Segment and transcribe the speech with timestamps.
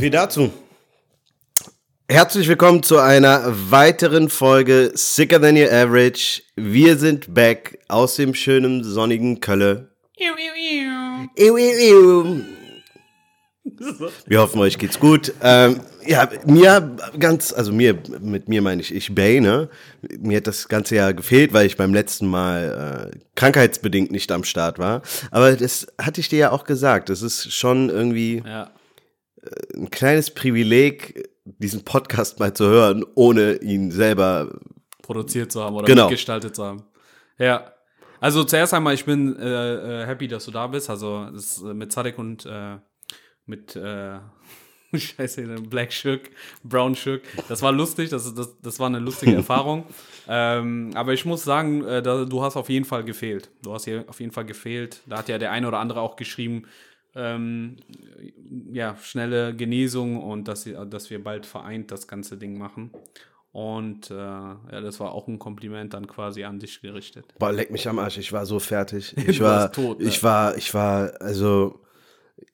[0.00, 0.50] viel dazu.
[2.08, 6.40] Herzlich willkommen zu einer weiteren Folge Sicker Than Your Average.
[6.56, 9.90] Wir sind back aus dem schönen sonnigen Kölle.
[10.18, 10.32] Iu,
[11.36, 12.40] iu, iu.
[14.26, 15.34] Wir hoffen, euch geht's gut.
[15.42, 19.68] Ähm, ja, mir ganz, also mir, mit mir meine ich ich, Bay, ne?
[20.18, 24.44] Mir hat das ganze Jahr gefehlt, weil ich beim letzten Mal äh, krankheitsbedingt nicht am
[24.44, 25.02] Start war.
[25.30, 27.10] Aber das hatte ich dir ja auch gesagt.
[27.10, 28.70] Das ist schon irgendwie Ja.
[29.74, 34.58] Ein kleines Privileg, diesen Podcast mal zu hören, ohne ihn selber.
[35.02, 36.04] produziert zu haben oder Genau.
[36.04, 36.84] mitgestaltet zu haben.
[37.38, 37.72] Ja.
[38.20, 40.90] Also zuerst einmal, ich bin äh, äh, happy, dass du da bist.
[40.90, 42.76] Also das, äh, mit Zadek und äh,
[43.46, 44.18] mit äh,
[44.94, 46.20] Scheiße, Black Shook,
[46.62, 47.22] Brown Shook.
[47.48, 49.84] Das war lustig, das, das, das war eine lustige Erfahrung.
[50.28, 53.50] Ähm, aber ich muss sagen, äh, da, du hast auf jeden Fall gefehlt.
[53.62, 55.00] Du hast hier auf jeden Fall gefehlt.
[55.06, 56.64] Da hat ja der eine oder andere auch geschrieben,
[57.14, 57.76] ähm,
[58.72, 62.90] ja, schnelle Genesung und dass, sie, dass wir bald vereint das ganze Ding machen.
[63.52, 67.26] Und äh, ja, das war auch ein Kompliment dann quasi an dich gerichtet.
[67.38, 69.14] Boah, leck mich am Arsch, ich war so fertig.
[69.26, 70.06] Ich Du war, warst tot, ne?
[70.06, 71.80] ich war, ich war, also,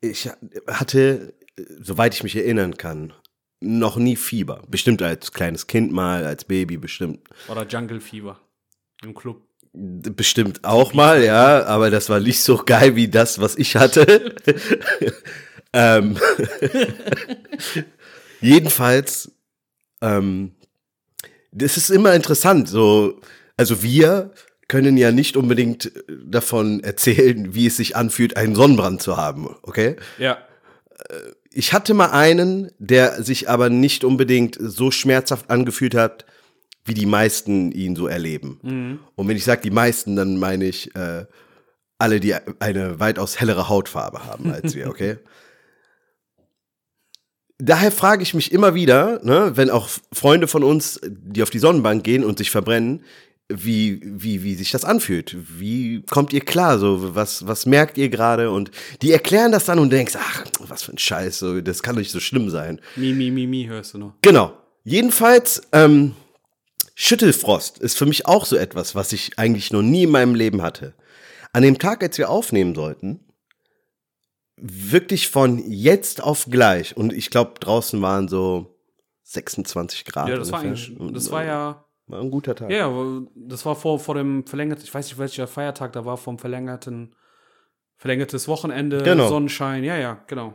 [0.01, 0.31] ich
[0.67, 1.35] hatte,
[1.81, 3.13] soweit ich mich erinnern kann,
[3.61, 4.63] noch nie Fieber.
[4.69, 7.21] Bestimmt als kleines Kind mal, als Baby bestimmt.
[7.49, 8.39] Oder Jungle Fever
[9.03, 9.43] im Club.
[9.79, 14.35] Bestimmt auch mal, ja, aber das war nicht so geil wie das, was ich hatte.
[15.75, 16.17] ähm,
[18.41, 19.33] jedenfalls,
[20.01, 20.53] ähm,
[21.53, 23.21] das ist immer interessant, so,
[23.59, 24.33] also wir
[24.67, 25.93] können ja nicht unbedingt
[26.25, 29.97] davon erzählen, wie es sich anfühlt, einen Sonnenbrand zu haben, okay?
[30.17, 30.39] Ja.
[31.51, 36.25] Ich hatte mal einen, der sich aber nicht unbedingt so schmerzhaft angefühlt hat,
[36.87, 39.01] wie die meisten ihn so erleben.
[39.15, 41.27] Und wenn ich sage die meisten, dann meine ich äh,
[41.99, 45.19] alle, die eine weitaus hellere Hautfarbe haben als wir, okay?
[47.59, 51.59] Daher frage ich mich immer wieder, ne, wenn auch Freunde von uns, die auf die
[51.59, 53.03] Sonnenbank gehen und sich verbrennen,
[53.49, 55.37] wie, wie, wie sich das anfühlt.
[55.59, 56.79] Wie kommt ihr klar?
[56.79, 58.51] So, was, was merkt ihr gerade?
[58.51, 58.71] Und
[59.03, 62.01] die erklären das dann und denkst, ach, was für ein Scheiß, so, das kann doch
[62.01, 62.81] nicht so schlimm sein.
[62.97, 64.15] Mi, mi, mi, mi, hörst du nur.
[64.21, 64.53] Genau.
[64.85, 66.15] Jedenfalls, ähm,
[66.99, 70.63] Schüttelfrost ist für mich auch so etwas, was ich eigentlich noch nie in meinem Leben
[70.63, 70.95] hatte.
[71.53, 73.21] An dem Tag, als wir aufnehmen sollten,
[74.57, 78.79] wirklich von jetzt auf gleich, und ich glaube, draußen waren so
[79.25, 80.29] 26 Grad.
[80.31, 80.97] Ja, das war ungefähr.
[80.97, 82.71] eigentlich, das war ja, War ein guter Tag.
[82.71, 82.91] ja,
[83.35, 87.15] das war vor, vor dem verlängerten, ich weiß nicht, welcher Feiertag da war, vom verlängerten,
[87.99, 89.29] verlängertes Wochenende, Genau.
[89.29, 90.55] Sonnenschein, ja, ja, genau.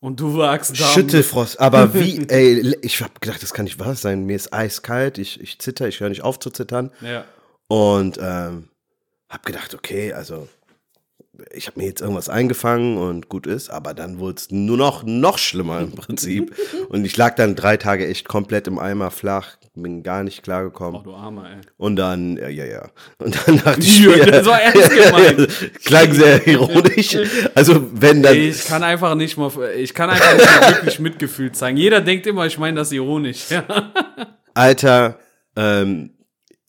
[0.00, 0.84] Und du wagst da.
[0.84, 4.24] Schüttelfrost, aber wie, ey, ich hab gedacht, das kann nicht wahr sein.
[4.24, 6.90] Mir ist eiskalt, ich, ich zitter, ich höre nicht auf zu zittern.
[7.02, 7.24] Ja.
[7.68, 8.68] Und ähm,
[9.28, 10.48] hab gedacht, okay, also
[11.52, 15.02] ich habe mir jetzt irgendwas eingefangen und gut ist, aber dann wurde es nur noch,
[15.04, 16.54] noch schlimmer im Prinzip.
[16.88, 20.42] und ich lag dann drei Tage echt komplett im Eimer flach, bin gar nicht Oh,
[20.42, 21.02] klargekommen.
[21.04, 21.56] du Armer, ey.
[21.78, 22.88] Und dann, ja, ja, ja.
[23.18, 24.90] Und dann dachte ich mir, das war ernst
[25.36, 25.84] gemeint.
[25.84, 27.16] klang sehr ironisch.
[27.54, 31.52] Also wenn dann, Ich kann einfach nicht mal, ich kann einfach nicht mal wirklich Mitgefühl
[31.52, 31.76] zeigen.
[31.78, 33.46] Jeder denkt immer, ich meine das ironisch.
[34.54, 35.18] Alter,
[35.56, 36.10] ähm,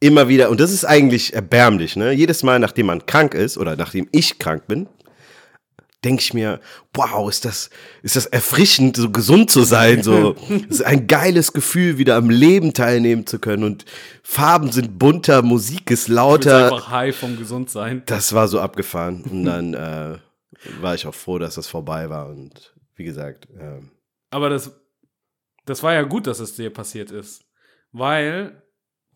[0.01, 2.11] immer wieder, und das ist eigentlich erbärmlich, ne?
[2.11, 4.89] Jedes Mal, nachdem man krank ist oder nachdem ich krank bin,
[6.03, 6.59] denke ich mir,
[6.93, 7.69] wow, ist das,
[8.01, 10.35] ist das erfrischend, so gesund zu sein, so.
[10.69, 13.85] Es ist ein geiles Gefühl, wieder am Leben teilnehmen zu können und
[14.23, 16.65] Farben sind bunter, Musik ist lauter.
[16.65, 18.01] einfach high vom Gesundsein.
[18.07, 19.21] Das war so abgefahren.
[19.29, 20.17] Und dann äh,
[20.81, 22.27] war ich auch froh, dass das vorbei war.
[22.29, 23.91] Und wie gesagt, ähm,
[24.31, 24.71] Aber das,
[25.65, 27.45] das war ja gut, dass es dir passiert ist.
[27.91, 28.60] Weil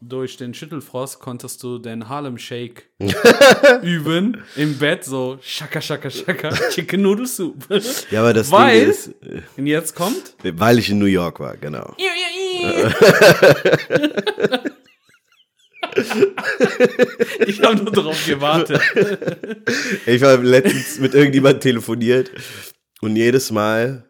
[0.08, 2.90] durch den Schüttelfrost konntest du den Harlem Shake
[3.82, 7.56] üben im Bett, so Shaka Shaka Shaka, Chicken Noodle Soup.
[8.12, 10.36] ja, aber das Weil- Ding ist, äh, Und jetzt kommt.
[10.44, 11.96] weil ich in New York war, genau.
[17.48, 18.82] Ich habe nur darauf gewartet.
[20.06, 22.32] Ich war letztens mit irgendjemandem telefoniert
[23.02, 24.10] und jedes Mal,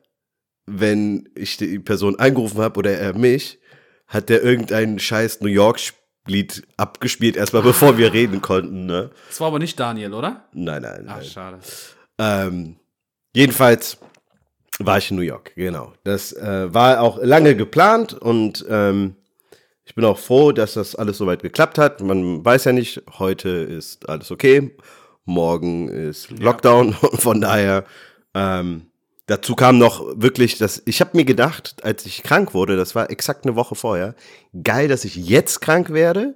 [0.66, 3.60] wenn ich die Person angerufen habe oder er mich,
[4.08, 8.86] hat der irgendein scheiß New York-Lied abgespielt, erstmal bevor wir reden konnten.
[8.86, 9.12] Ne?
[9.30, 10.46] Das war aber nicht Daniel, oder?
[10.54, 11.26] Nein, nein, Ach, nein.
[11.26, 11.60] schade.
[12.18, 12.76] Ähm,
[13.34, 13.98] jedenfalls
[14.80, 15.94] war ich in New York, genau.
[16.04, 19.16] Das äh, war auch lange geplant und ähm,
[19.86, 22.02] ich bin auch froh, dass das alles soweit geklappt hat.
[22.02, 24.76] Man weiß ja nicht, heute ist alles okay,
[25.26, 27.86] morgen ist Lockdown, von daher.
[28.34, 28.88] Ähm,
[29.28, 33.10] dazu kam noch wirklich, dass ich habe mir gedacht, als ich krank wurde, das war
[33.10, 34.16] exakt eine Woche vorher,
[34.64, 36.36] geil, dass ich jetzt krank werde,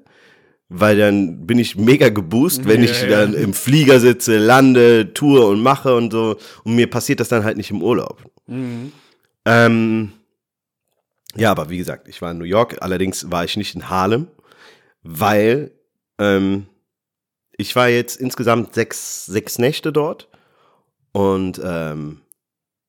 [0.69, 3.09] weil dann bin ich mega geboost, wenn Ja, ich ja.
[3.09, 6.38] dann im Flieger sitze, lande, tue und mache und so.
[6.63, 8.24] Und mir passiert das dann halt nicht im Urlaub.
[8.47, 8.91] Mhm.
[9.45, 10.12] Ähm,
[11.36, 14.27] ja, aber wie gesagt, ich war in New York, allerdings war ich nicht in Harlem,
[15.01, 15.71] weil
[16.19, 16.68] ähm,
[17.57, 20.27] ich war jetzt insgesamt sechs, sechs Nächte dort
[21.12, 22.21] und ähm,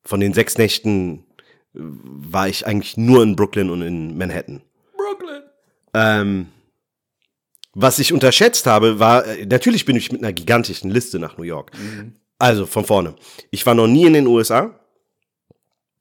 [0.05, 1.25] von den sechs Nächten
[1.73, 4.63] war ich eigentlich nur in Brooklyn und in Manhattan.
[4.97, 5.43] Brooklyn.
[5.95, 6.47] Ähm,
[7.75, 11.45] was ich unterschätzt habe, war, äh, natürlich bin ich mit einer gigantischen Liste nach New
[11.45, 11.71] York.
[12.39, 13.15] Also von vorne.
[13.51, 14.81] Ich war noch nie in den USA.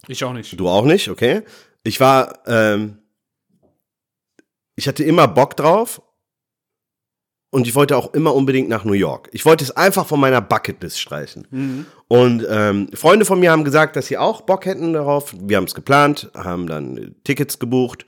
[0.07, 0.59] Ich auch nicht.
[0.59, 1.43] Du auch nicht, okay.
[1.83, 2.97] Ich war, ähm,
[4.75, 6.01] ich hatte immer Bock drauf
[7.51, 9.29] und ich wollte auch immer unbedingt nach New York.
[9.31, 11.47] Ich wollte es einfach von meiner Bucketlist streichen.
[12.07, 15.33] Und ähm, Freunde von mir haben gesagt, dass sie auch Bock hätten darauf.
[15.41, 18.05] Wir haben es geplant, haben dann äh, Tickets gebucht.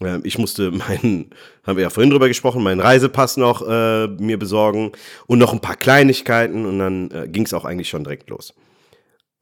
[0.00, 1.30] Ähm, ich musste meinen,
[1.66, 4.92] haben wir ja vorhin drüber gesprochen, meinen Reisepass noch äh, mir besorgen
[5.26, 8.54] und noch ein paar Kleinigkeiten und dann äh, ging es auch eigentlich schon direkt los.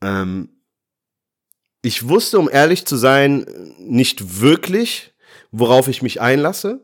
[0.02, 0.48] Ähm,
[1.82, 3.44] ich wusste, um ehrlich zu sein,
[3.78, 5.12] nicht wirklich,
[5.52, 6.82] worauf ich mich einlasse,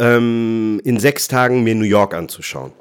[0.00, 2.72] ähm, in sechs Tagen mir New York anzuschauen.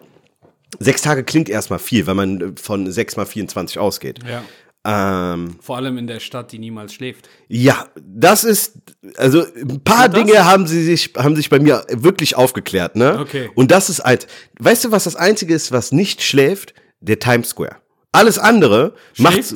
[0.79, 4.19] Sechs Tage klingt erstmal viel, wenn man äh, von sechs mal 24 ausgeht.
[4.27, 4.43] Ja.
[4.85, 7.27] Ähm, Vor allem in der Stadt, die niemals schläft.
[7.49, 8.73] ja, das ist,
[9.17, 13.19] also ein paar Dinge haben sie sich, haben sich bei mir wirklich aufgeklärt, ne?
[13.19, 13.49] Okay.
[13.55, 14.27] Und das ist halt,
[14.59, 16.73] weißt du, was das Einzige ist, was nicht schläft?
[17.01, 17.77] Der Times Square.
[18.13, 19.55] Alles andere macht, Schläft?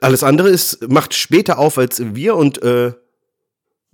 [0.00, 2.92] alles andere ist, macht später auf als wir und äh,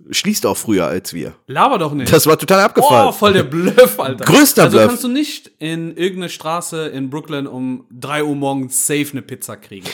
[0.09, 1.33] schließt auch früher als wir.
[1.47, 2.11] Laber doch nicht.
[2.11, 3.09] Das war total abgefahren.
[3.09, 4.25] Oh, voll der Bluff, Alter.
[4.25, 4.87] Größter also Bluff.
[4.89, 9.57] kannst du nicht in irgendeine Straße in Brooklyn um 3 Uhr morgens safe eine Pizza
[9.57, 9.87] kriegen.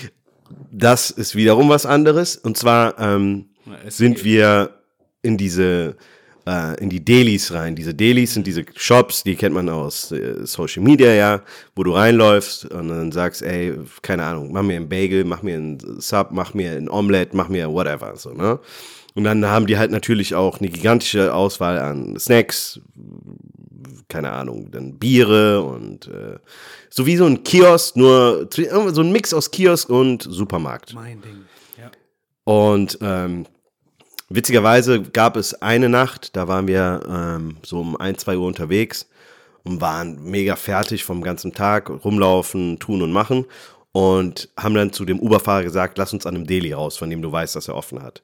[0.72, 2.38] Das ist wiederum was anderes.
[2.38, 4.24] Und zwar ähm, Na, sind geht.
[4.24, 4.70] wir
[5.22, 5.98] in diese
[6.48, 7.76] äh, in die Delis rein.
[7.76, 11.42] Diese Delis sind diese Shops, die kennt man aus äh, Social Media ja,
[11.76, 15.56] wo du reinläufst und dann sagst, ey, keine Ahnung, mach mir einen Bagel, mach mir
[15.56, 18.60] einen Sub, mach mir ein Omelette, mach mir whatever, so, ne?
[19.18, 22.80] Und dann haben die halt natürlich auch eine gigantische Auswahl an Snacks,
[24.10, 26.38] keine Ahnung, dann Biere und äh,
[26.92, 30.94] so wie so ein Kiosk, nur so ein Mix aus Kiosk und Supermarkt.
[30.94, 31.46] Mein Ding.
[31.80, 31.90] Ja.
[32.44, 33.48] Und ähm,
[34.30, 39.10] witzigerweise gab es eine Nacht, da waren wir ähm, so um ein, zwei Uhr unterwegs
[39.64, 43.46] und waren mega fertig vom ganzen Tag, rumlaufen, tun und machen
[43.94, 47.24] und haben dann zu dem Uberfahrer gesagt, lass uns an einem Deli raus, von dem
[47.24, 48.22] du weißt, dass er offen hat.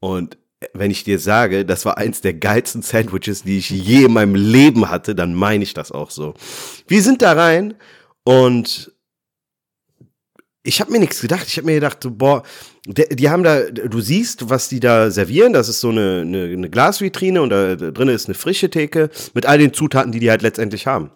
[0.00, 0.38] Und
[0.72, 4.34] wenn ich dir sage, das war eins der geilsten Sandwiches, die ich je in meinem
[4.34, 6.34] Leben hatte, dann meine ich das auch so.
[6.86, 7.74] Wir sind da rein
[8.24, 8.92] und
[10.62, 11.46] ich habe mir nichts gedacht.
[11.46, 12.42] Ich habe mir gedacht, so, boah,
[12.86, 15.52] die haben da, du siehst, was die da servieren.
[15.52, 19.46] Das ist so eine, eine, eine Glasvitrine und da drin ist eine frische Theke mit
[19.46, 21.10] all den Zutaten, die die halt letztendlich haben.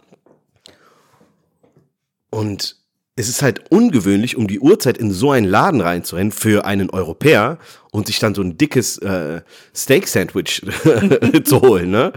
[2.30, 2.79] Und
[3.20, 7.58] es ist halt ungewöhnlich, um die Uhrzeit in so einen Laden reinzurennen für einen Europäer
[7.92, 9.42] und sich dann so ein dickes äh,
[9.74, 10.62] Steak-Sandwich
[11.44, 12.12] zu holen, ne?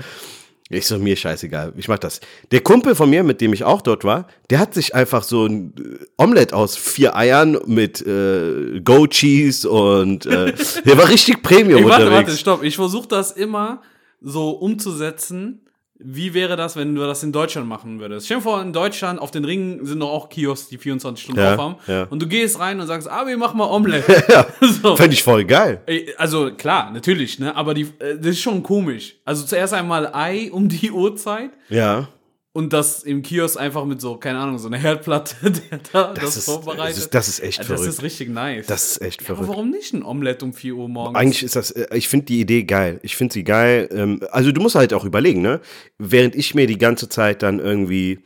[0.69, 2.21] Ich so, mir scheißegal, ich mach das.
[2.51, 5.45] Der Kumpel von mir, mit dem ich auch dort war, der hat sich einfach so
[5.45, 10.53] ein äh, Omelette aus vier Eiern mit äh, Goat Cheese und äh,
[10.85, 12.29] der war richtig Premium Ey, warte, unterwegs.
[12.29, 12.63] warte, stopp.
[12.63, 13.81] Ich versuche das immer
[14.21, 15.59] so umzusetzen.
[15.99, 18.25] Wie wäre das, wenn du das in Deutschland machen würdest?
[18.25, 21.39] Stell dir vor, in Deutschland auf den Ringen sind doch auch Kiosks, die 24 Stunden
[21.41, 21.75] Ja, auf haben.
[21.87, 22.03] ja.
[22.09, 24.23] Und du gehst rein und sagst, ah, wir machen mal Omelette.
[24.27, 24.45] ja,
[24.81, 24.95] so.
[24.95, 25.81] fände ich voll geil.
[26.17, 27.55] Also klar, natürlich, ne?
[27.55, 29.15] Aber die, äh, das ist schon komisch.
[29.23, 32.07] Also zuerst einmal Ei um die Uhrzeit Ja.
[32.53, 35.35] Und das im Kiosk einfach mit so, keine Ahnung, so einer Herdplatte,
[35.71, 36.95] der da das, ist- vorbereitet.
[36.95, 37.89] das ist- das ist echt Ja, Das verrückt.
[37.89, 38.67] ist richtig nice.
[38.67, 39.49] Das ist echt Aber verrückt.
[39.49, 41.17] warum nicht ein Omelette um 4 Uhr morgens?
[41.17, 42.99] Eigentlich ist das, äh, ich finde die Idee geil.
[43.03, 43.89] Ich finde sie geil.
[43.91, 45.61] Ähm, also du musst halt auch überlegen, ne?
[45.97, 48.19] Während ich mir die ganze Zeit dann irgendwie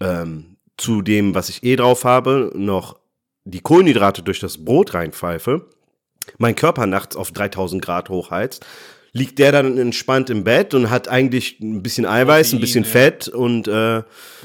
[0.00, 2.98] ähm, zu dem, was ich eh drauf habe, noch
[3.44, 5.68] die Kohlenhydrate durch das Brot reinpfeife,
[6.38, 8.64] mein Körper nachts auf 3000 Grad hochheizt,
[9.12, 12.90] liegt der dann entspannt im Bett und hat eigentlich ein bisschen Eiweiß, ein bisschen ja.
[12.90, 14.02] Fett und äh,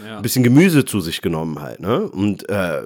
[0.08, 2.10] ein bisschen Gemüse zu sich genommen halt, ne?
[2.10, 2.84] Und äh,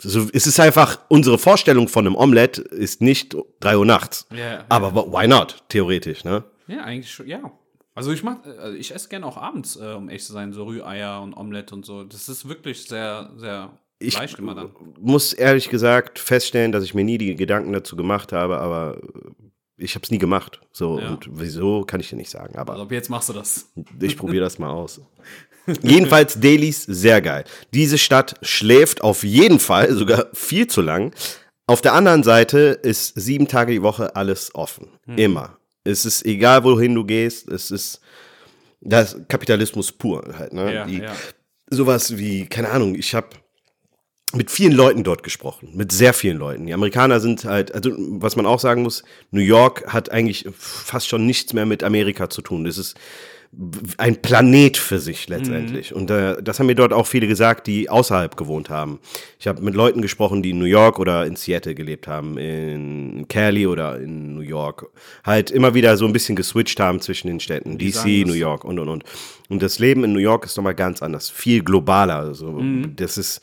[0.00, 4.26] so, es ist einfach, unsere Vorstellung von einem Omelette ist nicht 3 Uhr nachts.
[4.32, 4.64] Ja, ja.
[4.68, 5.62] Aber why not?
[5.68, 6.44] Theoretisch, ne?
[6.66, 7.52] Ja, eigentlich schon, ja.
[7.94, 10.64] Also ich mach, also ich esse gerne auch abends, äh, um echt zu sein, so
[10.64, 12.04] Rühreier und Omelette und so.
[12.04, 14.18] Das ist wirklich sehr, sehr Ich
[14.98, 18.98] muss ehrlich gesagt feststellen, dass ich mir nie die Gedanken dazu gemacht habe, aber
[19.82, 20.60] ich habe es nie gemacht.
[20.72, 21.08] So, Ja.
[21.10, 22.56] und wieso, kann ich dir nicht sagen.
[22.56, 23.66] Aber Also jetzt machst du das.
[24.00, 25.00] Ich probiere das mal aus.
[25.82, 27.44] Jedenfalls Delis, sehr geil.
[27.72, 31.14] Diese Stadt schläft auf jeden Fall, sogar viel zu lang.
[31.66, 34.88] Auf der anderen Seite ist sieben Tage die Woche alles offen.
[35.16, 35.56] Immer.
[35.84, 37.48] Es ist egal, wohin du gehst.
[37.48, 38.00] Es ist
[38.80, 40.52] das Kapitalismus pur halt.
[40.52, 40.74] Ne?
[40.74, 41.12] Ja, die, ja.
[41.70, 43.28] Sowas wie, keine Ahnung, ich habe
[44.34, 46.66] mit vielen Leuten dort gesprochen, mit sehr vielen Leuten.
[46.66, 51.08] Die Amerikaner sind halt, also was man auch sagen muss, New York hat eigentlich fast
[51.08, 52.64] schon nichts mehr mit Amerika zu tun.
[52.64, 52.96] Das ist
[53.98, 55.90] ein Planet für sich letztendlich.
[55.90, 55.96] Mhm.
[55.98, 58.98] Und äh, das haben mir dort auch viele gesagt, die außerhalb gewohnt haben.
[59.38, 63.26] Ich habe mit Leuten gesprochen, die in New York oder in Seattle gelebt haben, in
[63.28, 64.86] Cali oder in New York.
[65.22, 68.64] Halt immer wieder so ein bisschen geswitcht haben zwischen den Städten, die DC, New York
[68.64, 69.04] und und und.
[69.50, 72.20] Und das Leben in New York ist nochmal ganz anders, viel globaler.
[72.20, 72.96] Also mhm.
[72.96, 73.42] das ist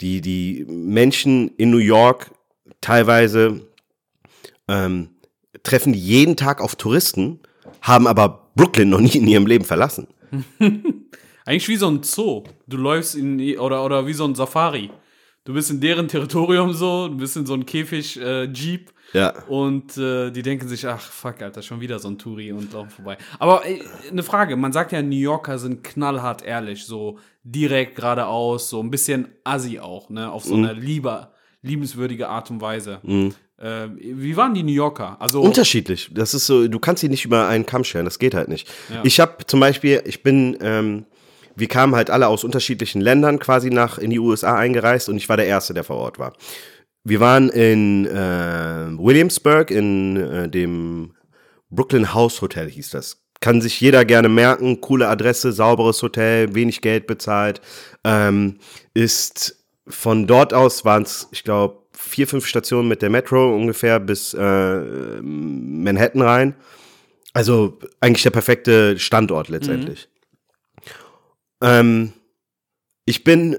[0.00, 2.30] die, die Menschen in New York
[2.80, 3.66] teilweise
[4.68, 5.10] ähm,
[5.62, 7.40] treffen jeden Tag auf Touristen,
[7.82, 10.08] haben aber Brooklyn noch nie in ihrem Leben verlassen.
[11.44, 12.44] Eigentlich wie so ein Zoo.
[12.66, 14.90] Du läufst in, oder, oder wie so ein Safari.
[15.44, 18.88] Du bist in deren Territorium so, du bist in so einem Käfig-Jeep.
[18.88, 19.32] Äh, ja.
[19.48, 22.90] Und äh, die denken sich, ach fuck, Alter, schon wieder so ein Touri und laufen
[22.90, 23.16] vorbei.
[23.38, 28.70] Aber äh, eine Frage, man sagt ja, New Yorker sind knallhart ehrlich, so direkt geradeaus,
[28.70, 30.64] so ein bisschen assi auch, ne, auf so mhm.
[30.64, 33.00] eine lieber, liebenswürdige Art und Weise.
[33.02, 33.34] Mhm.
[33.58, 35.16] Äh, wie waren die New Yorker?
[35.20, 36.10] Also unterschiedlich.
[36.12, 38.68] Das ist so, du kannst sie nicht über einen Kamm scheren, das geht halt nicht.
[38.92, 39.00] Ja.
[39.04, 41.04] Ich habe zum Beispiel, ich bin ähm,
[41.56, 45.28] wir kamen halt alle aus unterschiedlichen Ländern quasi nach in die USA eingereist und ich
[45.28, 46.32] war der Erste, der vor Ort war.
[47.04, 51.14] Wir waren in äh, Williamsburg in äh, dem
[51.70, 53.22] Brooklyn House Hotel hieß das.
[53.40, 54.80] Kann sich jeder gerne merken.
[54.80, 57.62] Coole Adresse, sauberes Hotel, wenig Geld bezahlt.
[58.04, 58.58] Ähm,
[58.92, 63.98] ist von dort aus waren es, ich glaube, vier, fünf Stationen mit der Metro ungefähr
[63.98, 66.54] bis äh, Manhattan rein.
[67.32, 70.08] Also eigentlich der perfekte Standort letztendlich.
[70.80, 70.90] Mhm.
[71.62, 72.12] Ähm,
[73.06, 73.58] ich bin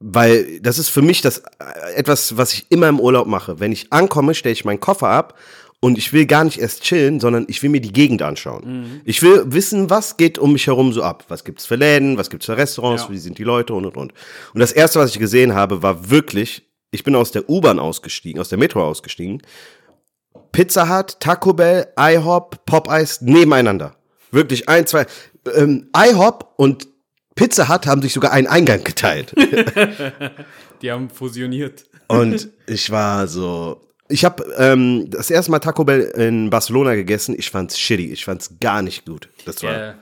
[0.00, 3.60] weil das ist für mich das äh, etwas, was ich immer im Urlaub mache.
[3.60, 5.38] Wenn ich ankomme, stelle ich meinen Koffer ab
[5.80, 8.64] und ich will gar nicht erst chillen, sondern ich will mir die Gegend anschauen.
[8.64, 9.00] Mhm.
[9.04, 11.24] Ich will wissen, was geht um mich herum so ab.
[11.28, 13.10] Was gibt's für Läden, was gibt's für Restaurants, ja.
[13.10, 14.12] wie sind die Leute und und und.
[14.54, 18.40] Und das erste, was ich gesehen habe, war wirklich, ich bin aus der U-Bahn ausgestiegen,
[18.40, 19.42] aus der Metro ausgestiegen.
[20.52, 23.94] Pizza Hut, Taco Bell, IHOP, Popeyes nebeneinander.
[24.30, 25.06] Wirklich ein, zwei.
[25.54, 26.88] Ähm, IHOP und
[27.34, 29.34] Pizza Hut haben sich sogar einen Eingang geteilt.
[30.82, 31.84] Die haben fusioniert.
[32.08, 33.80] Und ich war so.
[34.08, 37.34] Ich habe ähm, das erste Mal Taco Bell in Barcelona gegessen.
[37.36, 38.12] Ich fand's shitty.
[38.12, 39.28] Ich fand's gar nicht gut.
[39.46, 39.72] Das war.
[39.72, 39.94] Yeah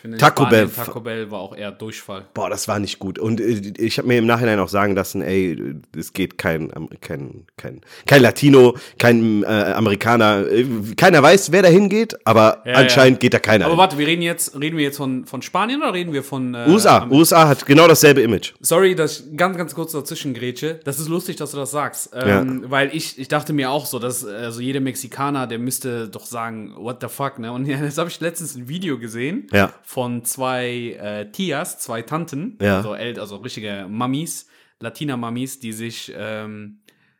[0.00, 0.68] finde, Taco Bell.
[0.68, 2.24] Taco Bell war auch eher Durchfall.
[2.34, 3.18] Boah, das war nicht gut.
[3.18, 7.46] Und äh, ich habe mir im Nachhinein auch sagen lassen, ey, es geht kein, kein,
[7.56, 10.46] kein, kein Latino, kein äh, Amerikaner.
[10.46, 10.64] Äh,
[10.96, 13.20] keiner weiß, wer da hingeht, aber ja, anscheinend ja.
[13.20, 13.66] geht da keiner.
[13.66, 13.78] Aber hin.
[13.78, 16.66] warte, wir reden jetzt, reden wir jetzt von, von Spanien oder reden wir von äh,
[16.68, 17.06] USA?
[17.10, 18.54] USA hat genau dasselbe Image.
[18.60, 20.80] Sorry, dass ich ganz, ganz kurz dazwischen grätsche.
[20.84, 22.10] Das ist lustig, dass du das sagst.
[22.14, 22.70] Ähm, ja.
[22.70, 26.74] Weil ich, ich dachte mir auch so, dass also jeder Mexikaner, der müsste doch sagen,
[26.76, 27.52] what the fuck, ne?
[27.52, 29.46] Und jetzt habe ich letztens ein Video gesehen.
[29.52, 32.76] Ja von zwei äh, Tias, zwei Tanten, ja.
[32.76, 34.46] also, also richtige Mummies,
[34.78, 36.78] Latina-Mummies, die sich ähm,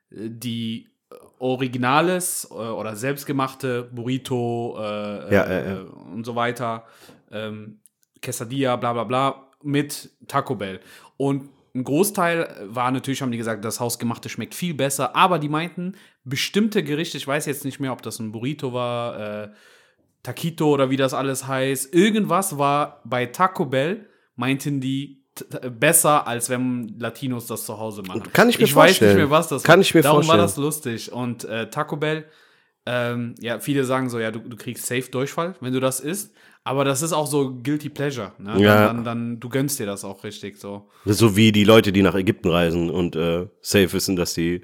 [0.09, 0.87] die
[1.41, 5.81] Originales äh, oder selbstgemachte Burrito äh, ja, äh, ja.
[5.81, 6.85] und so weiter,
[7.33, 7.81] ähm,
[8.23, 10.79] Quesadilla, bla bla bla, mit Taco Bell.
[11.17, 15.49] Und ein Großteil war natürlich, haben die gesagt, das Hausgemachte schmeckt viel besser, aber die
[15.49, 19.49] meinten, bestimmte Gerichte, ich weiß jetzt nicht mehr, ob das ein Burrito war, äh,
[20.23, 21.95] Taquito oder wie das alles heißt.
[21.95, 25.21] Irgendwas war bei Taco Bell, meinten die,
[25.79, 28.23] besser, als wenn Latinos das zu Hause machen.
[28.33, 28.95] Kann ich mir ich vorstellen.
[28.95, 30.39] Ich weiß nicht mehr, was das Kann ich mir Darum vorstellen.
[30.39, 31.13] war das lustig.
[31.13, 32.27] Und äh, Taco Bell,
[32.87, 36.35] ähm, ja, viele sagen so, ja, du, du kriegst safe Durchfall, wenn du das isst.
[36.63, 38.33] Aber das ist auch so Guilty Pleasure.
[38.39, 38.61] Ne?
[38.61, 38.87] Ja.
[38.87, 40.91] Dann, dann, dann, du gönnst dir das auch richtig so.
[41.07, 44.63] So wie die Leute, die nach Ägypten reisen und äh, safe wissen, dass die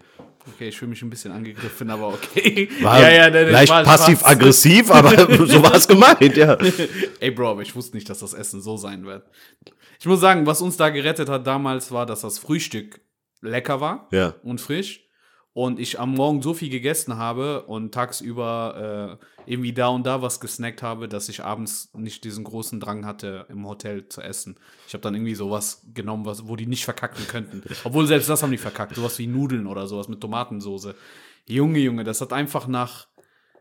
[0.48, 2.68] Okay, ich fühle mich ein bisschen angegriffen, aber okay.
[2.80, 5.10] War ja, ja, ne, leicht passiv-aggressiv, aber
[5.46, 6.56] so war es gemeint, ja.
[7.20, 9.24] Ey, Bro, aber ich wusste nicht, dass das Essen so sein wird.
[9.98, 13.00] Ich muss sagen, was uns da gerettet hat damals, war, dass das Frühstück
[13.40, 14.34] lecker war ja.
[14.42, 15.05] und frisch
[15.56, 20.20] und ich am Morgen so viel gegessen habe und tagsüber äh, irgendwie da und da
[20.20, 24.58] was gesnackt habe, dass ich abends nicht diesen großen Drang hatte, im Hotel zu essen.
[24.86, 27.62] Ich habe dann irgendwie sowas genommen, was, wo die nicht verkacken könnten.
[27.84, 28.96] Obwohl selbst das haben die verkackt.
[28.96, 30.94] Sowas wie Nudeln oder sowas mit Tomatensoße.
[31.46, 33.06] Junge, Junge, das hat einfach nach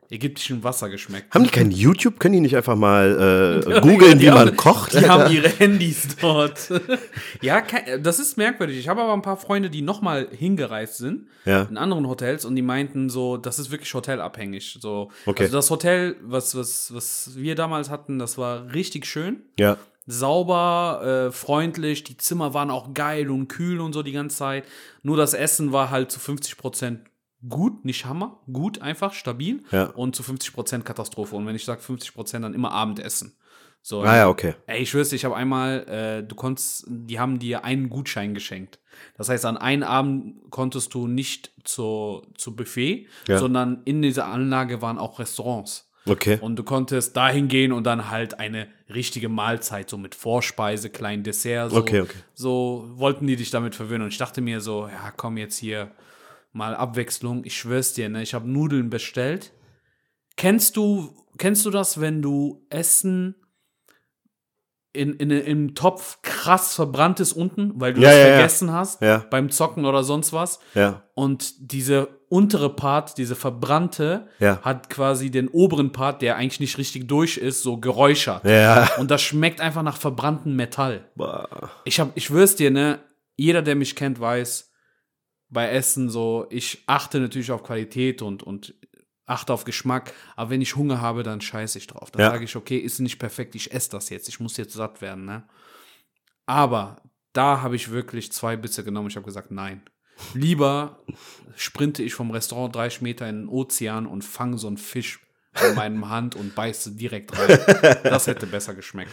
[0.10, 1.34] ägyptischem Wasser geschmeckt.
[1.34, 2.20] Haben die kein YouTube?
[2.20, 4.94] Können die nicht einfach mal äh, googeln, wie man kocht?
[4.94, 6.70] Die haben ihre Handys dort.
[7.42, 7.64] ja,
[8.00, 8.78] das ist merkwürdig.
[8.78, 11.64] Ich habe aber ein paar Freunde, die nochmal hingereist sind ja.
[11.64, 14.78] in anderen Hotels und die meinten so, das ist wirklich hotelabhängig.
[14.80, 15.44] So, okay.
[15.44, 19.42] Also das Hotel, was, was, was wir damals hatten, das war richtig schön.
[19.60, 19.78] Ja.
[20.08, 24.66] Sauber, äh, freundlich, die Zimmer waren auch geil und kühl und so die ganze Zeit.
[25.02, 27.00] Nur das Essen war halt zu 50 Prozent
[27.48, 29.86] gut, nicht Hammer, gut, einfach, stabil ja.
[29.88, 31.36] und zu 50% Katastrophe.
[31.36, 33.36] Und wenn ich sage 50%, dann immer Abendessen.
[33.82, 34.56] So, Ah ja, okay.
[34.66, 38.80] Ey, ich schwör's ich habe einmal, äh, du konntest, die haben dir einen Gutschein geschenkt.
[39.16, 43.38] Das heißt, an einem Abend konntest du nicht zur, zu Buffet, Ja.
[43.38, 45.92] sondern in dieser Anlage waren auch Restaurants.
[46.08, 46.38] Okay.
[46.42, 51.24] Und du konntest dahin gehen und dann halt eine richtige Mahlzeit, so mit Vorspeise, kleinen
[51.24, 51.72] Dessert.
[51.72, 52.18] So, Okay, okay.
[52.34, 54.04] so wollten die dich damit verwöhnen.
[54.04, 55.92] Und ich dachte mir so, ja, komm jetzt hier
[56.56, 57.44] mal Abwechslung.
[57.46, 59.52] Ich schwör's dir, ne, ich habe Nudeln bestellt.
[60.38, 63.36] Kennst du, kennst du das, wenn du Essen
[64.94, 68.34] in, in, im Topf krass verbrannt ist unten, weil du Ja, es ja, ja.
[68.36, 69.26] vergessen hast Ja.
[69.30, 70.60] beim Zocken oder sonst was?
[70.74, 71.04] Ja.
[71.16, 74.62] Und diese untere Part, diese verbrannte, Ja.
[74.62, 78.46] hat quasi den oberen Part, der eigentlich nicht richtig durch ist, so geräuchert.
[78.46, 78.90] Ja.
[78.98, 81.10] Und das schmeckt einfach nach verbranntem Metall.
[81.16, 81.70] Boah.
[81.84, 83.00] Ich hab, ich schwör's dir, ne,
[83.36, 84.72] jeder, der mich kennt, weiß,
[85.56, 88.76] bei Essen so, ich achte natürlich auf Qualität und, und
[89.26, 92.12] achte auf Geschmack, aber wenn ich Hunger habe, dann scheiße ich drauf.
[92.12, 92.30] Dann Ja.
[92.30, 95.26] sage ich, okay, ist nicht perfekt, ich esse das jetzt, ich muss jetzt satt werden,
[95.26, 95.48] ne?
[96.46, 96.98] Aber
[97.34, 99.82] da habe ich wirklich zwei Bitze genommen, ich habe gesagt, nein.
[100.34, 101.04] Lieber
[101.56, 105.20] sprinte ich vom Restaurant 30 Meter in den Ozean und fange so einen Fisch
[105.68, 107.60] in meinem Hand und beiße direkt rein.
[108.04, 109.12] Das hätte besser geschmeckt.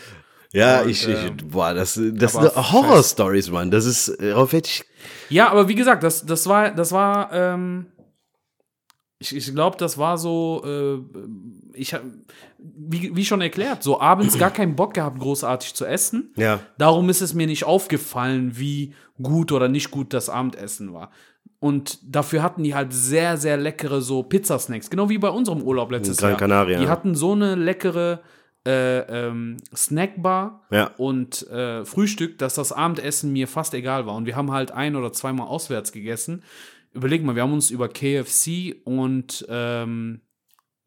[0.53, 3.71] Ja, Und, ich, ähm, ich, boah, das, das sind Horror-Stories, Mann.
[3.71, 4.85] Das ist, äh, darauf hätte ich,
[5.29, 7.87] Ja, aber wie gesagt, das, das war, das war, ähm,
[9.19, 12.03] ich, ich glaube, das war so, äh, ich hab,
[12.59, 16.33] wie, wie schon erklärt, so abends gar keinen Bock gehabt, großartig zu essen.
[16.37, 16.61] ja.
[16.79, 21.11] Darum ist es mir nicht aufgefallen, wie gut oder nicht gut das Abendessen war.
[21.61, 25.93] Und dafür hatten die halt sehr, sehr leckere so Pizzasnacks, genau wie bei unserem Urlaub
[25.93, 26.39] letztes Gran Jahr.
[26.39, 28.21] Canaria, Die hatten so eine leckere
[28.67, 30.91] äh, ähm, Snackbar Ja.
[30.97, 34.15] und äh, Frühstück, dass das Abendessen mir fast egal war.
[34.15, 36.43] Und wir haben halt ein oder zweimal auswärts gegessen.
[36.93, 40.21] Überleg mal, wir haben uns über KFC und ähm,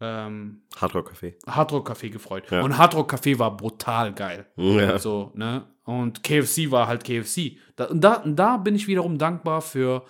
[0.02, 1.34] ähm, Hardrock Café.
[1.48, 2.44] Hardrock Café gefreut.
[2.52, 2.62] Ja.
[2.62, 4.46] Und Hardrock Café war brutal geil.
[4.56, 5.00] Ja.
[5.00, 5.64] So, ne?
[5.84, 7.58] Und KFC war halt KFC.
[7.76, 10.04] Da, und da, da bin ich wiederum dankbar für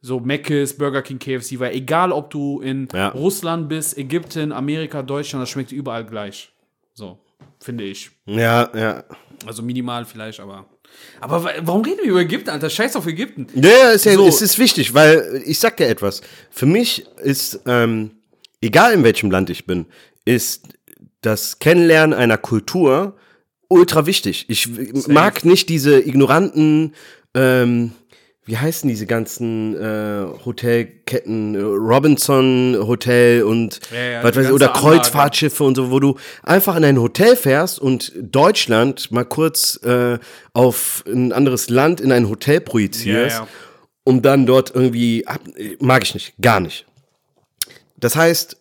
[0.00, 3.08] so Mc's, Burger King, KFC, weil egal ob du in Ja.
[3.08, 6.52] Russland bist, Ägypten, Amerika, Deutschland, das schmeckt überall gleich.
[6.94, 7.18] So,
[7.60, 8.10] finde ich.
[8.26, 9.04] Ja, ja.
[9.46, 10.66] Also minimal vielleicht, aber.
[11.20, 12.68] Aber wa- warum reden wir über Ägypten, Alter?
[12.68, 13.46] Scheiß auf Ägypten.
[13.54, 14.26] Ja, ist ja, So.
[14.26, 16.20] es ist wichtig, weil ich sag dir etwas.
[16.50, 18.10] Für mich ist, ähm,
[18.60, 19.86] egal in welchem Land ich bin,
[20.26, 20.68] ist
[21.22, 23.16] das Kennenlernen einer Kultur
[23.68, 24.44] ultra wichtig.
[24.48, 24.68] Ich
[25.08, 26.94] mag nicht diese ignoranten,
[27.34, 27.92] ähm,
[28.44, 34.74] wie heißen diese ganzen äh, Hotelketten, Robinson Hotel und Ja, ja, was weiß ich, oder
[34.74, 34.96] Anlage.
[34.96, 40.18] Kreuzfahrtschiffe und so, wo du einfach in ein Hotel fährst und Deutschland mal kurz äh,
[40.54, 43.48] auf ein anderes Land in ein Hotel projizierst, ja.
[44.02, 45.40] um dann dort irgendwie ab,
[45.78, 46.84] mag ich nicht, gar nicht.
[47.96, 48.56] Das heißt,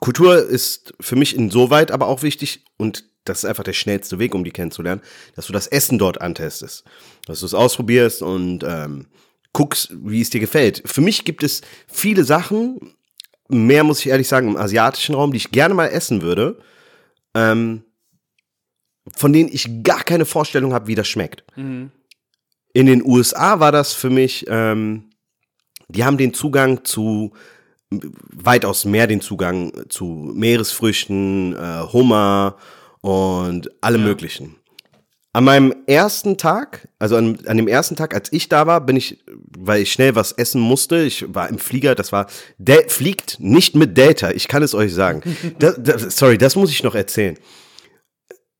[0.00, 4.34] Kultur ist für mich insoweit aber auch wichtig und das ist einfach der schnellste Weg,
[4.34, 5.02] um die kennenzulernen,
[5.34, 6.84] dass du das Essen dort antestest,
[7.26, 9.06] dass du es ausprobierst und ähm,
[9.52, 10.82] guckst, wie es dir gefällt.
[10.86, 12.94] Für mich gibt es viele Sachen,
[13.48, 16.58] mehr muss ich ehrlich sagen, im asiatischen Raum, die ich gerne mal essen würde,
[17.34, 17.84] ähm,
[19.16, 21.44] von denen ich gar keine Vorstellung habe, wie das schmeckt.
[22.72, 25.10] In den USA war das für mich, ähm,
[25.88, 27.32] die haben den Zugang zu
[27.90, 32.56] weitaus mehr den Zugang zu Meeresfrüchten, äh, Hummer
[33.06, 34.56] und allem möglichen.
[35.32, 38.96] An meinem ersten Tag, also an, an dem ersten Tag, als ich da war, bin
[38.96, 39.22] ich,
[39.56, 42.26] weil ich schnell was essen musste, ich war im Flieger, das war,
[42.58, 45.22] der fliegt nicht mit Delta, ich kann es euch sagen.
[45.58, 47.38] Das, das, sorry, das muss ich noch erzählen.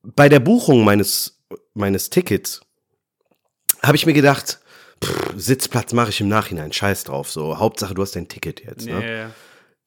[0.03, 1.43] Bei der Buchung meines,
[1.75, 2.61] meines Tickets
[3.83, 4.61] habe ich mir gedacht,
[5.03, 8.87] pff, Sitzplatz mache ich im Nachhinein, scheiß drauf, so, Hauptsache du hast dein Ticket jetzt.
[8.87, 8.93] Ne?
[8.93, 9.31] Ja, ja.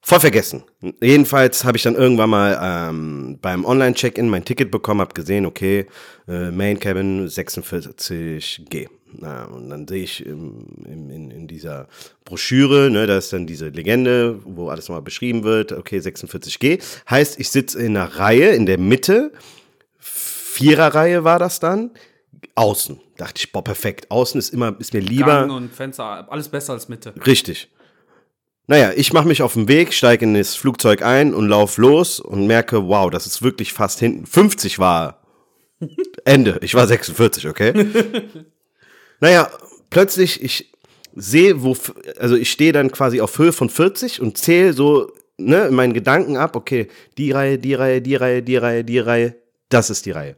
[0.02, 0.64] Voll vergessen.
[1.02, 5.86] Jedenfalls habe ich dann irgendwann mal ähm, beim Online-Check-In mein Ticket bekommen, habe gesehen, okay,
[6.26, 8.88] äh, Main Cabin 46G.
[9.12, 11.88] Na, und dann sehe ich im, im, in, in dieser
[12.24, 16.82] Broschüre, ne, da ist dann diese Legende, wo alles mal beschrieben wird, okay, 46G.
[17.08, 19.32] Heißt, ich sitze in einer Reihe in der Mitte,
[19.98, 21.90] Viererreihe war das dann,
[22.54, 23.00] außen.
[23.16, 24.10] Dachte ich, boah, perfekt.
[24.10, 25.40] Außen ist immer, ist mir lieber.
[25.40, 27.12] Gang und Fenster, alles besser als Mitte.
[27.26, 27.68] Richtig.
[28.66, 32.20] Naja, ich mache mich auf den Weg, steige in das Flugzeug ein und lauf los
[32.20, 34.26] und merke, wow, das ist wirklich fast hinten.
[34.26, 35.22] 50 war
[36.24, 36.58] Ende.
[36.62, 37.72] Ich war 46, okay?
[39.20, 39.50] naja,
[39.90, 40.72] plötzlich, ich
[41.14, 41.76] sehe, wo,
[42.18, 45.94] also ich stehe dann quasi auf Höhe von 40 und zähle so, ne, in meinen
[45.94, 49.34] Gedanken ab, okay, die Reihe, die Reihe, die Reihe, die Reihe, die Reihe,
[49.68, 50.36] das ist die Reihe.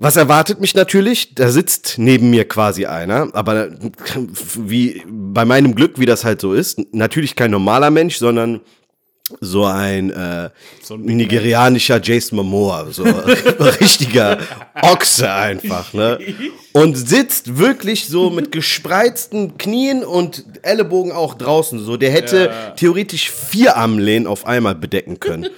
[0.00, 1.34] Was erwartet mich natürlich?
[1.34, 3.70] Da sitzt neben mir quasi einer, aber
[4.54, 8.60] wie bei meinem Glück, wie das halt so ist, natürlich kein normaler Mensch, sondern
[9.40, 10.50] so ein, äh,
[10.82, 13.02] So ein nigerianischer Jason Momoa, so
[13.80, 14.38] richtiger
[14.80, 16.18] Ochse einfach, ne?
[16.72, 21.96] Und sitzt wirklich so mit gespreizten Knien und Ellenbogen auch draußen, so.
[21.96, 22.70] Der hätte Ja.
[22.70, 25.48] theoretisch vier Armlehnen auf einmal bedecken können.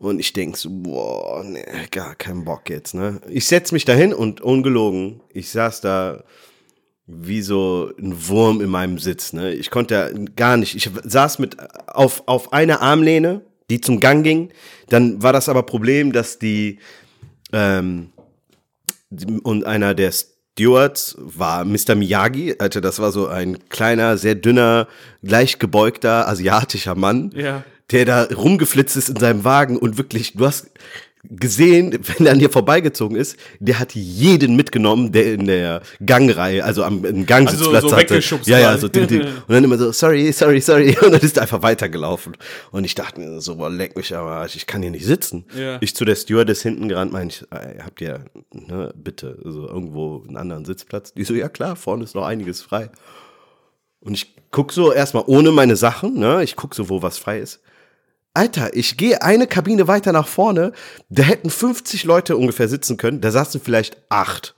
[0.00, 3.20] Und ich denk so, boah, nee, gar keinen Bock jetzt, ne?
[3.28, 6.24] Ich setz mich dahin und ungelogen, ich saß da
[7.06, 9.52] wie so ein Wurm in meinem Sitz, ne?
[9.52, 14.48] Ich konnte gar nicht, ich saß mit auf, auf einer Armlehne, die zum Gang ging.
[14.88, 16.78] Dann war das aber Problem, dass die,
[17.52, 18.10] ähm,
[19.42, 21.94] und einer der Stewards war Mr.
[21.94, 24.88] Miyagi, also das war so ein kleiner, sehr dünner,
[25.20, 27.64] leicht gebeugter asiatischer Mann Ja.
[27.90, 30.70] Der da rumgeflitzt ist in seinem Wagen und wirklich, du hast
[31.24, 36.64] gesehen, wenn er an dir vorbeigezogen ist, der hat jeden mitgenommen, der in der Gangreihe,
[36.64, 38.20] also am Gangsitzplatz Also so hatte.
[38.44, 39.22] Ja, ja, so ding, ding.
[39.22, 40.96] Und dann immer so, sorry, sorry, sorry.
[41.02, 42.36] Und dann ist er einfach weitergelaufen.
[42.70, 45.44] Und ich dachte mir so, boah, leck mich aber, Arsch, ich kann hier nicht sitzen.
[45.54, 45.78] Ja.
[45.80, 50.24] Ich zu der Stewardess hinten gerannt, meine ich, ey, habt ihr, ne, bitte, so irgendwo
[50.26, 51.12] einen anderen Sitzplatz?
[51.12, 52.90] Die so, ja klar, vorne ist noch einiges frei.
[54.00, 56.42] Und ich guck so erstmal ohne meine Sachen, ne?
[56.42, 57.60] Ich guck so, wo was frei ist.
[58.32, 60.72] Alter, ich gehe eine Kabine weiter nach vorne,
[61.08, 64.54] da hätten 50 Leute ungefähr sitzen können, da saßen vielleicht acht.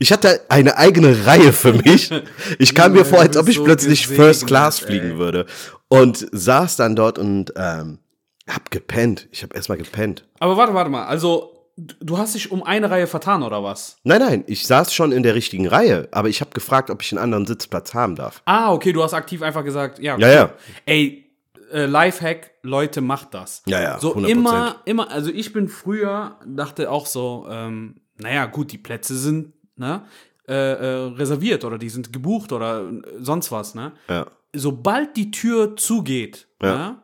[0.00, 2.10] Ich hatte eine eigene Reihe für mich.
[2.58, 4.86] Ich kam mir vor, als ob ich so plötzlich gesegnet, First Class ey.
[4.88, 5.46] fliegen würde.
[5.86, 7.98] Und saß dann dort und ähm,
[8.48, 9.28] hab gepennt.
[9.30, 10.24] Ich hab erstmal gepennt.
[10.40, 11.06] Aber warte, warte mal.
[11.06, 13.96] Also, du hast dich um eine Reihe vertan, oder was?
[14.02, 17.12] Nein, nein, ich saß schon in der richtigen Reihe, aber ich habe gefragt, ob ich
[17.12, 18.42] einen anderen Sitzplatz haben darf.
[18.44, 20.18] Ah, okay, du hast aktiv einfach gesagt, ja.
[20.18, 20.50] Ja, ja.
[20.84, 21.27] Ey,
[21.72, 23.62] äh, Lifehack, Leute, macht das.
[23.66, 24.26] Ja, ja, So 100%.
[24.28, 29.52] immer, immer, also ich bin früher, dachte auch so, ähm, naja, gut, die Plätze sind,
[29.76, 30.02] ne,
[30.48, 33.92] äh, äh, reserviert oder die sind gebucht oder äh, sonst was, ne.
[34.08, 34.26] Ja.
[34.54, 36.74] Sobald die Tür zugeht, Ja.
[36.76, 36.96] ne,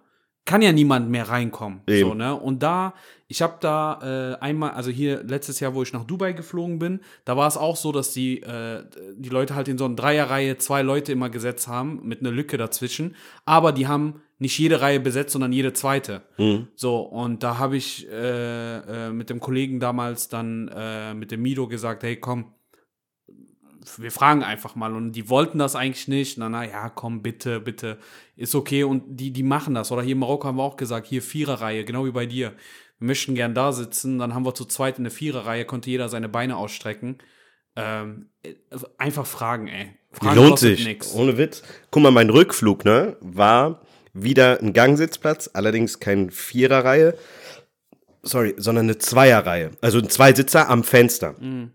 [0.46, 1.80] kann ja niemand mehr reinkommen.
[1.86, 2.08] Eben.
[2.10, 2.34] So, ne?
[2.34, 2.92] Und da,
[3.28, 7.00] ich habe da äh, einmal, also hier letztes Jahr, wo ich nach Dubai geflogen bin,
[7.24, 8.84] da war es auch so, dass die, äh,
[9.16, 12.58] die Leute halt in so eine Dreierreihe zwei Leute immer gesetzt haben, mit einer Lücke
[12.58, 13.16] dazwischen.
[13.46, 16.22] Aber die haben nicht jede Reihe besetzt, sondern jede zweite.
[16.74, 21.42] So, und da habe ich äh, äh, mit dem Kollegen damals dann äh, mit dem
[21.42, 22.54] Mido gesagt, hey, komm,
[23.98, 26.38] wir fragen einfach mal und die wollten das eigentlich nicht.
[26.38, 27.98] Na, na ja, komm, bitte, bitte,
[28.36, 29.92] ist okay und die, die machen das.
[29.92, 32.52] Oder hier in Marokko haben wir auch gesagt, hier Viererreihe, genau wie bei dir.
[32.98, 36.08] Wir möchten gern da sitzen, dann haben wir zu zweit in der Viererreihe, konnte jeder
[36.08, 37.18] seine Beine ausstrecken.
[37.76, 38.54] Ähm, äh,
[38.98, 39.94] einfach fragen, ey.
[40.12, 40.84] Fragen Lohnt sich.
[40.84, 41.12] nix.
[41.14, 41.62] Ohne Witz.
[41.90, 43.83] Guck mal, mein Rückflug, ne, war
[44.14, 47.14] wieder ein Gangsitzplatz, allerdings kein Viererreihe,
[48.22, 49.72] sorry, sondern eine Zweierreihe.
[49.80, 51.34] Also ein Zweisitzer am Fenster.
[51.38, 51.72] Mhm.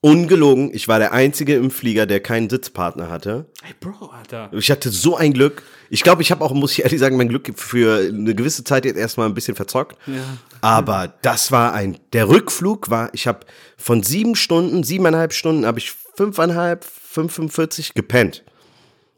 [0.00, 3.46] Ungelogen, ich war der Einzige im Flieger, der keinen Sitzpartner hatte.
[3.66, 4.50] Ey, Bro, Alter.
[4.52, 5.62] Ich hatte so ein Glück.
[5.88, 8.84] Ich glaube, ich habe auch, muss ich ehrlich sagen, mein Glück für eine gewisse Zeit
[8.84, 9.96] jetzt erstmal ein bisschen verzockt.
[10.06, 10.22] Ja.
[10.60, 13.46] Aber das war ein, der Rückflug war, ich habe
[13.78, 18.44] von sieben Stunden, siebeneinhalb Stunden, habe ich fünfeinhalb, 45 gepennt.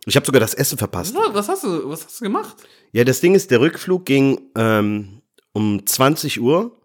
[0.08, 1.14] Ich habe sogar das Essen verpasst.
[1.14, 2.56] Was, was, hast du, was hast du gemacht?
[2.92, 5.20] Ja, das Ding ist, der Rückflug ging ähm,
[5.52, 6.80] um 20 Uhr,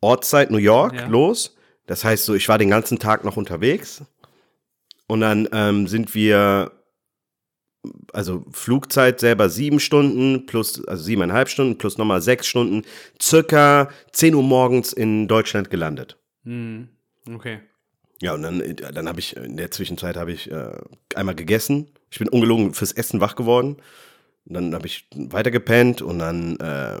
[0.00, 1.06] Ortszeit New York, Ja.
[1.06, 1.56] los.
[1.86, 4.02] Das heißt so, ich war den ganzen Tag noch unterwegs.
[5.06, 6.72] Und dann ähm, sind wir,
[8.12, 12.82] also Flugzeit selber sieben Stunden plus, also siebeneinhalb Stunden plus nochmal sechs Stunden,
[13.20, 16.18] circa 10 Uhr morgens in Deutschland gelandet.
[16.44, 16.88] Hm,
[17.34, 17.60] okay.
[18.22, 20.72] Ja, und dann, äh, dann habe ich, in der Zwischenzeit habe ich äh,
[21.14, 21.90] einmal gegessen.
[22.14, 23.76] Ich bin ungelogen fürs Essen wach geworden.
[24.44, 26.98] Dann habe ich weiter gepennt und dann äh,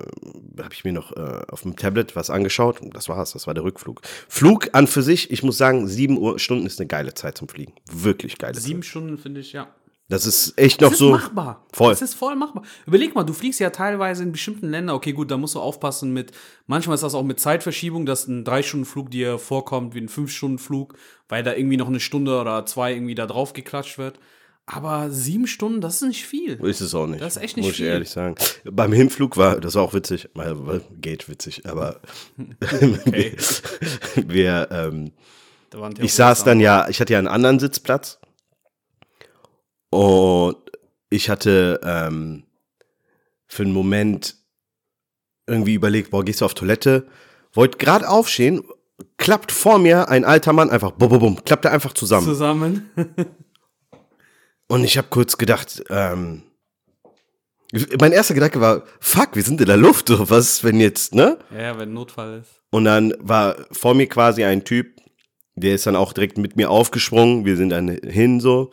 [0.60, 2.80] habe ich mir noch äh, auf dem Tablet was angeschaut.
[2.80, 4.00] Und das war's, das war der Rückflug.
[4.28, 7.46] Flug an für sich, ich muss sagen, sieben Uhr Stunden ist eine geile Zeit zum
[7.48, 7.74] Fliegen.
[7.92, 8.90] Wirklich geile Sieben Zeit.
[8.90, 9.68] Stunden finde ich, ja.
[10.08, 11.12] Das ist echt noch Das ist so.
[11.12, 11.64] machbar.
[11.72, 11.92] Voll.
[11.92, 12.64] Das ist voll machbar.
[12.84, 14.96] Überleg mal, du fliegst ja teilweise in bestimmten Ländern.
[14.96, 16.32] Okay, gut, da musst du aufpassen mit.
[16.66, 20.96] Manchmal ist das auch mit Zeitverschiebung, dass ein Drei-Stunden-Flug dir vorkommt wie ein Fünf-Stunden-Flug,
[21.28, 24.18] weil da irgendwie noch eine Stunde oder zwei irgendwie da drauf geklatscht wird.
[24.66, 26.54] Aber sieben Stunden, das ist nicht viel.
[26.64, 27.20] Ist es auch nicht.
[27.20, 27.86] Das ist echt nicht Muss viel.
[27.86, 28.34] ich ehrlich sagen.
[28.64, 30.30] Beim Hinflug war, das war auch witzig,
[31.00, 32.00] geht witzig, aber
[32.70, 33.36] Okay.
[34.16, 35.12] wir, ähm,
[35.68, 38.18] Da waren ich saß dann ja, ich hatte ja einen anderen Sitzplatz
[39.90, 40.56] und
[41.10, 42.44] ich hatte ähm,
[43.46, 44.36] für einen Moment
[45.46, 47.06] irgendwie überlegt, boah, gehst du auf Toilette?
[47.52, 48.64] Wollte gerade aufstehen,
[49.18, 52.26] klappt vor mir ein alter Mann einfach, bum, bum, bum, klappt er einfach zusammen.
[52.26, 52.90] zusammen.
[54.74, 56.42] Und ich habe kurz gedacht, ähm,
[58.00, 61.38] mein erster Gedanke war, fuck, wir sind in der Luft, so, was wenn jetzt, ne?
[61.56, 62.60] ja, wenn Notfall ist.
[62.70, 64.96] Und dann war vor mir quasi ein Typ,
[65.54, 67.44] der ist dann auch direkt mit mir aufgesprungen.
[67.44, 68.72] Wir sind dann hin so.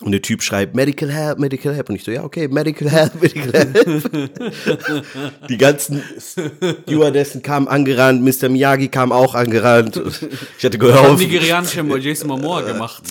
[0.00, 1.88] Und der Typ schreibt, Medical Help, Medical Help.
[1.88, 4.30] Und ich so, ja, okay, Medical Help, Medical Help.
[5.48, 6.02] Die ganzen
[6.86, 8.48] Stewardessen kamen angerannt, Mr.
[8.48, 10.00] Miyagi kam auch angerannt.
[10.56, 13.02] Ich hatte Haben gehofft, nigerianische Jason Momoa gemacht.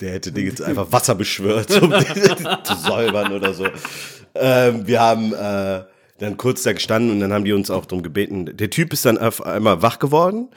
[0.00, 1.92] der hätte Dinge jetzt einfach Wasser beschwört, um
[2.64, 3.66] zu säubern oder so.
[4.34, 5.84] Ähm, wir haben äh,
[6.18, 8.56] dann kurz da gestanden und dann haben die uns auch darum gebeten.
[8.56, 10.48] Der Typ ist dann auf einmal wach geworden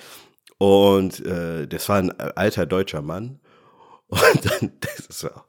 [0.57, 3.39] und äh, das war ein alter deutscher Mann.
[4.07, 4.71] Und dann
[5.31, 5.43] auch,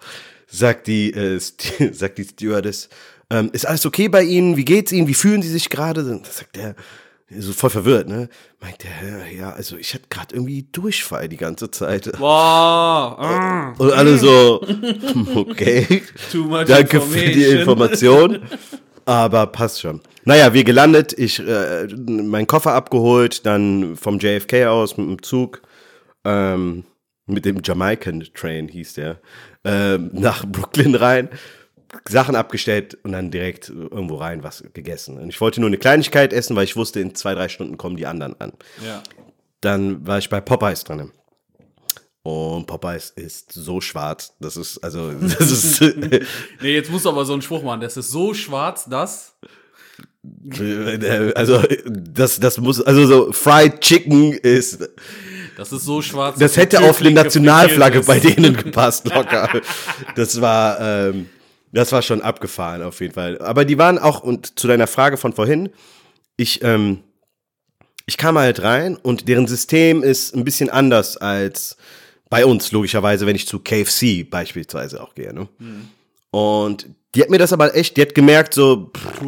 [0.46, 1.38] sagt die, äh,
[1.92, 2.88] sagt die Stewardess,
[3.30, 4.56] ähm, ist alles okay bei Ihnen?
[4.56, 5.08] Wie geht's Ihnen?
[5.08, 6.04] Wie fühlen Sie sich gerade?
[6.04, 6.76] Dann sagt der,
[7.28, 8.28] so voll verwirrt, ne?
[8.60, 12.12] Meint der, ja, also ich hatte gerade irgendwie Durchfall die ganze Zeit.
[12.18, 14.62] Boah, ah, Und alle so,
[15.34, 16.02] okay,
[16.66, 18.42] danke für die Information.
[19.04, 20.00] Aber passt schon.
[20.24, 25.62] Naja, wir gelandet, ich äh, meinen Koffer abgeholt, dann vom JFK aus mit dem Zug,
[26.24, 26.84] ähm,
[27.26, 29.20] mit dem Jamaican Train hieß der,
[29.64, 31.28] ähm, nach Brooklyn rein,
[32.08, 35.18] Sachen abgestellt und dann direkt irgendwo rein was gegessen.
[35.18, 37.96] Und ich wollte nur eine Kleinigkeit essen, weil ich wusste, in zwei, drei Stunden kommen
[37.96, 38.52] die anderen an.
[38.84, 39.02] Ja.
[39.60, 41.12] Dann war ich bei Popeyes dran.
[42.22, 44.34] Und Popeyes ist so schwarz.
[44.40, 45.80] Das ist, also, das ist,
[46.60, 47.80] Nee, jetzt musst du aber so einen Spruch machen.
[47.80, 49.36] Das ist so schwarz, dass.
[51.34, 54.88] also, das, das muss, also so, Fried Chicken ist,
[55.56, 56.38] Das ist so schwarz.
[56.38, 59.62] das hätte auf eine Nationalflagge bei denen gepasst, locker.
[60.14, 61.30] Das war, ähm,
[61.72, 63.38] das war schon abgefahren, auf jeden Fall.
[63.40, 65.70] Aber die waren auch, und zu deiner Frage von vorhin,
[66.36, 67.00] ich, ähm,
[68.04, 71.76] ich kam halt rein und deren System ist ein bisschen anders als
[72.28, 75.32] bei uns, logischerweise, wenn ich zu KFC beispielsweise auch gehe.
[75.32, 75.48] Ne?
[76.30, 79.22] Und die hat mir das aber echt, die hat gemerkt, so, pff,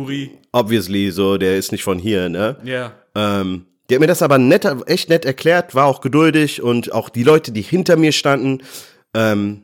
[0.52, 2.56] obviously, so, der ist nicht von hier, ne?
[2.64, 2.92] Ja.
[3.14, 7.08] Ähm, die hat mir das aber nett, echt nett erklärt, war auch geduldig und auch
[7.08, 8.62] die Leute, die hinter mir standen,
[9.14, 9.62] ähm,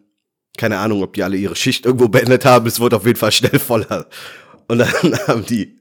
[0.56, 3.32] keine Ahnung, ob die alle ihre Schicht irgendwo beendet haben, es wurde auf jeden Fall
[3.32, 4.06] schnell voller.
[4.68, 4.88] Und dann
[5.26, 5.80] haben die,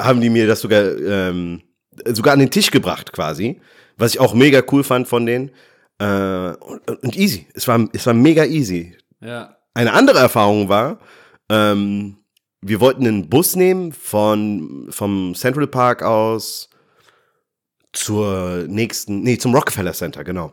[0.00, 1.62] haben die mir das sogar, ähm,
[2.06, 3.60] sogar an den Tisch gebracht quasi,
[3.96, 5.50] was ich auch mega cool fand von denen.
[5.98, 8.96] Äh, und, und easy, es war, es war mega easy.
[9.20, 9.58] Ja.
[9.74, 11.00] Eine andere Erfahrung war,
[11.50, 12.16] ähm,
[12.62, 16.70] wir wollten einen Bus nehmen von, vom Central Park aus
[17.92, 20.52] zur nächsten, nee, zum Rockefeller Center, genau.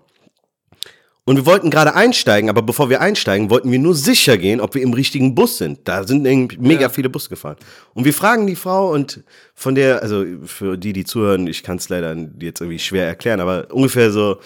[1.25, 4.73] Und wir wollten gerade einsteigen, aber bevor wir einsteigen, wollten wir nur sicher gehen, ob
[4.73, 5.87] wir im richtigen Bus sind.
[5.87, 6.89] Da sind irgendwie mega Ja.
[6.89, 7.57] viele Busse gefahren.
[7.93, 9.23] Und wir fragen die Frau und
[9.53, 13.41] von der, also für die, die zuhören, ich kann es leider jetzt irgendwie schwer erklären,
[13.41, 14.39] aber ungefähr so, so,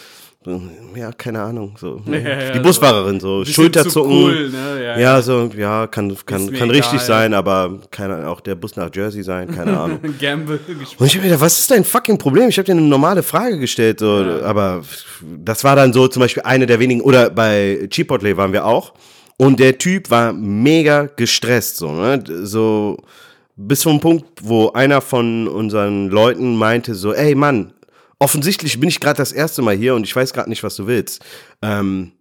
[0.96, 2.02] ja, keine Ahnung, so.
[2.08, 4.12] Ja, ja, die Busfahrerin, so Schulterzucken.
[4.12, 4.84] zu cool, ne?
[4.84, 6.72] Ja, Ja, so, ja, kann, kann, kann egal.
[6.72, 10.00] richtig sein, aber keine, auch der Bus nach Jersey sein, keine Ahnung.
[10.20, 11.00] Gamble gespielt.
[11.00, 12.50] Und ich hab mir gedacht, was ist dein fucking Problem?
[12.50, 14.82] Ich habe dir eine normale Frage gestellt, so, aber
[15.44, 18.94] das war dann so zum Beispiel eine der wenigen, oder bei Chipotle waren wir auch.
[19.38, 22.24] Und der Typ war mega gestresst, so, ne?
[22.44, 22.98] So,
[23.56, 27.72] bis zum Punkt, wo einer von unseren Leuten meinte so, ey Mann,
[28.20, 30.88] offensichtlich bin ich gerade das erste Mal hier und ich weiß gerade nicht, was du
[30.88, 31.24] willst.
[31.62, 32.14] Ähm,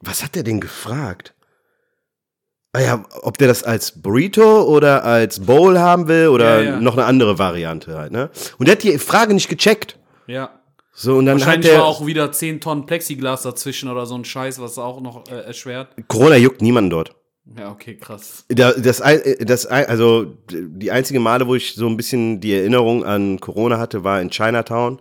[0.00, 1.34] was hat der denn gefragt?
[2.72, 6.80] Ah ja, ob der das als Burrito oder als Bowl haben will oder Ja, ja.
[6.80, 8.30] noch eine andere Variante halt, ne?
[8.58, 9.96] Und der hat die Frage nicht gecheckt.
[10.26, 10.50] Ja.
[10.92, 14.16] So, und dann hat Wahrscheinlich der, war auch wieder 10 Tonnen Plexiglas dazwischen oder so
[14.16, 15.88] ein Scheiß, was auch noch äh, erschwert.
[16.08, 17.14] Corona juckt niemanden dort.
[17.56, 18.44] Ja, okay, krass.
[18.48, 23.04] Da- Das, ein- das, also die einzige Male, wo ich so ein bisschen die Erinnerung
[23.04, 25.00] an Corona hatte, war in Chinatown.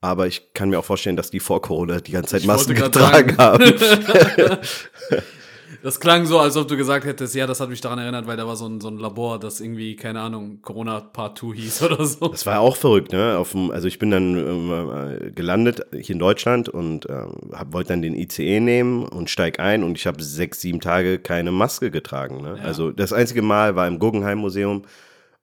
[0.00, 3.36] Aber ich kann mir auch vorstellen, dass die vor Corona die ganze Zeit Masken getragen
[3.38, 3.62] haben.
[5.82, 8.36] Das klang so, als ob du gesagt hättest, ja, das hat mich daran erinnert, weil
[8.36, 11.82] da war so ein, so ein Labor, das irgendwie, keine Ahnung, Corona Part 2 hieß
[11.84, 12.28] oder so.
[12.28, 13.38] Das war auch verrückt, ne?
[13.38, 17.06] Auf dem, also ich bin dann ähm, äh, gelandet hier in Deutschland und
[17.52, 21.18] hab, wollte dann den ICE nehmen und steig ein und ich habe sechs, sieben Tage
[21.18, 22.42] keine Maske getragen.
[22.42, 22.58] Ne?
[22.62, 24.82] Also das einzige Mal war im Guggenheim Museum.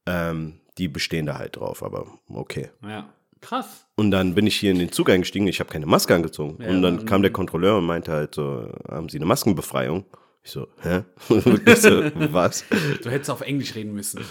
[0.06, 2.70] Ähm, die bestehen da halt drauf, aber okay.
[2.88, 3.10] Ja.
[3.42, 3.86] Krass.
[3.96, 6.58] Und dann bin ich hier in den Zug eingestiegen, ich habe keine Maske angezogen.
[6.62, 10.04] Ja, und dann dann- kam der Kontrolleur und meinte halt so, haben Sie eine Maskenbefreiung?
[10.44, 11.04] Ich so, hä?
[11.66, 12.64] ich so, was?
[13.04, 14.22] Du hättest auf Englisch reden müssen.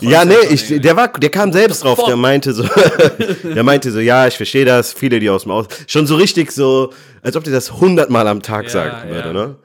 [0.00, 2.64] Ja, nee, ich, der war, der kam selbst drauf, der meinte so,
[3.44, 6.52] der meinte so, ja, ich verstehe das, viele, die aus dem Aus, schon so richtig
[6.52, 6.90] so,
[7.22, 9.32] als ob der das hundertmal am Tag Ja, sagen würde, ja.
[9.34, 9.56] ne?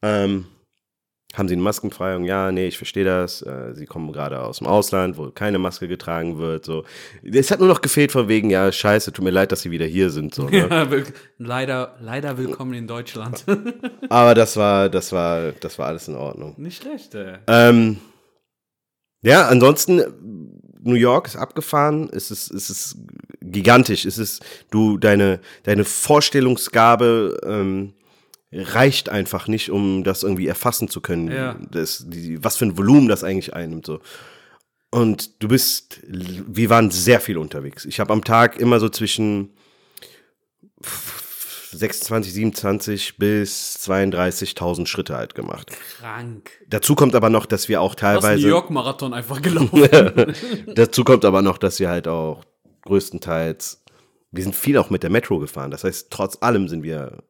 [0.00, 0.46] Ähm,
[1.38, 2.24] haben Sie eine Maskenbefreiung?
[2.24, 3.42] Ja, nee, ich verstehe das.
[3.42, 6.64] Äh, Sie kommen gerade aus dem Ausland, wo keine Maske getragen wird.
[6.64, 6.84] So,
[7.22, 9.86] es hat nur noch gefehlt von wegen, ja, scheiße, tut mir leid, dass Sie wieder
[9.86, 10.34] hier sind.
[10.34, 10.58] So, ne?
[10.68, 10.86] Ja,
[11.38, 13.44] leider, leider willkommen in Deutschland.
[14.08, 16.54] Aber das war, das war, das war alles in Ordnung.
[16.58, 17.36] Nicht schlecht, ey.
[17.46, 17.98] Ähm,
[19.22, 20.02] ja, ansonsten,
[20.80, 22.96] New York ist abgefahren, es ist, es ist
[23.40, 27.94] gigantisch, es ist, du, deine, deine Vorstellungsgabe ähm,
[28.52, 31.56] reicht einfach nicht, um das irgendwie erfassen zu können, Ja.
[31.70, 33.86] das, die, was für ein Volumen das eigentlich einnimmt.
[33.86, 34.00] So.
[34.90, 37.84] Und du bist, wir waren sehr viel unterwegs.
[37.84, 39.50] Ich habe am Tag immer so zwischen
[41.72, 45.70] 26, 27 bis 32.000 Schritte halt gemacht.
[45.98, 46.50] Krank.
[46.68, 50.34] Dazu kommt aber noch, dass wir auch hast New teilweise, York Marathon einfach gelaufen.
[50.74, 52.44] dazu kommt aber noch, dass wir halt auch
[52.86, 53.82] größtenteils,
[54.30, 55.70] wir sind viel auch mit der Metro gefahren.
[55.70, 57.22] Das heißt, trotz allem sind wir,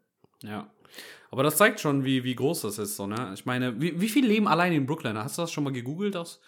[0.44, 0.70] ja.
[1.30, 3.32] Aber das zeigt schon, wie, wie groß das ist, so, ne?
[3.34, 5.16] Ich meine, wie, wie viel leben allein in Brooklyn?
[5.18, 6.14] Hast du das schon mal gegoogelt?
[6.14, 6.40] Das?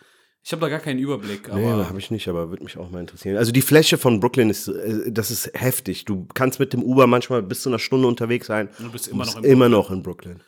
[0.42, 1.58] Ich habe da gar keinen Überblick, aber.
[1.58, 3.36] nee, habe ich nicht, aber würde mich auch mal interessieren.
[3.36, 6.06] Also die Fläche von Brooklyn ist, äh, das ist heftig.
[6.06, 8.70] Du kannst mit dem Uber manchmal bis zu einer Stunde unterwegs sein.
[8.78, 10.40] Du bist immer noch in immer noch in Brooklyn.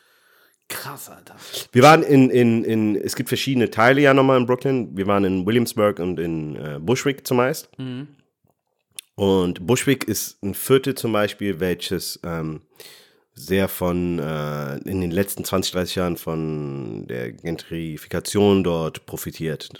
[0.68, 1.36] Krass, Alter.
[1.72, 4.96] Wir waren in, in, in, es gibt verschiedene Teile ja nochmal in Brooklyn.
[4.96, 7.68] Wir waren in Williamsburg und in äh, Bushwick zumeist.
[9.14, 12.62] Und Bushwick ist ein Viertel zum Beispiel, welches ähm,
[13.34, 19.70] sehr von, äh, in den letzten 20, 30 Jahren von der Gentrifikation dort profitiert.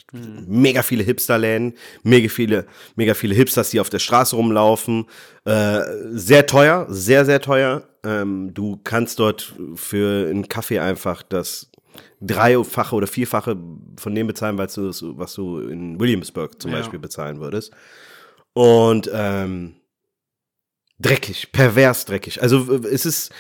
[0.47, 5.07] Mega viele Hipsterläden, mega viele, mega viele Hipsters, die auf der Straße rumlaufen.
[5.45, 5.81] Äh,
[6.13, 7.83] sehr teuer, sehr, sehr teuer.
[8.05, 11.71] Ähm, du kannst dort für einen Kaffee einfach das
[12.23, 13.57] dreifache oder vierfache
[13.99, 16.79] von dem bezahlen, was du, was du in Williamsburg zum Ja.
[16.79, 17.73] Beispiel bezahlen würdest.
[18.55, 19.75] Und ähm,
[21.03, 22.41] dreckig, pervers dreckig.
[22.43, 23.33] Also es ist,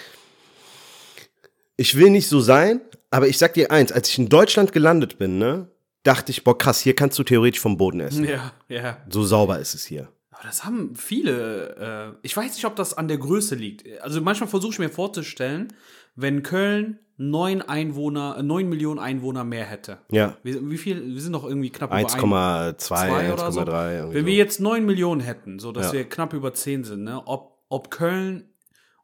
[1.76, 5.18] ich will nicht so sein, aber ich sag dir eins, als ich in Deutschland gelandet
[5.18, 5.68] bin, ne,
[6.02, 8.24] dachte ich, boah krass, hier kannst du theoretisch vom Boden essen.
[8.24, 8.98] Ja, ja.
[9.08, 10.08] So sauber ist es hier.
[10.30, 12.14] Aber das haben viele.
[12.14, 13.84] Äh, ich weiß nicht, ob das an der Größe liegt.
[14.02, 15.72] Also manchmal versuche ich mir vorzustellen,
[16.16, 19.98] wenn Köln neun Einwohner, äh, neun Millionen Einwohner mehr hätte.
[20.10, 20.36] Ja.
[20.42, 21.14] Wir, wie viel?
[21.14, 23.60] Wir sind noch irgendwie knapp über ein- 1,2, zwei oder so.
[23.60, 23.96] 1,3.
[23.98, 24.26] irgendwie Wenn so.
[24.26, 25.92] wir jetzt 9 Millionen hätten, so dass Ja.
[25.92, 27.22] wir knapp über 10 sind, ne?
[27.24, 28.44] ob, ob Köln,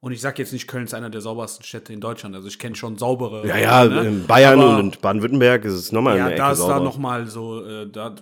[0.01, 2.59] und ich sage jetzt nicht, Köln ist einer der saubersten Städte in Deutschland, also ich
[2.59, 3.47] kenne schon saubere.
[3.47, 4.07] Ja, ja, ne?
[4.07, 6.85] in Bayern Aber- und Baden-Württemberg ist es nochmal ja, eine Ecke da ist da sauber.
[6.85, 8.15] nochmal so, äh, da,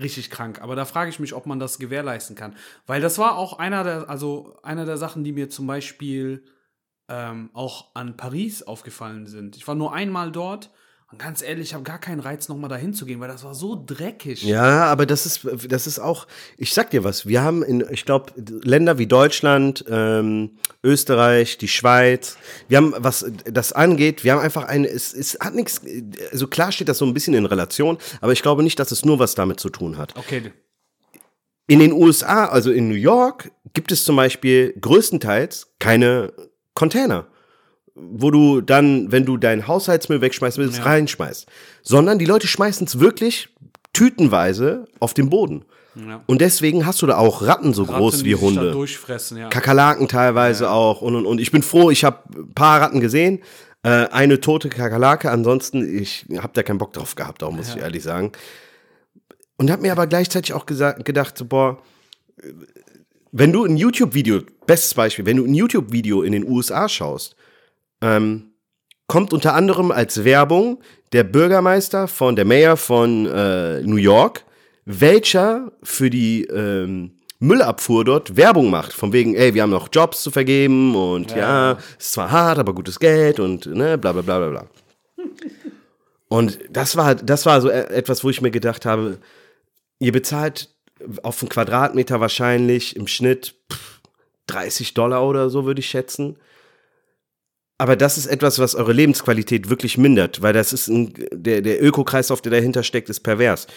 [0.00, 0.60] richtig krank.
[0.60, 2.56] Aber da frage ich mich, ob man das gewährleisten kann.
[2.86, 6.44] Weil das war auch einer der, also einer der Sachen, die mir zum Beispiel
[7.08, 9.56] ähm, auch an Paris aufgefallen sind.
[9.56, 10.70] Ich war nur einmal dort
[11.10, 13.54] und ganz ehrlich, ich habe gar keinen Reiz, nochmal dahin zu gehen, weil das war
[13.54, 14.42] so dreckig.
[14.42, 16.26] Ja, aber das ist, das ist auch,
[16.58, 21.68] ich sag dir was, wir haben in, ich glaube, Länder wie Deutschland, ähm, Österreich, die
[21.68, 22.36] Schweiz,
[22.68, 25.80] wir haben, was das angeht, wir haben einfach eine, es, es hat nichts,
[26.30, 29.06] also klar steht das so ein bisschen in Relation, aber ich glaube nicht, dass es
[29.06, 30.14] nur was damit zu tun hat.
[30.14, 30.52] Okay,
[31.68, 36.34] In den USA, also in New York, gibt es zum Beispiel größtenteils keine
[36.74, 37.28] Container,
[38.00, 40.84] wo du dann, wenn du deinen Haushaltsmüll wegschmeißen willst, Ja.
[40.84, 41.46] reinschmeißt.
[41.82, 43.48] Sondern die Leute schmeißen es wirklich
[43.92, 45.64] tütenweise auf den Boden.
[45.96, 46.22] Ja.
[46.26, 48.72] Und deswegen hast du da auch Ratten so groß Ratten, wie sich Da Hunde.
[48.72, 49.48] durchfressen, ja.
[49.48, 51.40] Kakerlaken teilweise auch und und und.
[51.40, 53.40] Ich bin froh, ich habe ein paar Ratten gesehen.
[53.82, 57.76] Äh, eine tote Kakerlake, ansonsten, ich habe da keinen Bock drauf gehabt, auch muss ich
[57.78, 58.32] ehrlich sagen.
[59.56, 61.78] Und habe mir aber gleichzeitig auch gesagt, gedacht, boah,
[63.32, 67.34] wenn du ein YouTube-Video, bestes Beispiel, wenn du ein YouTube-Video in den USA schaust,
[68.00, 68.52] ähm,
[69.06, 70.80] kommt unter anderem als Werbung
[71.12, 74.44] der Bürgermeister von, der Mayor von äh, New York,
[74.84, 78.92] welcher für die ähm, Müllabfuhr dort Werbung macht.
[78.92, 82.74] Von wegen, ey, wir haben noch Jobs zu vergeben und ja, ist zwar hart, aber
[82.74, 84.66] gutes Geld und ne, bla bla bla bla bla.
[86.30, 89.16] Und das war, das war so e- etwas, wo ich mir gedacht habe,
[89.98, 90.68] ihr bezahlt
[91.22, 94.00] auf einen Quadratmeter wahrscheinlich im Schnitt pff,
[94.46, 96.36] 30 Dollar oder so, würde ich schätzen.
[97.78, 101.82] Aber das ist etwas, was eure Lebensqualität wirklich mindert, weil das ist ein, der, der
[101.82, 103.68] Ökokreislauf, der dahinter steckt, ist pervers.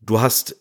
[0.00, 0.56] Du hast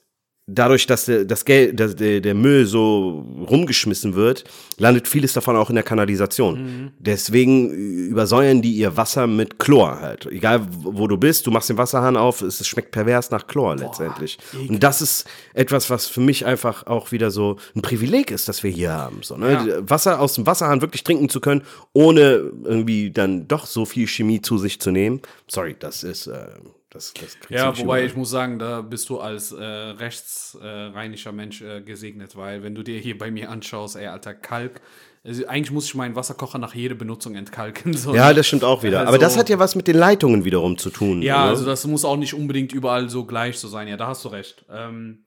[0.47, 4.43] dadurch, dass der, das Geld, dass der, der Müll so rumgeschmissen wird,
[4.77, 6.91] landet vieles davon auch in der Kanalisation.
[6.99, 10.25] Deswegen übersäuern die ihr Wasser mit Chlor halt.
[10.25, 14.37] Egal wo du bist, du machst den Wasserhahn auf, es schmeckt pervers nach Chlor letztendlich.
[14.67, 18.63] Und das ist etwas, was für mich einfach auch wieder so ein Privileg ist, dass
[18.63, 19.19] wir hier haben.
[19.21, 19.53] So, ne?
[19.53, 19.89] Ja.
[19.89, 24.41] Wasser aus dem Wasserhahn wirklich trinken zu können, ohne irgendwie dann doch so viel Chemie
[24.41, 25.21] zu sich zu nehmen.
[25.47, 26.47] Sorry, das ist, äh,
[26.93, 28.05] das, das Ja, wobei überall.
[28.05, 32.83] ich muss sagen, da bist du als äh, rechtsrheinischer Mensch äh, gesegnet, weil wenn du
[32.83, 34.81] dir hier bei mir anschaust, ey, alter Kalk,
[35.25, 37.93] also eigentlich muss ich meinen Wasserkocher nach jeder Benutzung entkalken.
[37.93, 38.13] So.
[38.13, 39.01] Ja, das stimmt auch wieder.
[39.01, 41.21] Aber Also- das hat ja was mit den Leitungen wiederum zu tun.
[41.21, 41.49] Ja, ne?
[41.51, 43.87] also das muss auch nicht unbedingt überall so gleich so sein.
[43.87, 44.65] Ja, da hast du recht.
[44.69, 45.23] Ähm,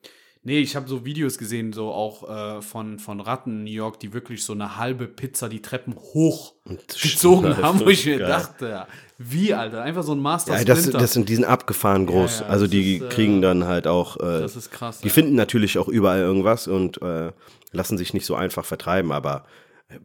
[0.46, 3.98] nee, ich habe so Videos gesehen, so auch äh, von, von Ratten in New York,
[3.98, 8.28] die wirklich so eine halbe Pizza die Treppen hoch gezogen haben, wo ich mir Geil.
[8.28, 8.86] dachte,
[9.18, 9.82] wie, Alter?
[9.82, 10.98] Einfach so ein Master Ja, das, Splinter.
[10.98, 12.40] das sind, die sind abgefahren groß.
[12.40, 15.00] Ja, ja, also die ist, äh, kriegen dann halt auch, äh, das ist krass.
[15.00, 15.12] die ja.
[15.12, 17.32] finden natürlich auch überall irgendwas und äh,
[17.72, 19.46] lassen sich nicht so einfach vertreiben, aber
[19.88, 19.98] äh,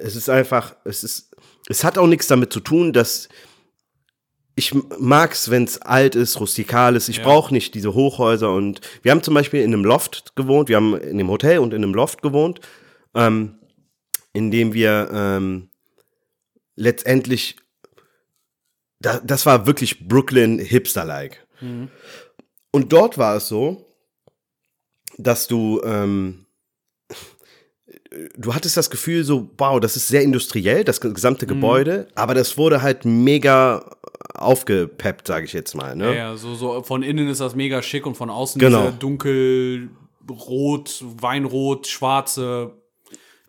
[0.00, 1.36] es ist einfach, es ist,
[1.68, 3.28] es hat auch nichts damit zu tun, dass
[4.58, 7.08] ich mag's, wenn es alt ist, rustikal ist.
[7.08, 7.22] Ich Ja.
[7.24, 10.68] brauche nicht diese Hochhäuser und wir haben zum Beispiel in einem Loft gewohnt.
[10.68, 12.60] Wir haben in einem Hotel und in einem Loft gewohnt,
[13.14, 13.58] ähm,
[14.32, 15.70] in dem wir ähm,
[16.76, 17.56] letztendlich,
[19.00, 21.46] da, das war wirklich Brooklyn Hipster-like.
[22.70, 23.86] Und dort war es so,
[25.16, 26.44] dass du ähm,
[28.36, 31.50] du hattest das Gefühl so, wow, das ist sehr industriell, das gesamte Mhm.
[31.50, 33.96] Gebäude, aber das wurde halt mega
[34.38, 35.94] aufgepeppt, sage ich jetzt mal.
[35.96, 36.06] Ne?
[36.06, 38.86] Ja, ja, so, so von innen ist das mega schick und von außen Genau.
[38.86, 39.90] diese dunkel,
[40.30, 42.72] rot, Weinrot, schwarze.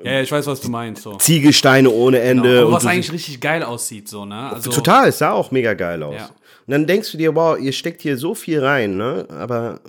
[0.01, 1.03] Ja, ich weiß, was du meinst.
[1.03, 1.15] So.
[1.15, 2.49] Ziegelsteine ohne Ende.
[2.49, 2.67] Genau.
[2.67, 4.51] Und was eigentlich richtig geil aussieht, so, ne?
[4.53, 6.15] Also, Total, es sah auch mega geil aus.
[6.15, 6.25] Ja.
[6.27, 9.27] Und dann denkst du dir, wow, ihr steckt hier so viel rein, ne?
[9.29, 9.81] Aber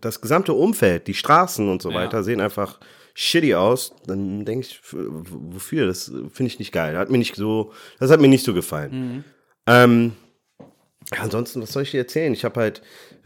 [0.00, 1.96] das gesamte Umfeld, die Straßen und so Ja.
[1.96, 2.78] weiter sehen einfach
[3.14, 3.92] shitty aus.
[4.06, 5.86] Dann denke ich, wofür?
[5.88, 6.96] Das finde ich nicht geil.
[6.96, 8.92] Hat mir nicht so, das hat mir nicht so gefallen.
[9.16, 9.24] Mhm.
[9.66, 10.12] Ähm,
[11.18, 12.32] ansonsten, was soll ich dir erzählen?
[12.32, 12.82] Ich habe halt,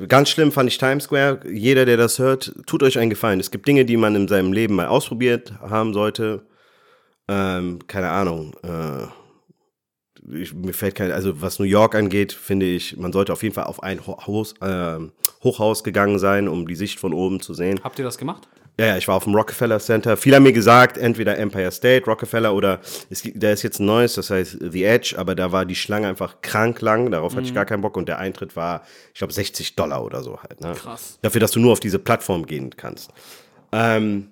[0.09, 1.41] ganz schlimm fand ich Times Square.
[1.51, 3.41] Jeder, der das hört, tut euch einen Gefallen.
[3.41, 6.47] Es gibt Dinge, die man in seinem Leben mal ausprobiert haben sollte.
[7.29, 8.55] Ähm, keine Ahnung.
[8.63, 9.07] Äh,
[10.31, 13.55] ich, mir fällt kein, also was New York angeht, finde ich, man sollte auf jeden
[13.55, 14.99] Fall auf ein Ho Haus, äh,
[15.43, 17.81] Hochhaus gegangen sein, um die Sicht von oben zu sehen.
[17.83, 18.49] habt ihr das gemacht?
[18.83, 20.17] Ja, ja, ich war auf dem Rockefeller Center.
[20.17, 22.81] Viele haben mir gesagt, entweder Empire State, Rockefeller oder
[23.11, 26.09] es, da ist jetzt ein neues, das heißt The Edge, aber da war die Schlange
[26.09, 27.37] einfach krank lang, darauf Mhm.
[27.37, 28.83] hatte ich gar keinen Bock und der Eintritt war,
[29.15, 30.61] ich glaube, 60 Dollar oder so halt.
[30.61, 30.73] Ne?
[30.73, 31.21] Krass.
[31.23, 33.13] Dafür, dass du nur auf diese Plattform gehen kannst.
[33.71, 34.27] Ähm,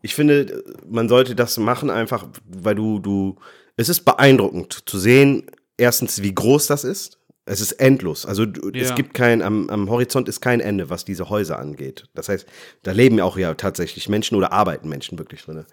[0.00, 3.36] ich finde, man sollte das machen einfach, weil du, du,
[3.76, 7.18] es ist beeindruckend zu sehen, erstens, wie groß das ist.
[7.46, 8.24] Es ist endlos.
[8.24, 8.94] Also du, es Ja.
[8.94, 12.04] gibt kein, am, am Horizont ist kein Ende, was diese Häuser angeht.
[12.14, 12.46] Das heißt,
[12.82, 15.66] da leben ja auch ja tatsächlich Menschen oder arbeiten Menschen wirklich drin.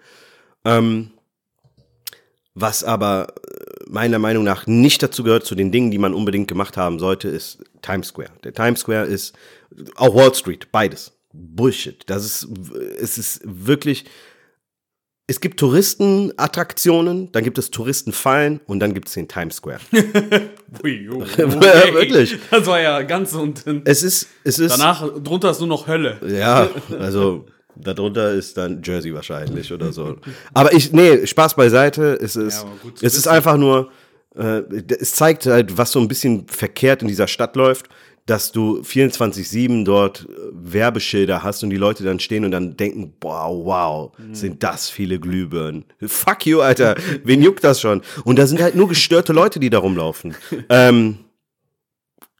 [0.64, 1.10] Ähm,
[2.54, 6.48] was aber äh, meiner Meinung nach nicht dazu gehört, zu den Dingen, die man unbedingt
[6.48, 8.32] gemacht haben sollte, ist Times Square.
[8.44, 9.34] Der Times Square ist
[9.96, 11.12] auch Wall Street, beides.
[11.32, 12.02] Bullshit.
[12.06, 12.46] Das ist,
[13.00, 14.04] es ist wirklich,
[15.26, 19.78] es gibt Touristenattraktionen, dann gibt es Touristenfallen und dann gibt es den Times Square.
[20.84, 22.36] Ui, oh, Ja, wirklich.
[22.50, 23.82] Das war ja ganz unten.
[23.84, 26.18] Es ist, es ist, Danach, drunter ist nur noch Hölle.
[26.26, 26.68] ja,
[26.98, 27.46] also
[27.76, 30.16] darunter ist dann Jersey wahrscheinlich oder so.
[30.52, 32.18] Aber ich, nee, Spaß beiseite.
[32.20, 33.90] Es ist, Ja, es ist einfach nur,
[34.36, 34.62] äh,
[34.98, 37.86] es zeigt halt, was so ein bisschen verkehrt in dieser Stadt läuft,
[38.26, 43.14] dass du 24-7 dort äh, Werbeschilder hast und die Leute dann stehen und dann denken,
[43.20, 44.34] wow, wow, Mhm.
[44.34, 45.84] sind das viele Glühbirnen.
[46.00, 46.96] Fuck you, Alter.
[47.24, 48.02] Wen juckt das schon?
[48.24, 50.34] Und da sind halt nur gestörte Leute, die da rumlaufen.
[50.68, 51.18] ähm,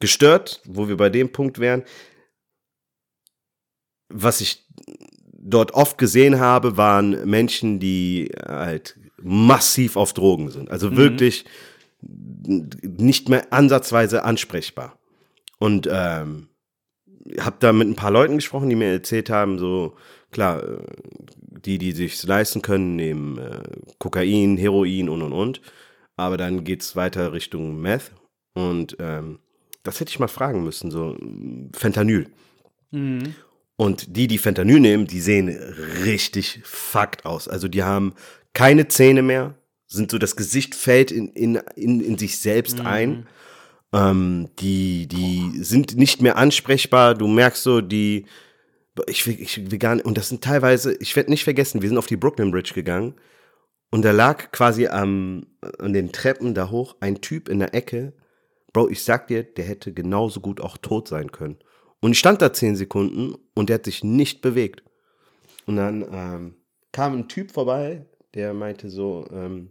[0.01, 1.83] gestört, wo wir bei dem Punkt wären,
[4.09, 4.65] was ich
[5.33, 10.71] dort oft gesehen habe, waren Menschen, die halt massiv auf Drogen sind.
[10.71, 11.45] Also wirklich
[12.03, 14.99] nicht mehr ansatzweise ansprechbar.
[15.63, 16.49] Und ähm,
[17.39, 19.95] habe da mit ein paar Leuten gesprochen, die mir erzählt haben, so
[20.33, 20.79] klar, äh,
[21.37, 23.63] die, die sich leisten können, nehmen äh,
[23.99, 25.61] Kokain, Heroin und und und.
[26.17, 28.11] Aber dann geht's weiter Richtung Meth.
[28.55, 29.39] Und ähm,
[29.85, 31.17] das hätte ich mal fragen müssen, so
[31.73, 32.27] Fentanyl.
[33.77, 35.49] Und die, die Fentanyl nehmen, die sehen
[36.03, 37.47] richtig fucked aus.
[37.47, 38.15] Also die haben
[38.53, 39.55] keine Zähne mehr,
[39.87, 43.29] sind so, das Gesicht fällt in, in, in, in sich selbst ein.
[43.93, 47.15] Ähm, die, die sind nicht mehr ansprechbar.
[47.15, 48.27] Du merkst so, die,
[49.07, 51.89] ich will, ich will gar nicht, und das sind teilweise, ich werde nicht vergessen, wir
[51.89, 53.15] sind auf die Brooklyn Bridge gegangen
[53.91, 55.47] und da lag quasi am,
[55.79, 58.15] an den Treppen da hoch ein Typ in der Ecke.
[58.73, 61.59] Bro, ich sag dir, der hätte genauso gut auch tot sein können.
[62.01, 64.83] Und ich stand da zehn Sekunden und der hat sich nicht bewegt.
[65.67, 66.55] Und dann ähm,
[66.91, 69.71] kam ein Typ vorbei, der meinte so, ähm,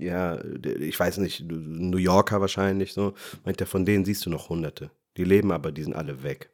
[0.00, 0.38] ja,
[0.80, 4.90] ich weiß nicht, New Yorker wahrscheinlich so, meint er, von denen siehst du noch hunderte.
[5.16, 6.50] Die leben aber, die sind alle weg.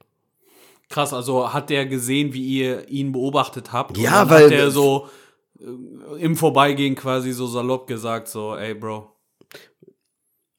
[0.88, 3.96] Krass, also hat der gesehen, wie ihr ihn beobachtet habt?
[3.98, 5.08] Ja, weil- Hat der so
[5.58, 9.10] äh, im Vorbeigehen quasi so salopp gesagt, so, ey, Bro.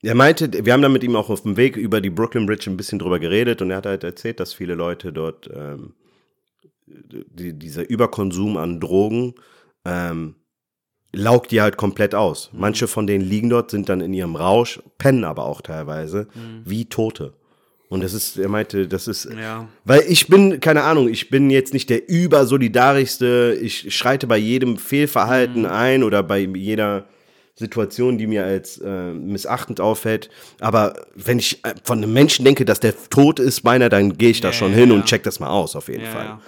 [0.01, 2.69] Er meinte, wir haben dann mit ihm auch auf dem Weg über die Brooklyn Bridge
[2.69, 5.93] ein bisschen drüber geredet und er hat halt erzählt, dass viele Leute dort ähm,
[6.85, 9.33] die, dieser Überkonsum an Drogen
[9.83, 10.35] ähm,
[11.15, 12.49] laugt die halt komplett aus.
[12.53, 16.27] Manche von denen liegen dort, sind dann in ihrem Rausch, pennen aber auch teilweise
[16.63, 17.33] wie Tote.
[17.87, 19.67] Und das ist, er meinte, das ist, Ja.
[19.85, 24.77] weil ich bin, keine Ahnung, ich bin jetzt nicht der übersolidarischste, ich schreite bei jedem
[24.77, 27.05] Fehlverhalten ein oder bei jeder
[27.57, 30.29] Situation, die mir als äh, missachtend auffällt.
[30.59, 34.31] Aber wenn ich äh, von einem Menschen denke, dass der tot ist, meiner, dann gehe
[34.31, 36.39] ich da Ja, schon ja, hin und check das mal aus, auf jeden Fall.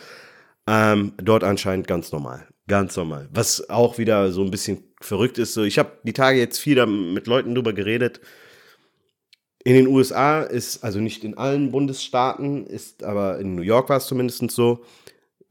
[0.67, 2.45] Ähm, dort anscheinend ganz normal.
[2.67, 3.29] Ganz normal.
[3.31, 5.53] Was auch wieder so ein bisschen verrückt ist.
[5.53, 8.19] So, ich habe die Tage jetzt viel mit Leuten drüber geredet.
[9.63, 13.97] In den USA ist, also nicht in allen Bundesstaaten, ist aber in New York war
[13.97, 14.83] es zumindest so,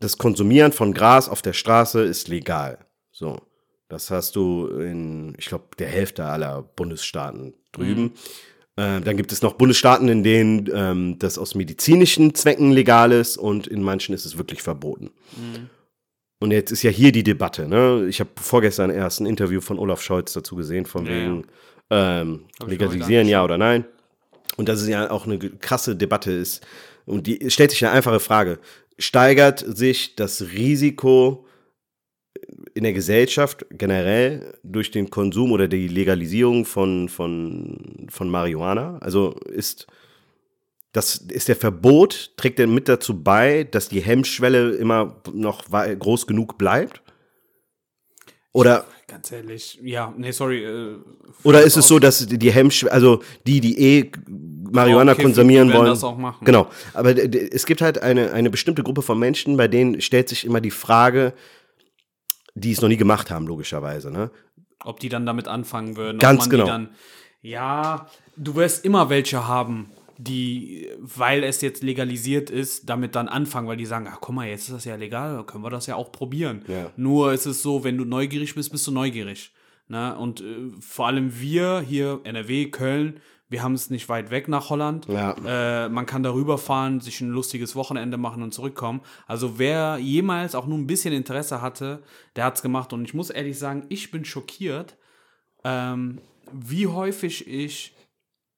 [0.00, 2.78] das Konsumieren von Gras auf der Straße ist legal.
[3.10, 3.40] So.
[3.88, 8.02] Das hast du in, ich glaube, der Hälfte aller Bundesstaaten drüben.
[8.02, 8.12] Mhm.
[8.76, 13.36] Äh, dann gibt es noch Bundesstaaten, in denen ähm, das aus medizinischen Zwecken legal ist
[13.36, 15.10] und in manchen ist es wirklich verboten.
[15.36, 15.70] Mhm.
[16.38, 17.66] Und jetzt ist ja hier die Debatte.
[17.66, 18.06] Ne?
[18.08, 21.46] Ich habe vorgestern erst ein Interview von Olaf Scholz dazu gesehen, von ja, wegen
[21.90, 23.84] ähm, legalisieren ja oder nein.
[24.56, 26.66] Und das ist ja auch eine krasse Debatte ist.
[27.06, 28.58] Und die stellt sich eine einfache Frage.
[28.98, 31.46] Steigert sich das Risiko
[32.74, 38.98] in der Gesellschaft generell durch den Konsum oder die Legalisierung von, von, von Marihuana?
[38.98, 39.86] Also ist
[40.96, 46.26] das ist der Verbot, trägt er mit dazu bei, dass die Hemmschwelle immer noch groß
[46.26, 47.02] genug bleibt?
[48.52, 50.64] Oder ganz ehrlich, ja, nee, sorry.
[50.64, 50.96] Äh,
[51.42, 55.86] oder ist es so, dass die Hemmschwelle, also die, die eh Marihuana oh, konsumieren wollen,
[55.86, 56.44] das auch machen.
[56.46, 60.46] Genau, aber es gibt halt eine, eine bestimmte Gruppe von Menschen, bei denen stellt sich
[60.46, 61.34] immer die Frage,
[62.54, 64.10] die es noch nie gemacht haben, logischerweise.
[64.10, 64.30] Ne?
[64.82, 66.18] Ob die dann damit anfangen würden.
[66.18, 66.64] Ganz genau.
[66.64, 66.88] Dann,
[67.42, 73.68] ja, du wirst immer welche haben, die, weil es jetzt legalisiert ist, damit dann anfangen,
[73.68, 75.96] weil die sagen, ach guck mal, jetzt ist das ja legal, können wir das ja
[75.96, 76.64] auch probieren.
[76.68, 76.90] Ja.
[76.96, 79.52] Nur ist es so, wenn du neugierig bist, bist du neugierig.
[79.88, 80.16] Ne?
[80.16, 84.70] Und äh, vor allem wir hier, NRW, Köln, wir haben es nicht weit weg nach
[84.70, 85.06] Holland.
[85.06, 85.36] Ja.
[85.84, 89.02] Äh, man kann darüber fahren, sich ein lustiges Wochenende machen und zurückkommen.
[89.26, 92.02] Also wer jemals auch nur ein bisschen Interesse hatte,
[92.34, 92.92] der hat es gemacht.
[92.92, 94.96] Und ich muss ehrlich sagen, ich bin schockiert,
[95.62, 96.18] ähm,
[96.52, 97.95] wie häufig ich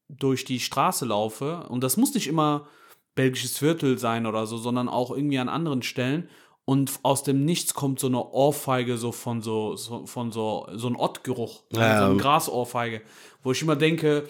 [0.09, 1.67] durch die Straße laufe.
[1.69, 2.67] Und das muss nicht immer
[3.15, 6.29] belgisches Viertel sein oder so, sondern auch irgendwie an anderen Stellen.
[6.65, 10.87] Und aus dem Nichts kommt so eine Ohrfeige so von so, so von so, so
[10.87, 11.99] ein Ottgeruch, ja.
[11.99, 13.01] so eine Grasohrfeige,
[13.41, 14.27] wo ich immer denke,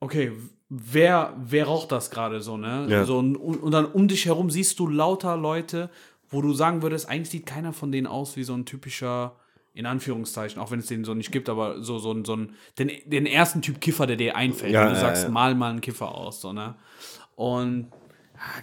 [0.00, 0.32] okay,
[0.70, 2.86] wer, wer raucht das gerade so, ne?
[2.88, 3.04] Ja.
[3.04, 5.90] So, und, und dann um dich herum siehst du lauter Leute,
[6.30, 9.36] wo du sagen würdest, eigentlich sieht keiner von denen aus wie so ein typischer,
[9.72, 12.90] in Anführungszeichen, auch wenn es den so nicht gibt, aber so, so, so ein, den,
[13.06, 14.72] den ersten Typ Kiffer, der dir einfällt.
[14.72, 15.30] Ja, und du ja, sagst, ja.
[15.30, 16.74] mal mal einen Kiffer aus, so, ne?
[17.36, 17.88] Und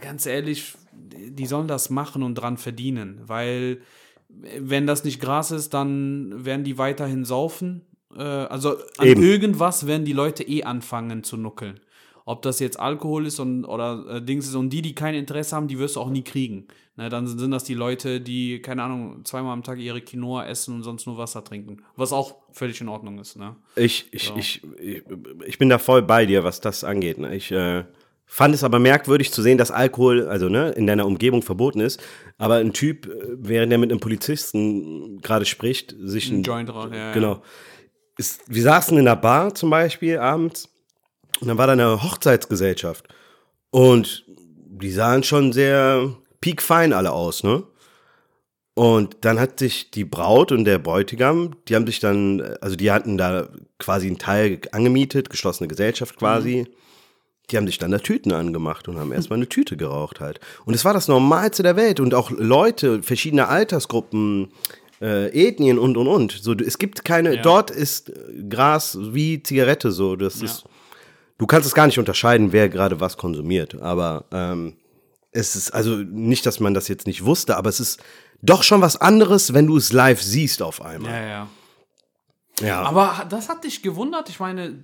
[0.01, 3.81] ganz ehrlich, die sollen das machen und dran verdienen, weil
[4.29, 9.23] wenn das nicht Gras ist, dann werden die weiterhin saufen äh, also an Eben.
[9.23, 11.79] irgendwas werden die Leute eh anfangen zu nuckeln.
[12.25, 15.55] Ob das jetzt Alkohol ist und, oder äh, Dings ist und die, die kein Interesse
[15.55, 16.67] haben, die wirst du auch nie kriegen.
[16.97, 20.73] Ne, dann sind das die Leute, die, keine Ahnung, zweimal am Tag ihre Quinoa essen
[20.73, 21.83] und sonst nur Wasser trinken.
[21.95, 23.37] Was auch völlig in Ordnung ist.
[23.37, 23.55] Ne?
[23.75, 24.35] Ich, ich, so.
[24.35, 25.03] ich, ich,
[25.45, 27.19] ich, bin da voll bei dir, was das angeht.
[27.19, 27.35] Ne?
[27.35, 27.83] Ich äh,
[28.25, 32.01] fand es aber merkwürdig zu sehen, dass Alkohol, also ne, in deiner Umgebung verboten ist.
[32.39, 36.73] Aber ein Typ, äh, während er mit einem Polizisten gerade spricht, sich ein, ein Joint
[36.73, 37.43] raus, ja, genau.
[38.17, 40.67] Ist, wir saßen in einer Bar zum Beispiel abends
[41.41, 43.07] und dann war da eine Hochzeitsgesellschaft
[43.69, 47.63] und die sahen schon sehr piekfein alle aus, ne?
[48.77, 52.91] Und dann hat sich die Braut und der Bräutigam, die haben sich dann, also die
[52.91, 53.47] hatten da
[53.79, 56.67] quasi einen Teil angemietet, geschlossene Gesellschaft quasi.
[56.67, 56.73] Mhm.
[57.49, 60.39] Die haben sich dann da Tüten angemacht und haben erstmal eine Tüte geraucht halt.
[60.65, 64.49] Und es war das Normalste der Welt und auch Leute, verschiedene Altersgruppen,
[65.01, 66.31] äh, Ethnien und und und.
[66.33, 67.41] So, es gibt keine, ja.
[67.41, 68.11] dort ist
[68.47, 70.15] Gras wie Zigarette so.
[70.15, 70.45] Das ja.
[70.45, 70.65] ist,
[71.39, 73.81] du kannst es gar nicht unterscheiden, wer gerade was konsumiert.
[73.81, 74.75] Aber ähm,
[75.37, 78.01] es ist also nicht, dass man das jetzt nicht wusste, aber es ist
[78.41, 81.11] doch schon was anderes, wenn du es live siehst auf einmal.
[81.11, 81.47] Ja, ja.
[82.59, 82.81] Ja.
[82.81, 84.29] Aber das hat dich gewundert.
[84.29, 84.83] Ich meine,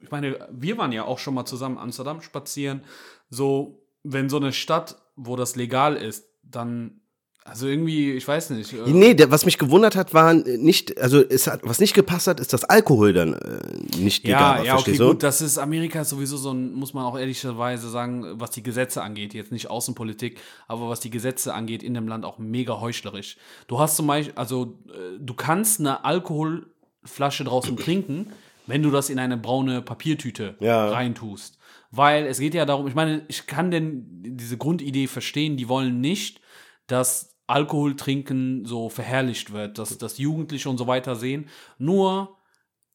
[0.00, 2.82] ich meine, wir waren ja auch schon mal zusammen in Amsterdam spazieren.
[3.30, 7.00] So, wenn so eine Stadt, wo das legal ist, dann
[7.48, 8.72] also irgendwie, ich weiß nicht.
[8.72, 12.26] Äh nee, der, was mich gewundert hat, war nicht, also es hat, was nicht gepasst
[12.26, 14.64] hat, ist, dass Alkohol dann äh, nicht ja, legal war.
[14.64, 15.08] Ja, okay, du?
[15.08, 18.62] gut, das ist Amerika ist sowieso so ein, muss man auch ehrlicherweise sagen, was die
[18.62, 22.80] Gesetze angeht, jetzt nicht Außenpolitik, aber was die Gesetze angeht, in dem Land auch mega
[22.80, 23.36] heuchlerisch.
[23.66, 28.32] Du hast zum Beispiel, also äh, du kannst eine Alkoholflasche draußen trinken,
[28.66, 30.90] wenn du das in eine braune Papiertüte ja.
[30.90, 31.58] reintust.
[31.90, 36.02] Weil es geht ja darum, ich meine, ich kann denn diese Grundidee verstehen, die wollen
[36.02, 36.42] nicht,
[36.86, 41.48] dass Alkohol trinken so verherrlicht wird, dass, dass Jugendliche und so weiter sehen.
[41.78, 42.36] Nur,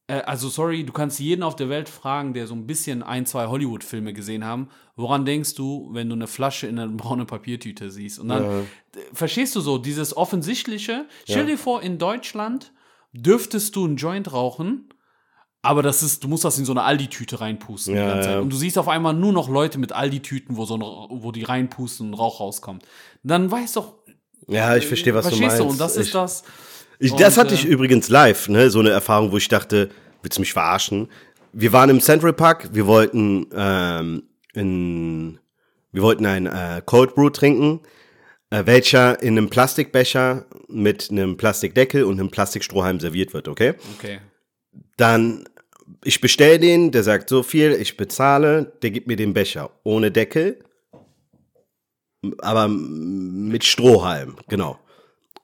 [0.08, 3.26] äh, also sorry, du kannst jeden auf der Welt fragen, der so ein bisschen ein,
[3.26, 7.90] zwei Hollywood-Filme gesehen haben, woran denkst du, wenn du eine Flasche in einer braunen Papiertüte
[7.90, 8.20] siehst?
[8.20, 9.02] Und dann ja.
[9.12, 11.08] verstehst du so, dieses Offensichtliche.
[11.24, 12.72] Stell dir vor, in Deutschland
[13.12, 14.90] dürftest du einen Joint rauchen,
[15.66, 17.96] aber das ist, du musst das in so eine Aldi-Tüte reinpusten.
[17.96, 18.40] Ja, ja.
[18.42, 21.44] Und du siehst auf einmal nur noch Leute mit Aldi-Tüten, wo so ein, wo die
[21.44, 22.84] reinpusten und Rauch rauskommt.
[23.24, 23.94] Dann weiß doch
[24.48, 25.64] Ja, ich verstehe, was du Verstehst meinst.
[25.64, 25.70] du?
[25.70, 26.44] Und das ich, ist das.
[27.00, 28.70] Ich, das Und, hatte ich äh, übrigens live, ne?
[28.70, 29.90] So eine Erfahrung, wo ich dachte,
[30.22, 31.10] willst du mich verarschen?
[31.52, 34.24] Wir waren im Central Park, wir wollten ähm,
[34.54, 35.40] in,
[35.92, 37.82] wir wollten ein äh, Cold Brew trinken,
[38.50, 43.74] äh, welcher in einem Plastikbecher mit einem Plastikdeckel und einem Plastikstrohhalm serviert wird, okay?
[43.98, 44.20] Okay.
[44.98, 45.46] Dann,
[46.04, 50.12] ich bestell den, der sagt so viel, ich bezahle, der gibt mir den Becher ohne
[50.12, 50.60] Deckel,
[52.40, 54.80] aber mit Strohhalm, genau.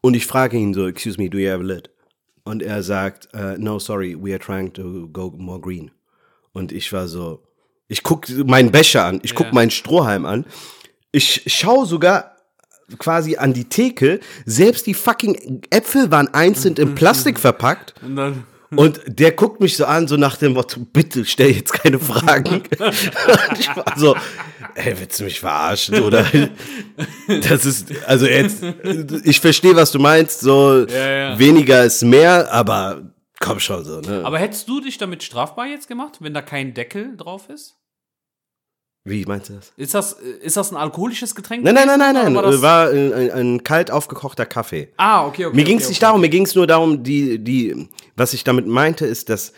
[0.01, 1.89] Und ich frage ihn so, excuse me, do you have a lid?
[2.43, 5.91] Und er sagt, uh, no, sorry, we are trying to go more green.
[6.53, 7.43] Und ich war so,
[7.87, 9.53] ich guck meinen Becher an, ich guck Ja.
[9.53, 10.45] meinen Strohhalm an,
[11.11, 12.35] ich schau sogar
[12.97, 17.93] quasi an die Theke, selbst die fucking Äpfel waren einzeln in Plastik verpackt.
[18.01, 18.43] Und dann.
[18.75, 22.61] Und der guckt mich so an, so nach dem Motto, bitte stell jetzt keine Fragen.
[22.79, 24.15] Und ich war so,
[24.85, 25.99] ey, willst du mich verarschen?
[26.01, 26.25] Oder
[27.27, 28.63] das ist, also jetzt,
[29.23, 31.39] ich verstehe, was du meinst, so Ja, ja.
[31.39, 34.21] weniger ist mehr, aber komm schon so, ne?
[34.25, 37.75] Aber hättest du dich damit strafbar jetzt gemacht, wenn da kein Deckel drauf ist?
[39.05, 39.71] Wie meinst du das?
[39.77, 41.63] Ist das, ist das ein alkoholisches Getränk?
[41.63, 42.43] Nein, nein, nein, nein, nein, war,
[42.85, 44.89] das- ein, ein, ein kalt aufgekochter Kaffee.
[44.97, 45.55] Ah, okay, okay.
[45.55, 46.05] Mir ging es okay, nicht okay.
[46.07, 49.53] darum, mir ging es nur darum, die, die, was ich damit meinte, ist, dass,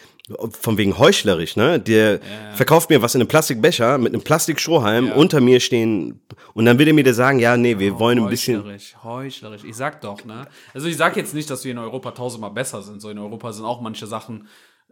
[0.60, 1.80] von wegen heuchlerisch, ne?
[1.80, 2.20] Der
[2.54, 5.14] verkauft mir was in einem Plastikbecher mit einem Plastikstrohhalm, Ja.
[5.16, 6.22] unter mir stehen,
[6.54, 8.60] und dann will er mir der sagen, ja, nee, wir wollen ein bisschen.
[8.60, 9.64] Heuchlerisch, heuchlerisch.
[9.64, 10.48] Ich sag doch, ne?
[10.74, 13.02] Also ich sag jetzt nicht, dass wir in Europa tausendmal besser sind.
[13.02, 14.48] So in Europa sind auch manche Sachen,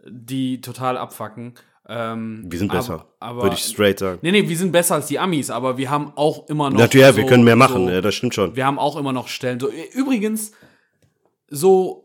[0.06, 1.54] die total abfacken.
[1.88, 4.18] Ähm, Wir sind besser, würde ich straight sagen.
[4.22, 6.78] Nee, nee, wir sind besser als die Amis, aber wir haben auch immer noch.
[6.78, 8.54] Natürlich, ja, wir so- können mehr machen, so, ja, das stimmt schon.
[8.54, 9.58] Wir haben auch immer noch Stellen.
[9.58, 10.52] So, übrigens,
[11.48, 12.04] so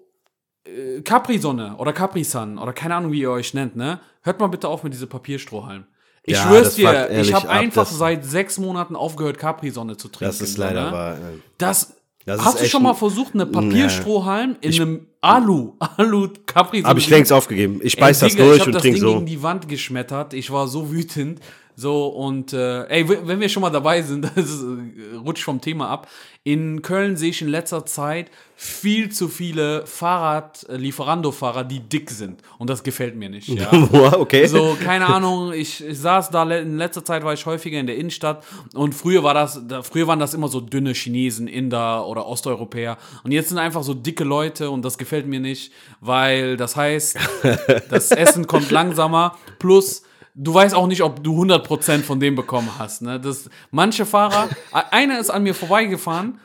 [0.65, 3.99] äh, Capri-Sonne oder Capri-Sun oder keine Ahnung, wie ihr euch nennt, ne?
[4.21, 5.85] Hört mal bitte auf mit diesem Papierstrohhalm.
[6.23, 9.95] Ich Ja, schwör's das dir, ich habe ab, einfach das- seit sechs Monaten aufgehört, Capri-Sonne
[9.97, 10.25] zu trinken.
[10.25, 10.91] Das ist so, leider ne?
[10.91, 11.17] wahr.
[11.59, 11.95] Das,
[12.25, 17.09] Das hast du schon mal versucht, eine Papierstrohhalm in einem Alu, Alu Capri Habe ich
[17.09, 17.79] längst aufgegeben.
[17.83, 19.13] Ich beiß Ey, das Digga, ich durch hab und das trink Ding so.
[19.13, 20.33] gegen die Wand geschmettert.
[20.33, 21.39] Ich war so wütend.
[21.75, 25.59] So, und äh, ey, wenn wir schon mal dabei sind, das ist, äh, rutscht vom
[25.59, 26.07] Thema ab.
[26.43, 32.41] In Köln sehe ich in letzter Zeit viel zu viele Fahrrad-Lieferando-Fahrer, die dick sind.
[32.59, 33.49] Und das gefällt mir nicht.
[33.49, 33.71] Ja.
[34.15, 34.47] Okay.
[34.47, 37.97] So, keine Ahnung, ich, ich saß da, in letzter Zeit war ich häufiger in der
[37.97, 42.25] Innenstadt und früher war das, da, früher waren das immer so dünne Chinesen, Inder oder
[42.27, 45.71] Osteuropäer und jetzt sind einfach so dicke Leute und das gefällt mir nicht,
[46.01, 47.17] weil das heißt,
[47.89, 50.03] das Essen kommt langsamer, plus
[50.35, 53.19] du weißt auch nicht, ob du 100% von dem bekommen hast, ne?
[53.19, 54.49] Das, manche Fahrer,
[54.91, 56.39] einer ist an mir vorbeigefahren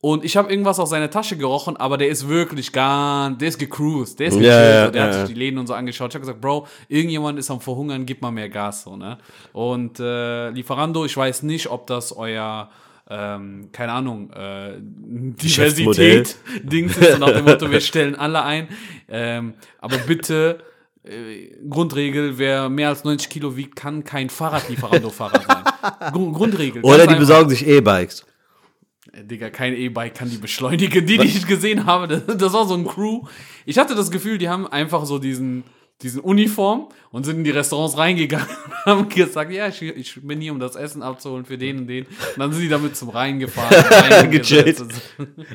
[0.00, 3.58] und ich habe irgendwas aus seiner Tasche gerochen, aber der ist wirklich gar, der ist
[3.58, 6.10] gecruised, der ist gechillt, so, der ja, hat sich die Läden und so angeschaut.
[6.10, 9.18] Ich habe gesagt, Bro, irgendjemand ist am Verhungern, gib mal mehr Gas, so, ne?
[9.52, 12.70] Und äh, Lieferando, ich weiß nicht, ob das euer
[13.10, 18.68] ähm, keine Ahnung, äh, Diversität Dings ist und nach dem Motto, wir stellen alle ein.
[19.08, 20.60] Ähm, aber bitte,
[21.04, 26.12] äh, Grundregel, wer mehr als 90 Kilo wiegt, kann kein Fahrradlieferando-Fahrer sein.
[26.12, 26.82] Gru- Grundregel.
[26.82, 28.24] Oder die besorgen sich E-Bikes.
[29.12, 31.06] Äh, Digga, kein E-Bike kann die beschleunigen.
[31.06, 33.22] Die, die ich gesehen habe, das, das war so ein Crew.
[33.66, 35.64] Ich hatte das Gefühl, die haben einfach so diesen,
[36.02, 40.40] diesen Uniform und sind in die Restaurants reingegangen und haben gesagt, ja, ich, ich bin
[40.40, 42.04] hier, um das Essen abzuholen für den und den.
[42.06, 44.30] Und dann sind die damit zum Rhein gefahren.
[44.30, 44.82] Gechillt.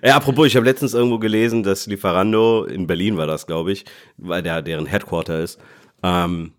[0.04, 3.86] Ja, apropos, ich habe letztens irgendwo gelesen, dass Lieferando, in Berlin war das, glaube ich,
[4.18, 5.60] weil der deren Headquarter ist,
[6.04, 6.54] ähm,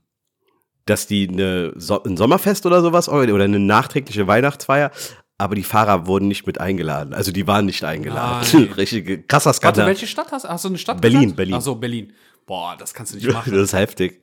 [0.84, 4.90] dass die eine so ein Sommerfest oder sowas oder eine nachträgliche Weihnachtsfeier,
[5.38, 7.14] aber die Fahrer wurden nicht mit eingeladen.
[7.14, 8.68] Also die waren nicht eingeladen.
[8.76, 9.86] Richtig krasser Warte, Skandal.
[9.86, 10.48] welche Stadt hast du?
[10.48, 11.36] Hast du eine Stadt Berlin, gesagt?
[11.36, 11.54] Berlin.
[11.54, 12.12] Ach so, Berlin.
[12.50, 13.54] Boah, das kannst du nicht das machen.
[13.54, 14.20] ist heftig.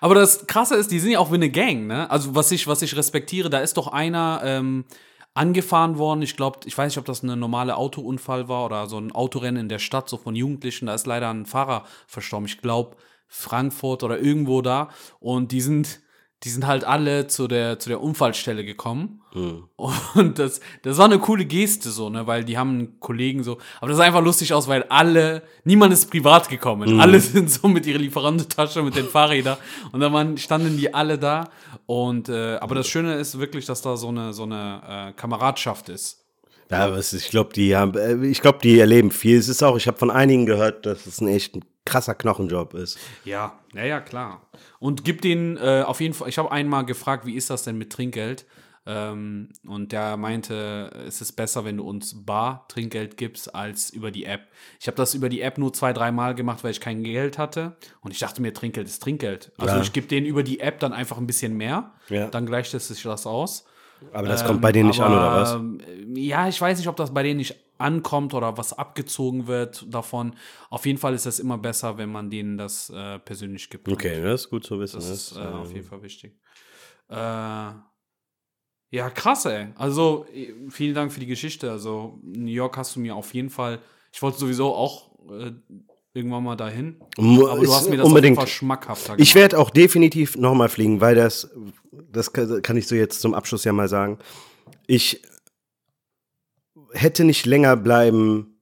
[0.00, 2.10] Aber das Krasse ist, die sind ja auch wie eine Gang, ne?
[2.10, 4.84] Also was ich, was ich respektiere, da ist doch einer ähm,
[5.32, 6.22] angefahren worden.
[6.22, 9.60] Ich glaube, ich weiß nicht, ob das ein normaler Autounfall war oder so ein Autorennen
[9.60, 10.86] in der Stadt, so von Jugendlichen.
[10.86, 12.46] Da ist leider ein Fahrer verstorben.
[12.46, 12.96] Ich glaube,
[13.28, 14.88] Frankfurt oder irgendwo da.
[15.20, 16.00] Und die sind,
[16.44, 19.20] die sind halt alle zu der, zu der Unfallstelle gekommen.
[20.14, 23.58] Und das, das war eine coole Geste so, ne, weil die haben einen Kollegen so,
[23.80, 27.00] aber das sah einfach lustig aus, weil alle, niemand ist privat gekommen.
[27.00, 29.56] Alle sind so mit ihrer Lieferantentasche, mit den Fahrrädern
[29.92, 31.48] und dann waren, standen die alle da
[31.86, 35.88] und, äh, aber das Schöne ist wirklich, dass da so eine, so eine äh, Kameradschaft
[35.88, 36.18] ist.
[36.70, 39.38] Ja, ist, ich glaube, die haben, äh, ich glaube, die erleben viel.
[39.38, 42.98] Es ist auch, ich habe von einigen gehört, dass es ein echt krasser Knochenjob ist.
[43.24, 44.46] Ja, ja, ja, klar.
[44.78, 47.76] Und gib den äh, auf jeden Fall, ich habe einmal gefragt, wie ist das denn
[47.76, 48.46] mit Trinkgeld?
[48.84, 54.10] Ähm, und der meinte, es ist besser, wenn du uns bar Trinkgeld gibst, als über
[54.10, 54.48] die App.
[54.80, 57.76] Ich habe das über die App nur zwei, dreimal gemacht, weil ich kein Geld hatte.
[58.00, 59.52] Und ich dachte mir, Trinkgeld ist Trinkgeld.
[59.56, 59.82] Also Ja.
[59.82, 61.92] ich gebe denen über die App dann einfach ein bisschen mehr.
[62.08, 62.26] Ja.
[62.28, 63.64] Dann gleicht es sich das aus.
[64.12, 65.52] Aber das kommt bei denen nicht an, oder was?
[65.54, 69.84] ähm, Ja, ich weiß nicht, ob das bei denen nicht ankommt oder was abgezogen wird
[69.92, 70.36] davon.
[70.70, 73.88] Auf jeden Fall ist es immer besser, wenn man denen das äh, persönlich gibt.
[73.88, 74.96] Okay, das ist gut zu wissen.
[74.96, 76.38] Das ist äh, ähm, auf jeden Fall wichtig.
[77.08, 77.14] Äh,
[78.94, 79.68] ja, krass, ey.
[79.76, 81.70] Also, eh, vielen Dank für die Geschichte.
[81.70, 83.80] Also, New York hast du mir auf jeden Fall.
[84.12, 85.52] Ich wollte sowieso auch äh,
[86.14, 86.96] irgendwann mal dahin.
[87.16, 88.38] Aber du hast mir das unbedingt.
[88.38, 91.50] auf jeden Fall schmackhafter Ich werde auch definitiv nochmal fliegen, weil das,
[91.90, 94.18] das kann ich so jetzt zum Abschluss ja mal sagen.
[94.86, 95.22] Ich
[96.92, 98.60] hätte nicht länger bleiben,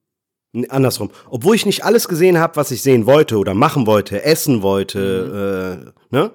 [0.69, 1.11] andersrum.
[1.29, 5.93] Obwohl ich nicht alles gesehen habe, was ich sehen wollte oder machen wollte, essen wollte,
[6.11, 6.31] äh, ne?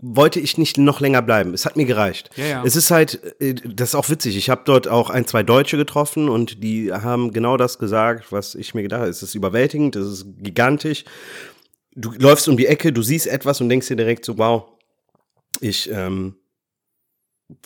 [0.00, 1.52] Wollte ich nicht noch länger bleiben.
[1.52, 2.30] Es hat mir gereicht.
[2.36, 2.62] Ja, ja.
[2.64, 4.36] Es ist halt, äh, das ist auch witzig.
[4.36, 8.54] Ich habe dort auch ein, zwei Deutsche getroffen und die haben genau das gesagt, was
[8.54, 9.10] ich mir gedacht habe.
[9.10, 11.04] Es ist überwältigend, es ist gigantisch
[11.94, 14.64] du läufst um die Ecke, du siehst etwas und denkst dir direkt so, wow,
[15.60, 16.36] ich ähm,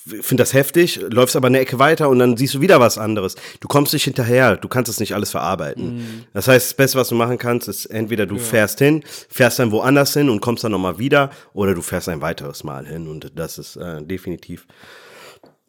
[0.05, 3.37] finde das heftig, läufst aber eine Ecke weiter und dann siehst du wieder was anderes.
[3.61, 6.26] Du kommst nicht hinterher, du kannst es nicht alles verarbeiten.
[6.33, 9.70] Das heißt, das Beste, was du machen kannst, ist entweder du fährst hin, fährst dann
[9.70, 13.33] woanders hin und kommst dann nochmal wieder oder du fährst ein weiteres Mal hin und
[13.37, 14.66] das ist äh, definitiv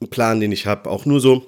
[0.01, 1.45] ein Plan, den ich habe, auch nur so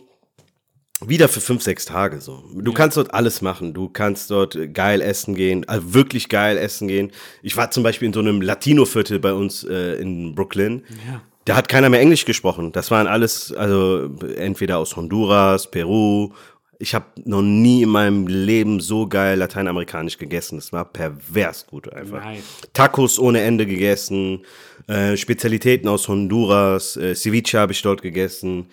[1.04, 2.44] wieder für fünf, sechs Tage so.
[2.54, 3.74] Du kannst dort alles machen.
[3.74, 7.12] Du kannst dort geil essen gehen, also wirklich geil essen gehen.
[7.42, 10.84] Ich war zum Beispiel in so einem Latino-Viertel bei uns äh, in Brooklyn.
[11.08, 11.22] Ja.
[11.46, 12.72] Da hat keiner mehr Englisch gesprochen.
[12.72, 16.32] Das waren alles, also entweder aus Honduras, Peru.
[16.78, 20.58] Ich habe noch nie in meinem Leben so geil lateinamerikanisch gegessen.
[20.58, 22.24] Das war pervers gut einfach.
[22.24, 22.44] Nice.
[22.74, 24.46] Tacos ohne Ende gegessen,
[24.88, 28.68] äh, Spezialitäten aus Honduras, äh, Ceviche habe ich dort gegessen.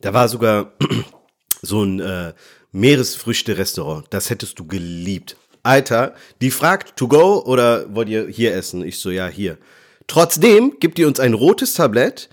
[0.00, 0.72] Da war sogar
[1.62, 2.32] so ein äh,
[2.72, 4.06] Meeresfrüchte-Restaurant.
[4.10, 5.36] Das hättest du geliebt.
[5.62, 8.84] Alter, die fragt, to go oder wollt ihr hier essen?
[8.84, 9.58] Ich so, ja, hier.
[10.06, 12.28] Trotzdem gibt ihr uns ein rotes Tablett.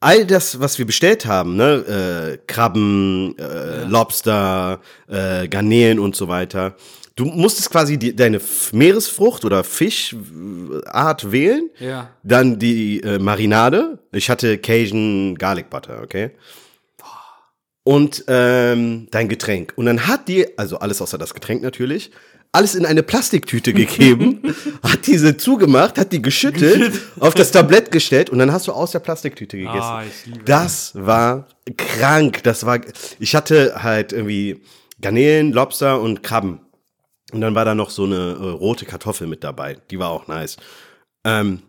[0.00, 6.26] All das, was wir bestellt haben, ne, äh, Krabben, äh, Lobster, äh, Garnelen und so
[6.26, 6.74] weiter.
[7.16, 8.40] Du musstest quasi die, deine
[8.72, 11.68] Meeresfrucht oder Fischart wählen.
[11.78, 12.08] Ja.
[12.22, 13.98] Dann die äh, Marinade.
[14.10, 16.30] Ich hatte Cajun Garlic Butter, okay?
[17.82, 19.74] Und ähm, dein Getränk.
[19.76, 22.10] Und dann hat die, also alles außer das Getränk natürlich,
[22.52, 24.42] alles in eine Plastiktüte gegeben,
[24.82, 28.90] hat diese zugemacht, hat die geschüttelt, auf das Tablett gestellt und dann hast du aus
[28.90, 29.78] der Plastiktüte gegessen.
[29.80, 31.46] Ah, ich liebe das war
[31.76, 32.42] krank.
[32.42, 32.80] Das war,
[33.18, 34.62] ich hatte halt irgendwie
[35.00, 36.60] Garnelen, Lobster und Krabben.
[37.32, 39.78] Und dann war da noch so eine äh, rote Kartoffel mit dabei.
[39.90, 40.56] Die war auch nice.
[41.24, 41.62] Ähm,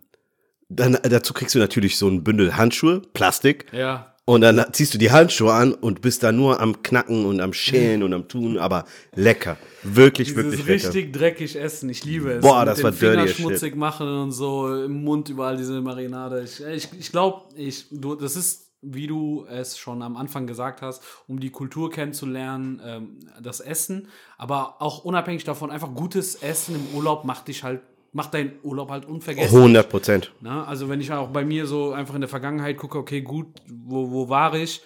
[0.69, 3.65] dann, dazu kriegst du natürlich so ein Bündel Handschuhe, Plastik.
[3.71, 4.10] Ja.
[4.25, 7.53] Und dann ziehst du die Handschuhe an und bist da nur am Knacken und am
[7.53, 9.57] Schälen und am Tun, aber lecker.
[9.83, 10.87] Wirklich, Dieses wirklich lecker.
[10.93, 12.41] richtig dreckig essen, ich liebe es.
[12.41, 13.37] Boah, Mit das war dirty Finger shit.
[13.37, 16.43] schmutzig machen und so im Mund überall diese Marinade.
[16.43, 20.83] Ich, ich, ich glaube, ich, du, das ist, wie du es schon am Anfang gesagt
[20.83, 24.07] hast, um die Kultur kennenzulernen, ähm, das Essen.
[24.37, 27.81] Aber auch unabhängig davon, einfach gutes Essen im Urlaub macht dich halt,
[28.11, 29.57] macht deinen Urlaub halt unvergessen.
[29.57, 30.33] 100 Prozent.
[30.43, 34.11] Also wenn ich auch bei mir so einfach in der Vergangenheit gucke, okay, gut, wo,
[34.11, 34.81] wo war ich?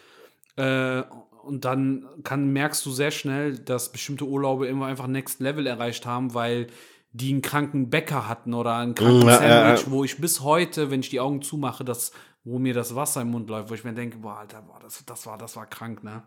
[0.57, 1.01] Äh,
[1.43, 6.05] und dann kann, merkst du sehr schnell, dass bestimmte Urlaube immer einfach Next Level erreicht
[6.05, 6.67] haben, weil
[7.11, 9.91] die einen kranken Bäcker hatten oder einen kranken Ja, ja, Sandwich, ja.
[9.91, 12.11] wo ich bis heute, wenn ich die Augen zumache, das,
[12.43, 15.03] wo mir das Wasser im Mund läuft, wo ich mir denke, boah, Alter, boah, das,
[15.05, 16.23] das war, das war krank, ne?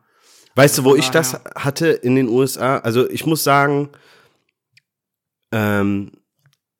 [0.54, 2.78] Weißt du, wo Von ich das hatte in den USA?
[2.78, 3.90] Also ich muss sagen,
[5.52, 6.12] ähm,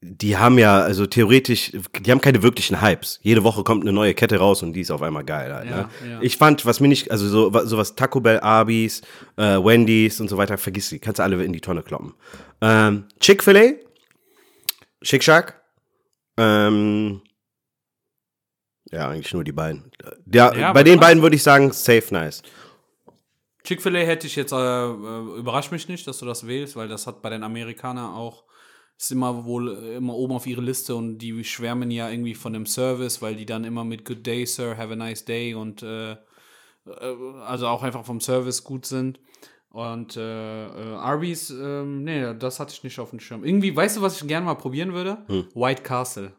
[0.01, 3.19] die haben ja, also theoretisch, die haben keine wirklichen Hypes.
[3.23, 5.53] Jede Woche kommt eine neue Kette raus und die ist auf einmal geil.
[5.53, 5.89] Halt, ne?
[6.09, 6.21] ja.
[6.23, 9.01] Ich fand, was mir nicht, also so, wa- sowas Taco Bell, Arby's,
[9.37, 12.15] äh, Wendy's und so weiter, vergiss die, kannst du alle in die Tonne kloppen.
[12.61, 13.73] Ähm, Chick-fil-A,
[15.03, 15.61] Schick Shack,
[16.37, 17.21] ähm,
[18.93, 19.91] ja, eigentlich nur die beiden.
[20.33, 22.43] Ja, Ja, bei den beiden würde ich sagen, safe nice.
[23.65, 27.07] Chick-fil-A hätte ich jetzt, äh, äh, überrascht mich nicht, dass du das wählst, weil das
[27.07, 28.45] hat bei den Amerikanern auch,
[28.99, 32.53] ist immer wohl äh, immer oben auf ihre Liste und die schwärmen ja irgendwie von
[32.53, 35.83] dem Service, weil die dann immer mit Good Day, Sir, have a nice day und
[35.83, 36.17] äh, äh,
[37.47, 39.21] also auch einfach vom Service gut sind.
[39.71, 43.45] Und äh, äh, Arby's, ähm, nee, das hatte ich nicht auf dem Schirm.
[43.45, 45.19] Irgendwie, weißt du, was ich gerne mal probieren würde?
[45.55, 46.33] White Castle.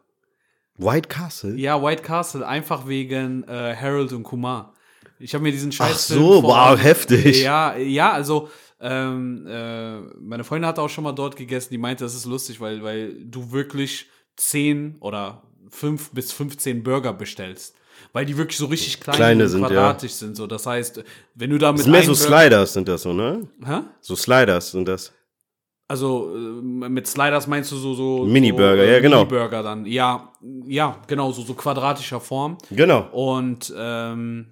[0.76, 1.56] White Castle?
[1.56, 4.74] Ja, White Castle, einfach wegen äh, Harold und Kumar.
[5.18, 6.08] Ich habe mir diesen Scheiß.
[6.08, 7.42] so, wow, heftig.
[7.42, 8.48] Ja, ja, also
[8.80, 12.60] ähm, äh, meine Freundin hat auch schon mal dort gegessen, die meinte, das ist lustig,
[12.60, 14.06] weil, weil du wirklich
[14.36, 17.76] 10 oder 5 bis 15 Burger bestellst.
[18.14, 19.68] Weil die wirklich so richtig klein Kleine und sind, ja.
[19.68, 20.34] quadratisch sind.
[20.34, 20.46] So.
[20.46, 21.04] Das heißt,
[21.34, 23.46] wenn du da mit Das sind mehr so Burger- Sliders sind das so, ne?
[23.64, 23.80] Hä?
[24.00, 25.12] So Sliders sind das.
[25.86, 29.18] Also äh, mit Sliders meinst du so so Mini-Burger, so, äh, ja, genau.
[29.24, 29.84] Mini-Burger dann.
[29.84, 30.32] Ja,
[30.66, 32.56] ja, genau, so so quadratischer Form.
[32.70, 33.08] Genau.
[33.12, 34.46] Und ähm,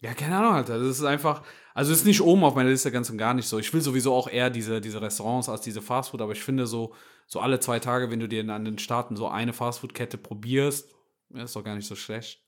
[0.00, 0.78] ja, keine Ahnung, Alter.
[0.78, 1.42] Das ist einfach,
[1.78, 3.56] also ist nicht oben auf meiner Liste ganz und gar nicht so.
[3.60, 6.92] Ich will sowieso auch eher diese, diese Restaurants als diese Fastfood, aber ich finde so,
[7.28, 10.88] so alle zwei Tage, wenn du dir an den Staaten so eine Fastfood-Kette probierst,
[11.34, 12.42] ist doch gar nicht so schlecht.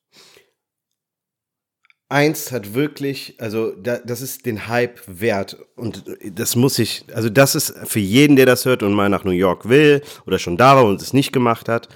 [2.09, 7.31] Eins hat wirklich, also da, das ist den Hype wert und das muss ich, also
[7.31, 10.57] das ist für jeden, der das hört und mal nach New York will oder schon
[10.57, 11.89] da war und es nicht gemacht hat,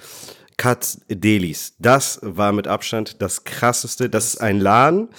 [0.55, 1.75] Katz Delis.
[1.79, 4.09] Das war mit Abstand das krasseste.
[4.09, 5.09] Das ist ein Laden,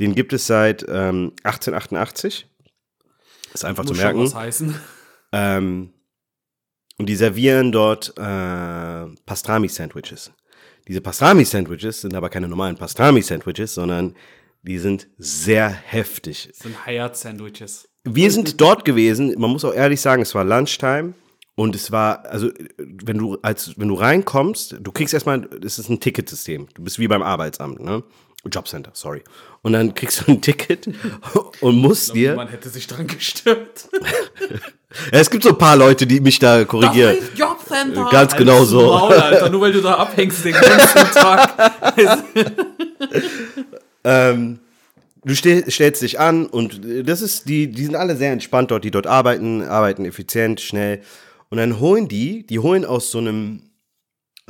[0.00, 2.46] den gibt es seit ähm, 1888.
[3.52, 4.24] Ist einfach Muss zu schon merken.
[4.24, 4.74] was heißen.
[5.32, 5.92] Ähm,
[6.98, 10.32] und die servieren dort äh, Pastrami-Sandwiches.
[10.88, 14.14] Diese Pastrami-Sandwiches sind aber keine normalen Pastrami-Sandwiches, sondern
[14.62, 16.48] die sind sehr heftig.
[16.48, 17.88] Das sind Hayat-Sandwiches.
[18.04, 21.14] Wir sind dort gewesen, man muss auch ehrlich sagen, es war Lunchtime
[21.54, 25.90] und es war, also wenn du als wenn du reinkommst, du kriegst erstmal, es ist
[25.90, 26.68] ein Ticketsystem.
[26.74, 28.02] Du bist wie beim Arbeitsamt, ne?
[28.50, 29.22] Jobcenter, sorry.
[29.62, 30.88] Und dann kriegst du ein Ticket
[31.60, 32.34] und musst dir.
[32.34, 33.88] Man hätte sich dran gestört.
[35.12, 37.18] Ja, es gibt so ein paar Leute, die mich da korrigieren.
[37.36, 38.08] Jobcenter.
[38.10, 38.86] Ganz genau so.
[38.86, 41.72] Maul, Alter, nur weil du da abhängst den ganzen Tag.
[44.04, 44.60] Ähm,
[45.24, 48.70] du stell, stellst dich an und äh, das ist, die, die sind alle sehr entspannt
[48.70, 51.02] dort, die dort arbeiten, arbeiten effizient, schnell.
[51.50, 53.62] Und dann holen die, die holen aus so einem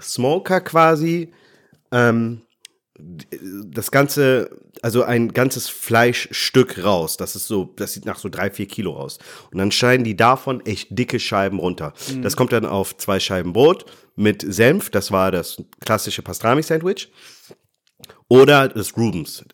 [0.01, 1.33] Smoker quasi
[1.91, 2.43] ähm,
[2.99, 4.51] das ganze,
[4.83, 7.17] also ein ganzes Fleischstück raus.
[7.17, 9.19] Das ist so, das sieht nach so drei, vier Kilo aus.
[9.51, 11.93] Und dann schneiden die davon echt dicke Scheiben runter.
[12.23, 13.85] Das kommt dann auf zwei Scheiben Brot
[14.17, 14.91] mit Senf.
[14.91, 17.11] Das war das klassische Pastrami-Sandwich.
[18.29, 19.45] Oder das Rubens.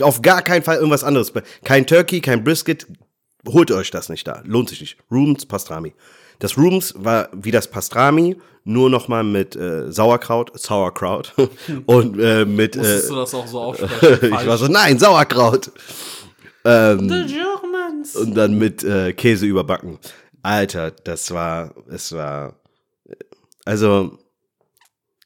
[0.00, 1.32] Auf gar keinen Fall irgendwas anderes.
[1.64, 2.86] Kein Turkey, kein Brisket.
[3.46, 4.42] Holt euch das nicht da.
[4.44, 4.96] Lohnt sich nicht.
[5.10, 5.94] Rubens, Pastrami.
[6.40, 11.34] Das Rubens war wie das Pastrami, nur nochmal mit äh, Sauerkraut, Sauerkraut
[11.86, 12.74] und äh, mit.
[12.74, 14.34] Äh, Musstest du das auch so aussprechen?
[14.40, 15.70] ich war so, nein, Sauerkraut.
[16.64, 18.16] Ähm, The Germans.
[18.16, 19.98] und dann mit äh, Käse überbacken.
[20.42, 22.56] Alter, das war, es war,
[23.64, 24.18] also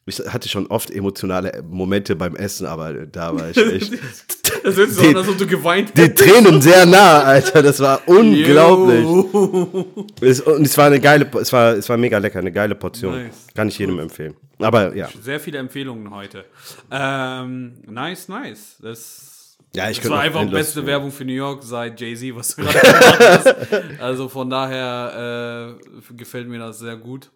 [0.06, 3.92] ich hatte schon oft emotionale Momente beim Essen, aber da war ich echt
[4.62, 7.62] Das hört sich so an, als ob du geweint die Tränen sehr nah, Alter.
[7.62, 9.04] Das war unglaublich.
[10.20, 13.24] Es, und es war eine geile, es war, es war mega lecker, eine geile Portion.
[13.24, 13.46] Nice.
[13.54, 14.34] Kann ich jedem empfehlen.
[14.58, 16.44] Aber ja, Sehr viele Empfehlungen heute.
[16.90, 18.76] Ähm, nice, nice.
[18.80, 22.56] Das, Ja, ich das war einfach endlos- beste Werbung für New York seit Jay-Z, was
[22.56, 24.00] du gerade gemacht hast.
[24.00, 25.76] Also von daher
[26.10, 27.30] äh, gefällt mir das sehr gut.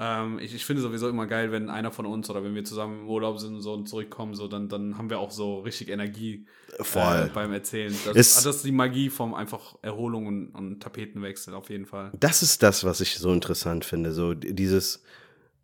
[0.00, 3.00] Ähm, ich, ich finde sowieso immer geil, wenn einer von uns oder wenn wir zusammen
[3.00, 5.88] im Urlaub sind und so und zurückkommen, so, dann, dann haben wir auch so richtig
[5.88, 6.46] Energie
[6.80, 7.26] Voll.
[7.26, 7.92] Äh, beim Erzählen.
[8.04, 12.12] Das, Es- das ist die Magie vom einfach Erholung und, und Tapetenwechsel auf jeden Fall.
[12.18, 14.12] das ist das, was ich so interessant finde.
[14.12, 15.02] So dieses,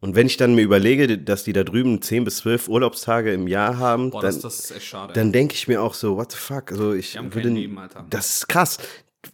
[0.01, 3.47] und wenn ich dann mir überlege, dass die da drüben 10 bis 12 Urlaubstage im
[3.47, 6.73] Jahr haben, Boah, dann, ist dann denke ich mir auch so, what the fuck?
[6.73, 7.79] Also ich würde, Leben,
[8.11, 8.79] das ist krass.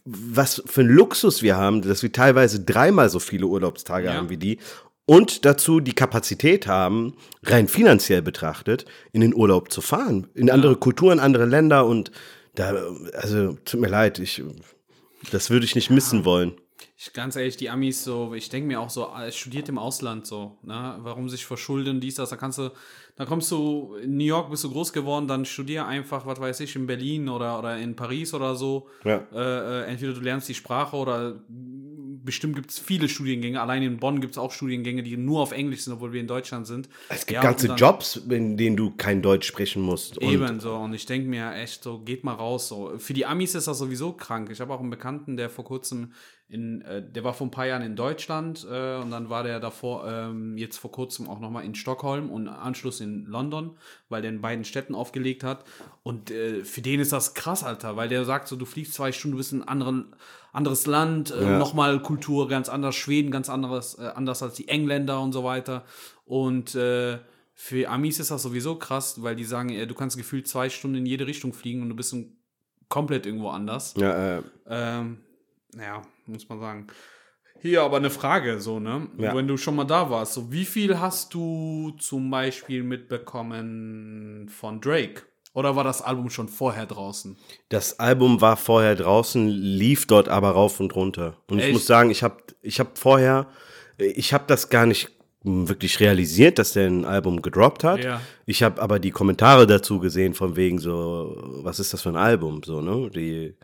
[0.05, 4.13] Was für ein Luxus wir haben, dass wir teilweise dreimal so viele Urlaubstage Ja.
[4.13, 4.59] haben wie die.
[5.05, 10.27] Und dazu die Kapazität haben, rein finanziell betrachtet, in den Urlaub zu fahren.
[10.35, 12.11] In andere Kulturen, andere Länder und
[12.55, 12.73] da,
[13.13, 14.43] also tut mir leid, ich,
[15.31, 16.53] das würde ich nicht missen wollen.
[16.97, 20.27] Ich, ganz ehrlich, die Amis so, ich denke mir auch so, äh, studiert im Ausland
[20.27, 20.99] so, ne?
[21.01, 22.69] Warum sich verschulden, dies, das, da kannst du,
[23.15, 26.59] da kommst du, in New York bist du groß geworden, dann studier einfach, was weiß
[26.59, 28.87] ich, in Berlin oder, oder in Paris oder so.
[29.03, 29.27] Ja.
[29.33, 31.41] Äh, äh, entweder du lernst die Sprache oder
[32.23, 33.61] bestimmt gibt es viele Studiengänge.
[33.61, 36.27] Allein in Bonn gibt es auch Studiengänge, die nur auf Englisch sind, obwohl wir in
[36.27, 36.89] Deutschland sind.
[37.09, 40.17] Es gibt Ja, ganze dann- Jobs, in denen du kein Deutsch sprechen musst.
[40.17, 40.75] Und Eben so.
[40.75, 42.67] Und ich denke mir echt so, geht mal raus.
[42.67, 42.97] So.
[42.97, 44.49] Für die Amis ist das sowieso krank.
[44.51, 46.13] Ich habe auch einen Bekannten, der vor kurzem
[46.47, 49.61] in, äh, der war vor ein paar Jahren in Deutschland äh, und dann war der
[49.61, 53.77] davor ähm, jetzt vor kurzem auch nochmal in Stockholm und Anschluss in London,
[54.09, 55.63] weil der in beiden Städten aufgelegt hat.
[56.03, 59.13] Und äh, für den ist das krass, Alter, weil der sagt so, du fliegst zwei
[59.13, 60.13] Stunden, du bist in anderen,
[60.51, 61.57] anderes Land, äh, Ja.
[61.57, 65.83] nochmal Kultur ganz anders, Schweden ganz anderes, äh, anders als die Engländer und so weiter.
[66.25, 67.19] Und äh,
[67.53, 70.97] für Amis ist das sowieso krass, weil die sagen, äh, du kannst gefühlt zwei Stunden
[70.97, 72.15] in jede Richtung fliegen und du bist
[72.89, 73.93] komplett irgendwo anders.
[73.97, 75.17] ja, äh, Ähm,
[75.77, 76.87] ja, muss man sagen.
[77.61, 79.07] Hier aber eine Frage, so, ne?
[79.19, 79.35] Ja.
[79.35, 84.81] Wenn du schon mal da warst, so wie viel hast du zum Beispiel mitbekommen von
[84.81, 85.21] Drake?
[85.53, 87.37] Oder war das Album schon vorher draußen?
[87.69, 91.35] das Album war vorher draußen, lief dort aber rauf und runter.
[91.49, 91.73] Und ich Echt?
[91.73, 93.47] muss sagen, ich habe ich hab vorher,
[93.97, 95.09] ich habe das gar nicht
[95.43, 98.03] wirklich realisiert, dass der ein Album gedroppt hat.
[98.03, 98.21] Ja.
[98.45, 102.15] Ich habe aber die Kommentare dazu gesehen, von wegen so, was ist das für ein
[102.15, 102.61] Album?
[102.63, 103.09] So, ne?
[103.09, 103.55] Die,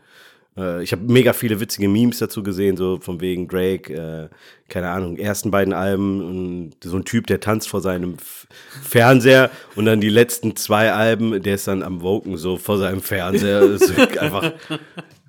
[0.58, 4.28] Äh, ich habe mega viele witzige Memes dazu gesehen, so von wegen Drake, äh,
[4.68, 8.46] keine Ahnung, ersten beiden Alben und so ein Typ, der tanzt vor seinem F
[8.82, 13.02] Fernseher und dann die letzten zwei Alben, der ist dann am Woken so vor seinem
[13.02, 13.68] Fernseher.
[13.78, 14.52] Das ist einfach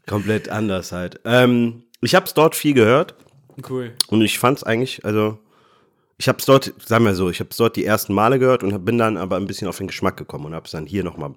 [0.07, 1.19] komplett anders halt.
[1.25, 3.15] Ähm, ich habe es dort viel gehört.
[3.69, 3.91] Cool.
[4.07, 5.38] Und ich fand es eigentlich, also
[6.17, 8.63] ich habe es dort, sagen wir so, ich habe es dort die ersten Male gehört
[8.63, 11.03] und bin dann aber ein bisschen auf den Geschmack gekommen und habe es dann hier
[11.03, 11.34] nochmal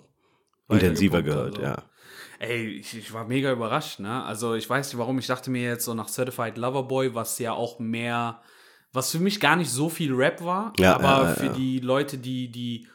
[0.69, 1.63] intensiver gehört, also.
[1.63, 1.83] ja.
[2.43, 4.25] Ey, ich, ich war mega überrascht, ne?
[4.25, 7.39] Also ich weiß nicht warum, ich dachte mir jetzt so nach Certified Lover Boy, was
[7.39, 8.41] ja auch mehr,
[8.93, 12.19] was für mich gar nicht so viel Rap war, Ja, aber ja, für die Leute,
[12.19, 12.89] die, die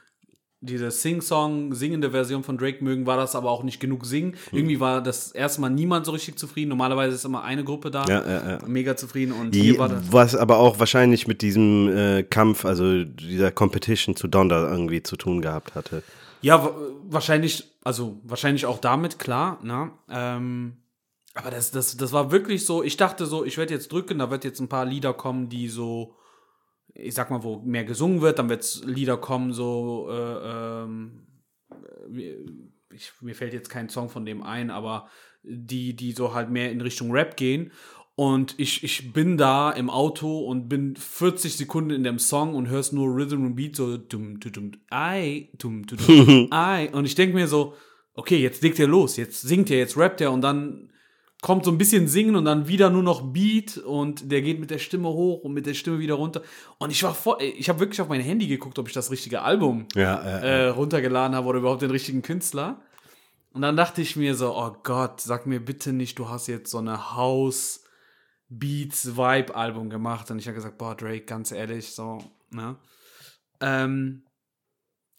[0.59, 4.33] diese Sing-Song, singende Version von Drake mögen, war das aber auch nicht genug singen.
[4.49, 4.57] Hm.
[4.57, 6.69] Irgendwie war das erstmal niemand so richtig zufrieden.
[6.69, 8.59] Normalerweise ist immer eine Gruppe da, Ja, ja, ja.
[8.67, 10.11] mega zufrieden und Die, war das.
[10.11, 15.15] was aber auch wahrscheinlich mit diesem äh, Kampf, also dieser Competition zu Donda irgendwie zu
[15.15, 16.03] tun gehabt hatte.
[16.41, 19.91] Ja, wa- wahrscheinlich, also wahrscheinlich auch damit, klar, ne?
[20.09, 20.77] Ähm,
[21.33, 24.31] aber das, das, das war wirklich so, ich dachte so, ich werde jetzt drücken, da
[24.31, 26.15] wird jetzt ein paar Lieder kommen, die so,
[26.93, 31.27] ich sag mal, wo mehr gesungen wird, dann wird Lieder kommen, so, äh, ähm,
[32.09, 32.35] äh,
[32.93, 35.09] ich, mir fällt jetzt kein Song von dem ein, aber
[35.43, 37.71] die, die so halt mehr in Richtung Rap gehen.
[38.19, 42.67] Und ich, ich bin da im Auto und bin 40 Sekunden in dem Song und
[42.67, 47.05] hörst nur Rhythm und Beat so dum dum dum ai dum dum dum ai und
[47.05, 47.75] ich denke mir so,
[48.15, 50.89] okay, jetzt legt er los, jetzt singt er, jetzt rappt er und dann
[51.43, 54.71] kommt so ein bisschen Singen und dann wieder nur noch Beat und der geht mit
[54.71, 56.41] der Stimme hoch und mit der Stimme wieder runter.
[56.79, 59.43] Und ich war voll, ich habe wirklich auf mein Handy geguckt, ob ich das richtige
[59.43, 62.81] Album Ja, ja, äh, runtergeladen habe oder überhaupt den richtigen Künstler.
[63.53, 66.71] Und dann dachte ich mir so, oh Gott, sag mir bitte nicht, du hast jetzt
[66.71, 67.83] so eine House
[68.49, 70.31] Beats Vibe Album gemacht.
[70.31, 72.19] Und ich habe gesagt, boah, Drake, ganz ehrlich, so,
[72.51, 72.77] ne?
[73.59, 74.23] Ähm,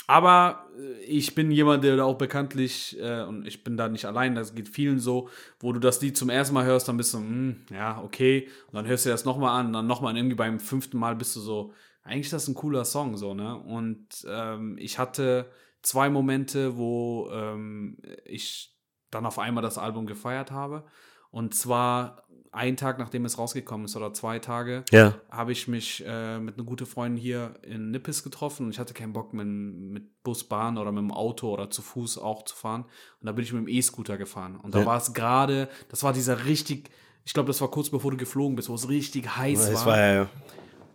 [0.06, 4.34] aber äh, ich bin jemand, der auch bekanntlich, äh, und ich bin da nicht allein,
[4.34, 5.28] das geht vielen so,
[5.60, 8.48] wo du das Lied zum ersten Mal hörst, dann bist du, hm, ja, okay.
[8.68, 11.40] Und dann hörst du das nochmal an, dann nochmal irgendwie beim fünften Mal bist du
[11.40, 11.72] so,
[12.02, 13.54] eigentlich ist das ein cooler Song, so, ne?
[13.56, 15.50] Und ähm, ich hatte
[15.82, 18.74] zwei Momente, wo ähm, ich
[19.10, 20.84] dann auf einmal das Album gefeiert habe.
[21.30, 22.26] Und zwar
[22.58, 25.14] einen Tag, nachdem es rausgekommen ist, oder zwei Tage, ja.
[25.30, 28.92] habe ich mich äh, mit einer guten Freundin hier in Nippes getroffen und ich hatte
[28.92, 32.54] keinen Bock mit, mit Bus, Bahn oder mit dem Auto oder zu Fuß auch zu
[32.54, 32.82] fahren.
[33.20, 34.56] Und da bin ich mit dem E-Scooter gefahren.
[34.56, 34.86] Und da Ja.
[34.86, 36.90] war es gerade, das war dieser richtig,
[37.24, 39.86] ich glaube, das war kurz bevor du geflogen bist, wo es richtig heiß Es war.
[39.86, 40.28] war ja,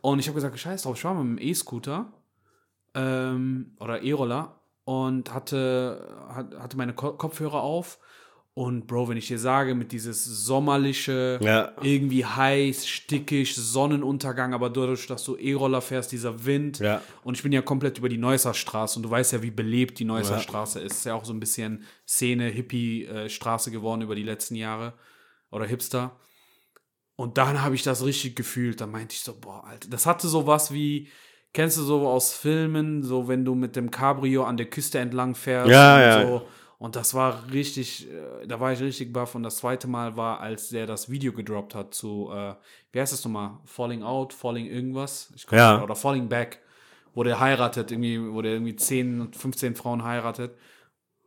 [0.01, 2.11] Und ich habe gesagt, scheiß drauf, ich war mit dem E-Scooter
[2.95, 7.99] ähm, oder E-Roller und hatte, hat- hatte meine Ko Kopfhörer auf.
[8.55, 11.71] Und Bro, wenn ich dir sage, mit dieses sommerliche, Ja.
[11.81, 16.77] irgendwie heiß, stickig, Sonnenuntergang, aber dadurch, dass du E-Roller fährst, dieser Wind.
[16.77, 17.01] Ja.
[17.23, 19.97] Und ich bin ja komplett über die Neusser Straße und du weißt ja, wie belebt
[19.97, 20.39] die Neusser Ja.
[20.39, 20.97] Straße ist.
[20.97, 24.93] Ist ja auch so ein bisschen Szene, Hippie-Straße geworden über die letzten Jahre.
[25.49, 26.15] Oder Hipster.
[27.15, 28.79] Und dann habe ich das richtig gefühlt.
[28.81, 31.07] Da meinte ich so, boah, Alter, das hatte sowas wie,
[31.53, 35.33] kennst du so aus Filmen, so wenn du mit dem Cabrio an der Küste entlang
[35.35, 36.27] fährst Ja, und ja.
[36.27, 36.47] so.
[36.83, 39.35] Und das war richtig, äh, da war ich richtig baff.
[39.35, 42.55] Und das zweite Mal war, als der das Video gedroppt hat zu, äh,
[42.91, 43.57] wie heißt das nochmal?
[43.63, 45.31] Falling Out, Falling irgendwas?
[45.33, 45.81] Ich glaub, Ja.
[45.81, 46.59] Oder Falling Back,
[47.13, 50.57] wo der heiratet, irgendwie, wo der irgendwie 10, 15 Frauen heiratet.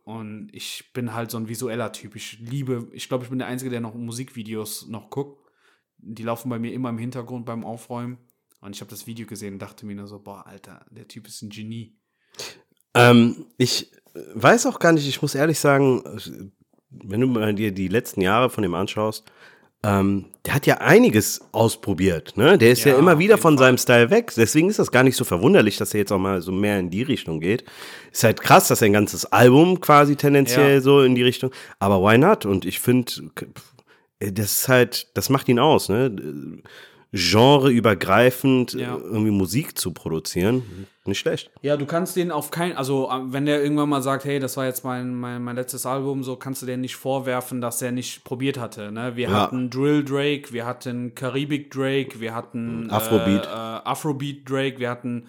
[0.03, 2.15] Und ich bin halt so ein visueller Typ.
[2.15, 5.43] Ich liebe, ich glaube, ich bin der Einzige, der noch Musikvideos noch guckt.
[5.97, 8.19] Die laufen bei mir immer im Hintergrund beim Aufräumen.
[8.61, 11.25] Und ich habe das Video gesehen und dachte mir nur so, boah, Alter, der Typ
[11.25, 11.97] ist ein Genie.
[12.93, 13.91] Ähm, ich
[14.35, 16.03] weiß auch gar nicht, ich muss ehrlich sagen,
[16.91, 19.25] wenn du mal dir die letzten Jahre von dem anschaust,
[19.83, 22.57] ähm, der hat ja einiges ausprobiert, ne?
[22.57, 23.67] Der ist ja, Ja, immer wieder von Fall.
[23.67, 24.33] seinem Style weg.
[24.35, 26.89] Deswegen ist das gar nicht so verwunderlich, dass er jetzt auch mal so mehr in
[26.89, 27.63] die Richtung geht.
[28.11, 30.81] Ist halt krass, dass er ein ganzes Album quasi tendenziell Ja.
[30.81, 31.51] so in die Richtung.
[31.77, 32.45] Aber why not?
[32.47, 33.11] Und ich finde,
[34.19, 36.11] das ist halt, das macht ihn aus, ne?
[37.11, 38.95] Genreübergreifend Ja.
[38.95, 41.51] äh, irgendwie Musik zu produzieren, nicht schlecht.
[41.61, 44.57] Ja, du kannst den auf kein, also äh, wenn der irgendwann mal sagt, hey, das
[44.57, 47.91] war jetzt mein, mein, mein letztes Album, so kannst du den nicht vorwerfen, dass er
[47.91, 48.91] nicht probiert hatte.
[48.91, 49.15] Ne?
[49.15, 49.43] Wir Ja.
[49.43, 53.45] hatten Drill Drake, wir hatten Karibik Drake, wir hatten Afrobeat.
[53.45, 55.27] äh, äh, Afrobeat Drake, wir hatten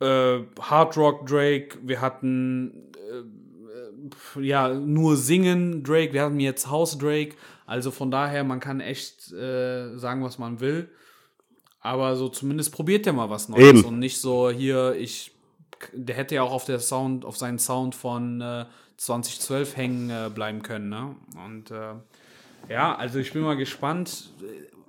[0.00, 2.90] äh, Hard Rock Drake, wir hatten
[4.36, 7.36] äh, äh, ja nur Singen Drake, wir hatten jetzt House Drake.
[7.66, 10.88] Also von daher, man kann echt äh, sagen, was man will.
[11.80, 13.84] Aber so zumindest probiert der mal was Neues Eben.
[13.84, 15.32] und nicht so hier, ich,
[15.92, 18.64] der hätte ja auch auf der Sound, auf seinen Sound von äh,
[18.96, 21.14] 2012 hängen äh, bleiben können, ne?
[21.44, 21.94] Und äh,
[22.70, 24.30] ja, also ich bin mal gespannt.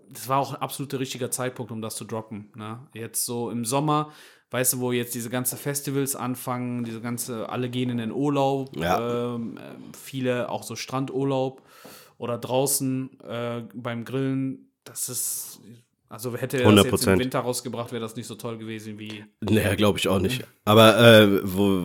[0.10, 2.50] Das war auch ein absoluter richtiger Zeitpunkt, um das zu droppen.
[2.56, 2.80] Ne?
[2.94, 4.14] Jetzt so im Sommer,
[4.52, 8.74] weißt du, wo jetzt diese ganze Festivals anfangen, diese ganze, alle gehen in den Urlaub,
[8.78, 9.36] Ja.
[9.36, 9.62] ähm, äh,
[10.02, 11.62] viele auch so Strandurlaub.
[12.18, 15.60] Oder draußen äh, beim Grillen, das ist,
[16.10, 19.26] also hätte er das jetzt im Winter rausgebracht, wäre das nicht so toll gewesen wie.
[19.42, 20.46] Naja, glaube ich auch nicht.
[20.64, 21.82] Aber äh, wo,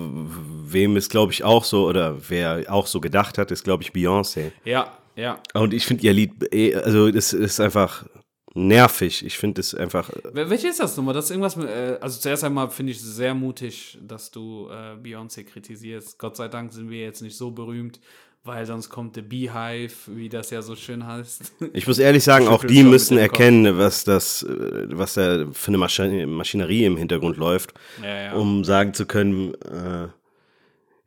[0.64, 3.90] wem es, glaube ich, auch so, oder wer auch so gedacht hat, ist, glaube ich,
[3.90, 4.52] Beyoncé.
[4.64, 5.40] Ja, ja.
[5.54, 8.06] Und ich finde ihr Lied, eh, also das ist einfach
[8.54, 9.24] nervig.
[9.24, 10.10] Ich finde es einfach.
[10.32, 11.14] Wel welche ist das nochmal?
[11.14, 14.68] Das ist irgendwas mit, äh, also zuerst einmal finde ich es sehr mutig, dass du
[14.68, 16.18] äh, Beyoncé kritisierst.
[16.18, 18.00] Gott sei Dank sind wir jetzt nicht so berühmt,
[18.44, 21.52] weil sonst kommt der Beehive, wie das ja so schön heißt.
[21.72, 25.78] Ich muss ehrlich sagen, auch die müssen erkennen, was das, äh, was da für eine
[25.78, 28.32] Maschine, Maschinerie im Hintergrund läuft, ja, ja.
[28.32, 30.08] um sagen zu können, äh,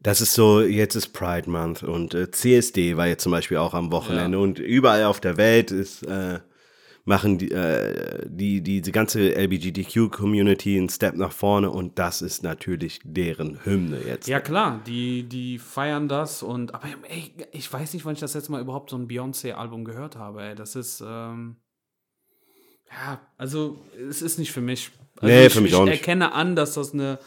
[0.01, 3.73] das ist so, jetzt ist Pride Month und äh, CSD war jetzt zum Beispiel auch
[3.73, 4.43] am Wochenende Ja.
[4.43, 6.39] und überall auf der Welt ist, äh,
[7.05, 12.43] machen die, äh, die, die, die ganze LGBTQ-Community einen Step nach vorne und das ist
[12.43, 14.27] natürlich deren Hymne jetzt.
[14.27, 18.33] Ja, klar, die, die feiern das und, aber ey, ich weiß nicht, wann ich das
[18.33, 20.55] letzte Mal überhaupt so ein Beyoncé-Album gehört habe, ey.
[20.55, 21.57] Das ist, ähm,
[22.89, 23.77] ja, also,
[24.09, 24.91] es ist nicht für mich.
[25.17, 25.99] Also Nee, ich, für mich ich auch nicht.
[25.99, 27.19] erkenne an, dass das eine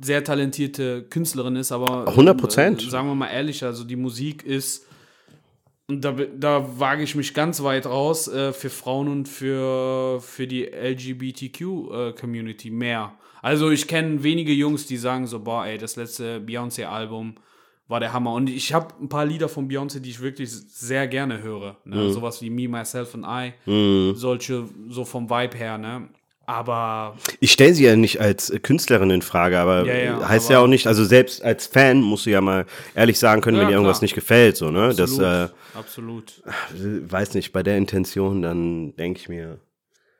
[0.00, 2.86] sehr talentierte Künstlerin ist, aber 100%.
[2.86, 4.85] äh, sagen wir mal ehrlich, also die Musik ist
[5.88, 10.46] und da, da wage ich mich ganz weit raus äh, für Frauen und für, für
[10.46, 13.14] die LGBTQ-Community mehr.
[13.40, 17.36] Also ich kenne wenige Jungs, die sagen so, boah, ey, das letzte Beyoncé-Album
[17.86, 18.32] war der Hammer.
[18.32, 21.76] Und ich habe ein paar Lieder von Beyoncé, die ich wirklich sehr gerne höre.
[21.84, 22.10] Ne?
[22.10, 23.52] Sowas wie Me, Myself and I.
[24.16, 26.08] Solche, so vom Vibe her, ne?
[26.48, 30.46] Aber Ich stelle sie ja nicht als äh, Künstlerin in Frage, aber Ja, ja, heißt
[30.46, 33.56] aber- ja auch nicht, also selbst als Fan musst du ja mal ehrlich sagen können,
[33.56, 34.04] Ja, wenn dir irgendwas klar.
[34.04, 34.94] nicht gefällt, so, ne?
[34.94, 35.24] Das, absolut.
[35.24, 36.42] äh, absolut.
[37.10, 39.58] weiß nicht, bei der Intention, dann denke ich mir,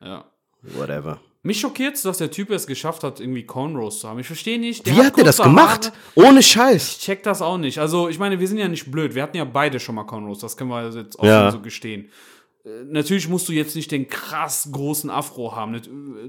[0.03, 0.25] Ja.
[0.63, 1.21] whatever.
[1.45, 4.19] Mich schockiert dass der Typ es geschafft hat, irgendwie Cornrows zu haben.
[4.19, 4.85] Ich verstehe nicht.
[4.85, 5.93] Wie hat der das gemacht?
[6.17, 6.29] Haare.
[6.29, 6.97] Ohne Scheiß.
[6.97, 7.79] Ich check das auch nicht.
[7.79, 9.15] Also, ich meine, wir sind ja nicht blöd.
[9.15, 10.41] Wir hatten ja beide schon mal Cornrows.
[10.41, 12.11] Das können wir jetzt auch so gestehen.
[12.87, 15.81] Natürlich musst du jetzt nicht den krass großen Afro haben.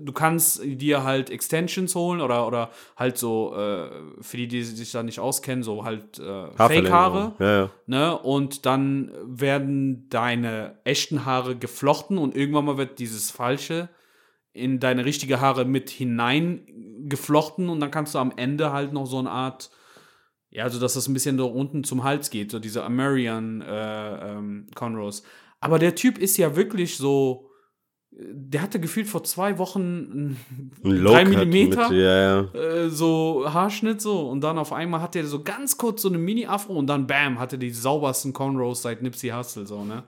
[0.05, 3.89] Du kannst dir halt Extensions holen oder, oder halt so, äh,
[4.21, 7.33] für die, die sich da nicht auskennen, so halt äh, Fake-Haare.
[7.39, 7.69] Ja, ja.
[7.87, 8.17] Ne?
[8.19, 13.89] Und dann werden deine echten Haare geflochten und irgendwann mal wird dieses falsche
[14.53, 19.17] in deine richtige Haare mit hineingeflochten und dann kannst du am Ende halt noch so
[19.17, 19.71] eine Art,
[20.51, 24.33] ja, also dass das ein bisschen da unten zum Hals geht, so diese American äh,
[24.33, 25.23] ähm, Conros.
[25.59, 27.49] Aber der Typ ist ja wirklich so,
[28.11, 30.37] der hatte gefühlt vor zwei Wochen
[30.83, 32.53] Ein drei Millimeter Mit, ja, ja.
[32.53, 36.17] äh, so Haarschnitt so und dann auf einmal hat er so ganz kurz so eine
[36.17, 40.03] Mini-Afro und dann bam, hatte die saubersten Cornrows seit Nipsey Hussle so, ne?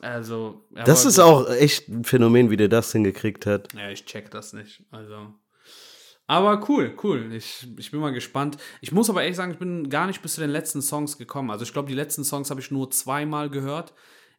[0.00, 1.24] Also, Das ist gut.
[1.24, 3.72] auch echt ein Phänomen, wie der das hingekriegt hat.
[3.72, 4.82] Ja, ich check das nicht.
[4.90, 5.32] Also.
[6.26, 7.32] Aber cool, cool.
[7.32, 8.58] Ich, ich bin mal gespannt.
[8.82, 11.50] Ich muss aber ehrlich sagen, ich bin gar nicht bis zu den letzten Songs gekommen.
[11.50, 13.94] Also ich glaube, die letzten Songs habe ich nur zweimal gehört.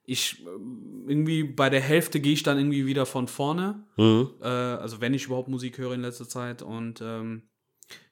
[0.05, 3.83] Ich ähm, irgendwie bei der Hälfte gehe ich dann irgendwie wieder von vorne.
[3.97, 4.31] Mhm.
[4.41, 6.61] Äh, also wenn ich überhaupt Musik höre in letzter Zeit.
[6.61, 7.43] Und ähm,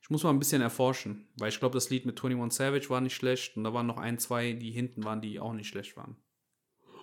[0.01, 1.27] ich muss mal ein bisschen erforschen.
[1.37, 3.55] Weil ich glaube, das Lied mit 21 Savage war nicht schlecht.
[3.57, 6.17] Und da waren noch ein, zwei, die hinten waren, die auch nicht schlecht waren.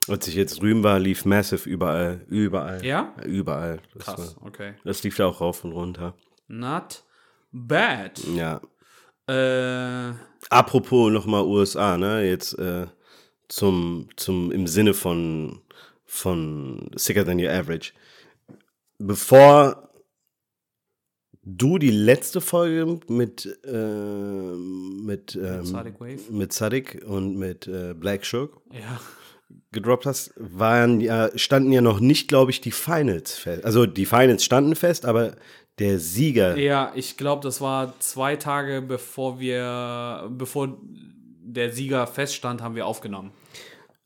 [0.09, 2.25] Als ich jetzt drüben war, lief Massive überall.
[2.29, 2.85] Überall.
[2.85, 3.15] Ja?
[3.25, 3.81] Überall.
[3.95, 4.75] Das, Krass, war, okay.
[4.85, 6.15] das lief da auch rauf und runter.
[6.49, 7.05] Not
[7.53, 8.21] bad.
[8.35, 8.61] Ja.
[9.29, 10.15] Äh,
[10.49, 12.27] Apropos nochmal USA, ne?
[12.27, 12.87] Jetzt äh,
[13.51, 15.61] zum, zum, im Sinne von,
[16.07, 17.93] von Sicker Than Your Average.
[18.99, 19.91] Bevor
[21.43, 26.31] du die letzte Folge mit, äh, mit, ähm, Sadiq Wave?
[26.31, 29.01] mit Sadik und mit äh, Black Shook ja.
[29.73, 33.65] gedroppt hast, waren ja, standen ja noch nicht, glaube ich, die Finals fest.
[33.65, 35.35] Also die Finals standen fest, aber
[35.79, 36.57] der Sieger.
[36.59, 40.79] Ja, ich glaube, das war zwei Tage bevor wir, bevor
[41.43, 43.33] der Sieger feststand, haben wir aufgenommen.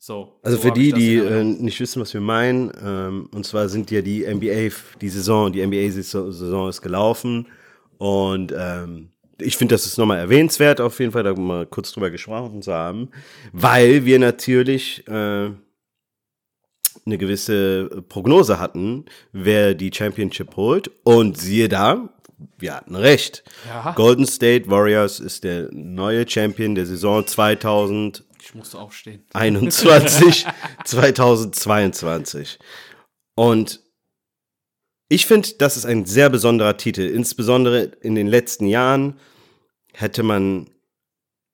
[0.05, 0.37] So.
[0.43, 3.89] Also so für die, die äh, nicht wissen, was wir meinen, ähm, und zwar sind
[3.89, 4.69] ja die NBA,
[5.01, 7.47] die Saison, die NBA-Saison ist gelaufen
[7.97, 9.09] und ähm,
[9.39, 12.71] ich finde, das ist nochmal erwähnenswert, auf jeden Fall, da mal kurz drüber gesprochen zu
[12.71, 13.09] haben,
[13.51, 15.55] weil wir natürlich äh, eine
[17.17, 22.09] gewisse Prognose hatten, wer die Championship holt und siehe da,
[22.59, 23.43] wir hatten recht.
[23.67, 23.93] Ja.
[23.93, 28.23] Golden State Warriors ist der neue Champion der Saison 2000
[28.55, 29.21] ich musste aufstehen.
[29.33, 30.45] 21,
[30.85, 32.57] 2022.
[33.35, 33.81] Und
[35.09, 37.01] ich finde, das ist ein sehr besonderer Titel.
[37.01, 39.19] Insbesondere in den letzten Jahren
[39.93, 40.69] hätte man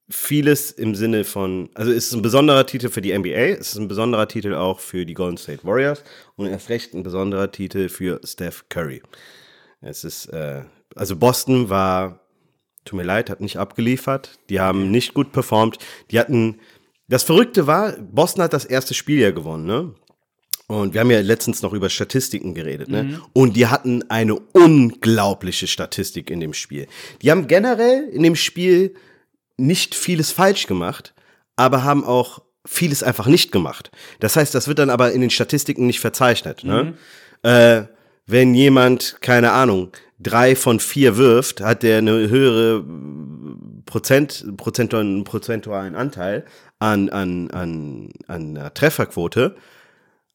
[0.10, 3.78] vieles im Sinne von, also es ist ein besonderer Titel für die NBA, es ist
[3.78, 6.04] ein besonderer Titel auch für die Golden State Warriors
[6.36, 9.02] und erst recht ein besonderer Titel für Steph Curry.
[9.80, 10.66] Es ist, äh,
[10.96, 12.20] also Boston war,
[12.86, 15.78] tut mir leid, hat nicht abgeliefert, die haben nicht gut performt,
[16.12, 16.60] die hatten
[17.12, 19.94] das Verrückte war, Boston hat das erste Spiel ja gewonnen, ne?
[20.68, 23.04] Und wir haben ja letztens noch über Statistiken geredet, ne?
[23.04, 23.22] Mhm.
[23.34, 26.88] Und die hatten eine unglaubliche Statistik in dem Spiel.
[27.22, 28.96] Die haben generell in dem Spiel
[29.58, 31.14] nicht vieles falsch gemacht,
[31.58, 33.92] aber haben auch vieles einfach nicht gemacht.
[34.22, 36.64] Das heißt, das wird dann aber in den Statistiken nicht verzeichnet.
[36.64, 36.94] Ne?
[37.44, 37.84] Äh,
[38.26, 42.86] wenn jemand, keine Ahnung, drei von vier wirft, hat der eine höhere
[43.86, 46.46] Prozent, prozentualen, prozentualen Anteil
[46.82, 49.56] an, an, an, an einer Trefferquote.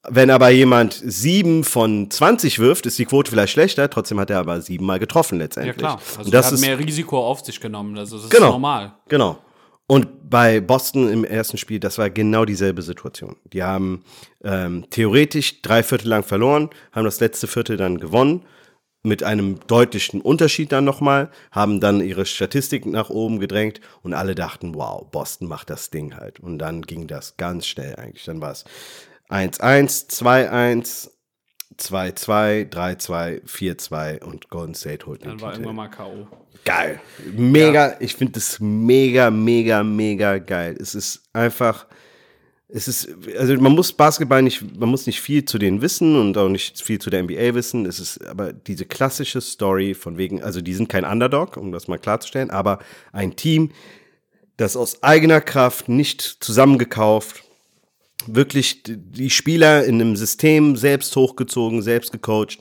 [0.09, 4.39] Wenn aber jemand sieben von 20 wirft, ist die Quote vielleicht schlechter, trotzdem hat er
[4.39, 5.75] aber siebenmal getroffen letztendlich.
[5.75, 6.01] Ja, klar.
[6.17, 7.99] Also das hat ist, mehr Risiko auf sich genommen.
[7.99, 8.47] Also, das Genau.
[8.47, 8.95] ist normal.
[9.09, 9.39] Genau.
[9.89, 13.37] Und bei Boston im ersten Spiel, das war genau dieselbe Situation.
[13.53, 14.05] Die haben
[14.45, 18.43] ähm, theoretisch drei Viertel lang verloren, haben das letzte Viertel dann gewonnen,
[19.07, 24.35] mit einem deutlichen Unterschied dann nochmal, haben dann ihre Statistik nach oben gedrängt und alle
[24.35, 26.41] dachten, wow, Boston macht das Ding halt.
[26.41, 28.25] Und dann ging das ganz schnell eigentlich.
[28.25, 28.65] Dann war es
[29.31, 31.11] 1-1, 2-1,
[31.79, 35.67] 2-2, 3-2, 4-2 und Golden State holt den Dann war Titel.
[35.67, 36.27] irgendwann mal K.O.
[36.65, 37.01] Geil.
[37.33, 40.77] Mega, ich finde das mega, mega, mega geil.
[40.81, 41.87] Es ist einfach,
[42.69, 46.37] es ist, also man muss Basketball nicht, man muss nicht viel zu denen wissen und
[46.37, 47.87] auch nicht viel zu der NBA wissen.
[47.87, 51.87] Es ist aber diese klassische Story von wegen, also die sind kein Underdog, um das
[51.87, 52.81] mal klarzustellen, aber
[53.13, 53.71] ein Team,
[54.57, 57.45] das aus eigener Kraft nicht zusammengekauft,
[58.27, 62.59] wirklich die- Spieler in einem System selbst hochgezogen, selbst gecoacht,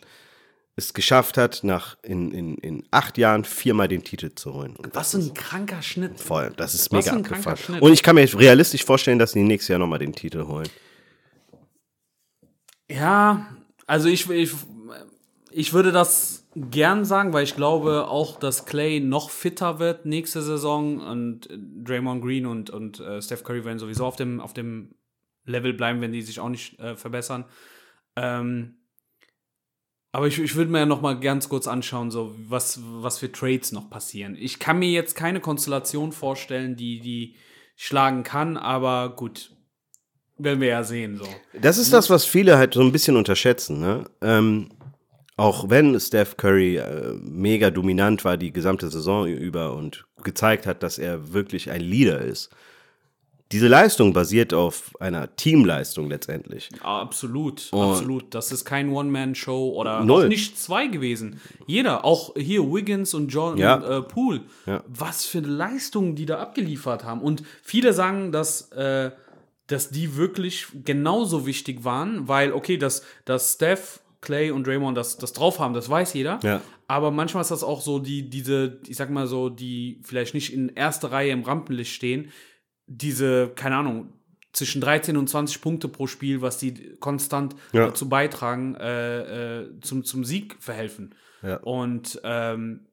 [0.77, 4.75] es geschafft hat, nach in, in, in acht Jahren viermal den Titel zu holen.
[4.75, 6.19] Und Was ein kranker Schnitt.
[6.19, 7.79] voll, das ist Was mega abgefahren.
[7.79, 10.67] Und ich kann mir realistisch vorstellen, dass sie nächstes Jahr nochmal den Titel holen.
[12.89, 13.47] Ja,
[13.87, 14.51] also ich, ich,
[15.49, 20.41] ich würde das gern sagen, weil ich glaube auch, dass Clay noch fitter wird nächste
[20.41, 21.49] Saison und
[21.83, 24.95] Draymond Green und, und äh, Steph Curry werden sowieso auf dem, auf dem
[25.45, 27.45] Level bleiben, wenn die sich auch nicht äh, verbessern.
[28.15, 28.75] Ähm,
[30.15, 33.29] aber ich, ich würde mir ja noch mal ganz kurz anschauen, so was, was für
[33.29, 34.37] Trades noch passieren.
[34.39, 37.35] Ich kann mir jetzt keine Konstellation vorstellen, die die
[37.75, 39.51] schlagen kann, aber gut,
[40.37, 41.17] werden wir ja sehen.
[41.17, 41.25] So.
[41.59, 43.81] Das ist das, was viele halt so ein bisschen unterschätzen.
[43.81, 44.05] Ne?
[44.21, 44.69] Ähm,
[45.35, 50.81] auch wenn Steph Curry äh, mega dominant war die gesamte Saison über und gezeigt hat,
[50.81, 52.55] dass er wirklich ein Leader ist.
[53.51, 56.69] Diese Leistung basiert auf einer Teamleistung letztendlich.
[56.83, 58.33] Ja, absolut, absolut.
[58.33, 60.23] Das ist kein One-Man-Show oder Null.
[60.25, 61.39] auch nicht zwei gewesen.
[61.67, 63.75] Jeder, auch hier Wiggins und John Ja.
[63.75, 64.41] und, äh, Poole.
[64.65, 64.83] Ja.
[64.87, 67.21] Was für Leistungen die da abgeliefert haben.
[67.21, 69.11] Und viele sagen, dass, äh,
[69.67, 75.17] dass die wirklich genauso wichtig waren, weil, okay, dass, dass Steph, Clay und Draymond das,
[75.17, 76.39] das drauf haben, das weiß jeder.
[76.43, 76.61] Ja.
[76.87, 80.51] Aber manchmal ist das auch so, die, diese, ich sag mal so, die vielleicht nicht
[80.51, 82.31] in erster Reihe im Rampenlicht stehen,
[82.87, 84.09] diese, keine Ahnung,
[84.53, 87.87] zwischen 13 und 20 Punkte pro Spiel, was die konstant Ja.
[87.87, 91.13] dazu beitragen, äh, äh, zum, zum Sieg verhelfen.
[91.43, 91.57] Ja.
[91.57, 92.85] Und ähm,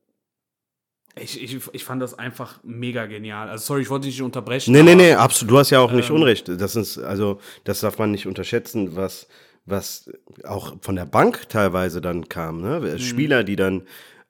[1.14, 3.48] ich, ich, ich fand das einfach mega genial.
[3.48, 4.72] Also sorry, ich wollte dich nicht unterbrechen.
[4.72, 5.52] Nee, nee, nee, absolut.
[5.52, 6.48] Du hast ja auch nicht Ähm, Unrecht.
[6.48, 9.28] Das ist, also, das darf man nicht unterschätzen, was,
[9.66, 10.10] was
[10.44, 12.60] auch von der Bank teilweise dann kam.
[12.62, 12.80] Ne?
[12.80, 12.98] Mhm.
[12.98, 13.82] Spieler, die dann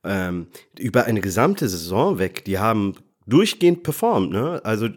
[0.05, 0.48] ähm,
[0.78, 2.97] über eine gesamte Saison weg, die haben
[3.27, 4.31] durchgehend performt.
[4.32, 4.61] Ne?
[4.65, 4.89] Also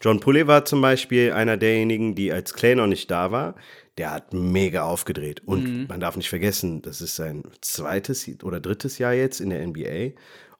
[0.00, 3.54] John Pulley war zum Beispiel einer derjenigen, die als Clay noch nicht da war,
[3.98, 5.42] der hat mega aufgedreht.
[5.44, 5.86] Und Mhm.
[5.88, 10.12] man darf nicht vergessen, das ist sein zweites oder drittes Jahr jetzt in der NBA.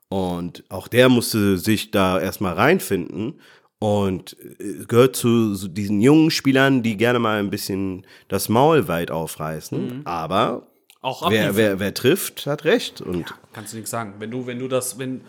[0.09, 3.41] Und auch der musste sich da erstmal reinfinden
[3.79, 9.11] und äh, gehört zu diesen jungen Spielern, die gerne mal ein bisschen das Maul weit
[9.11, 10.03] aufreißen.
[10.05, 10.67] Aber
[11.01, 13.01] auch wer, wer, wer trifft, hat recht.
[13.01, 14.15] Und Kannst du nichts sagen.
[14.19, 15.23] Wenn du, wenn du das, wenn,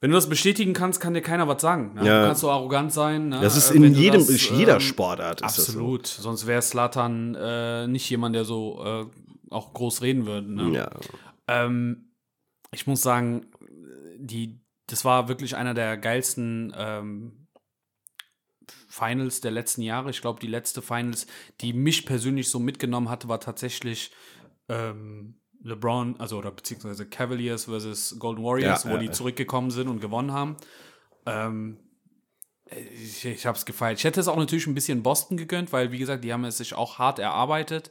[0.00, 1.94] wenn du das bestätigen kannst, kann dir keiner was sagen.
[1.94, 2.06] Ne?
[2.06, 2.20] Ja.
[2.20, 3.28] Du kannst so arrogant sein.
[3.28, 3.40] Ne?
[3.40, 5.40] das ist Äh, in wenn du jedem, das, in jeder ähm, Sportart.
[5.42, 6.06] Ist Absolut.
[6.06, 9.06] Sonst wäre Slatan äh, nicht jemand, der so äh,
[9.50, 10.50] auch groß reden würde.
[10.52, 10.64] Ne?
[10.64, 10.74] So.
[10.74, 10.90] Ja.
[11.48, 12.12] Ähm,
[12.72, 13.46] ich muss sagen,
[14.16, 17.48] die, das war wirklich einer der geilsten ähm,
[18.88, 20.10] Finals der letzten Jahre.
[20.10, 21.26] Ich glaube, die letzte Finals,
[21.60, 24.12] die mich persönlich so mitgenommen hatte, war tatsächlich
[24.68, 29.12] ähm, LeBron, also oder beziehungsweise Cavaliers versus Golden Warriors, Ja, wo ja, die ja.
[29.12, 30.56] zurückgekommen sind und gewonnen haben.
[31.26, 31.78] Ähm,
[32.94, 33.98] ich ich habe es gefeiert.
[33.98, 36.58] Ich hätte es auch natürlich ein bisschen Boston gegönnt, weil, wie gesagt, die haben es
[36.58, 37.90] sich auch hart erarbeitet.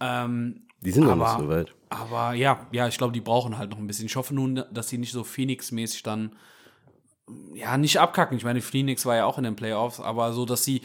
[0.00, 1.74] Ähm, Die sind noch nicht Aber- so weit.
[1.88, 4.06] aber ja, ja, ich glaube, die brauchen halt noch ein bisschen.
[4.06, 6.36] Ich hoffe nun, dass sie nicht so Phoenix-mäßig dann
[7.54, 8.36] ja nicht abkacken.
[8.36, 10.82] Ich meine, Phoenix war ja auch in den Playoffs, aber so, dass sie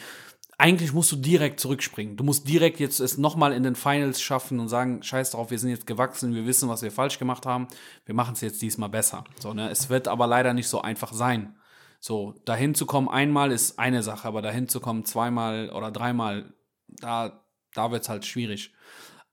[0.58, 2.18] eigentlich musst du direkt zurückspringen.
[2.18, 5.60] Du musst direkt jetzt es nochmal in den Finals schaffen und sagen, scheiß drauf, wir
[5.60, 7.68] sind jetzt gewachsen, wir wissen, was wir falsch gemacht haben,
[8.06, 9.24] wir machen es jetzt diesmal besser.
[9.40, 9.70] So, ne?
[9.70, 11.56] Es wird aber leider nicht so einfach sein.
[12.00, 16.54] So, dahin zu kommen einmal ist eine Sache, aber dahin zu kommen zweimal oder dreimal,
[16.88, 17.44] da,
[17.74, 18.74] da wird es halt schwierig.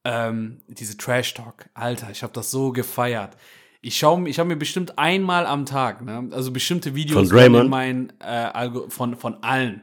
[0.04, 3.36] Ähm, diese Trash Talk, Alter, ich habe das so gefeiert.
[3.80, 7.64] Ich schaue, ich habe mir bestimmt einmal am Tag, ne, also bestimmte Videos Von Draymond?
[7.64, 9.82] in mein, äh, von von allen,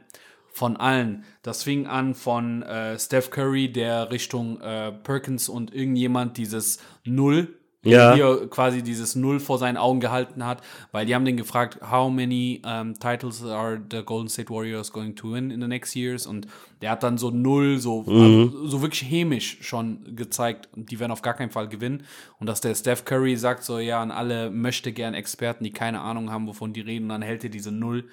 [0.52, 1.24] von allen.
[1.42, 7.48] Das fing an von äh, Steph Curry, der Richtung äh, Perkins und irgendjemand dieses Null
[7.84, 8.14] Ja.
[8.14, 10.62] hier quasi dieses Null vor seinen Augen gehalten hat,
[10.92, 15.16] weil die haben den gefragt, how many um, titles are the Golden State Warriors going
[15.16, 16.24] to win in the next years?
[16.26, 16.46] Und
[16.80, 21.22] der hat dann so Null, so, also, so wirklich hämisch schon gezeigt, die werden auf
[21.22, 22.04] gar keinen Fall gewinnen.
[22.38, 26.02] Und dass der Steph Curry sagt so, ja, an alle möchte gern Experten, die keine
[26.02, 28.04] Ahnung haben, wovon die reden, und dann hält er diese Null,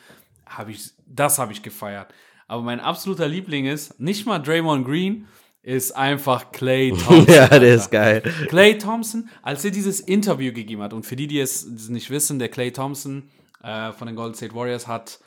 [0.47, 2.11] habe ich, das habe ich gefeiert.
[2.49, 5.27] Aber mein absoluter Liebling ist, nicht mal Draymond Green,
[5.61, 7.25] ist einfach Clay Thompson.
[7.27, 8.23] ja, der ist geil.
[8.47, 12.39] Clay Thompson, als er dieses Interview gegeben hat, und für die, die es nicht wissen,
[12.39, 13.29] der Clay Thompson
[13.63, 15.19] äh, von den Golden State Warriors hat,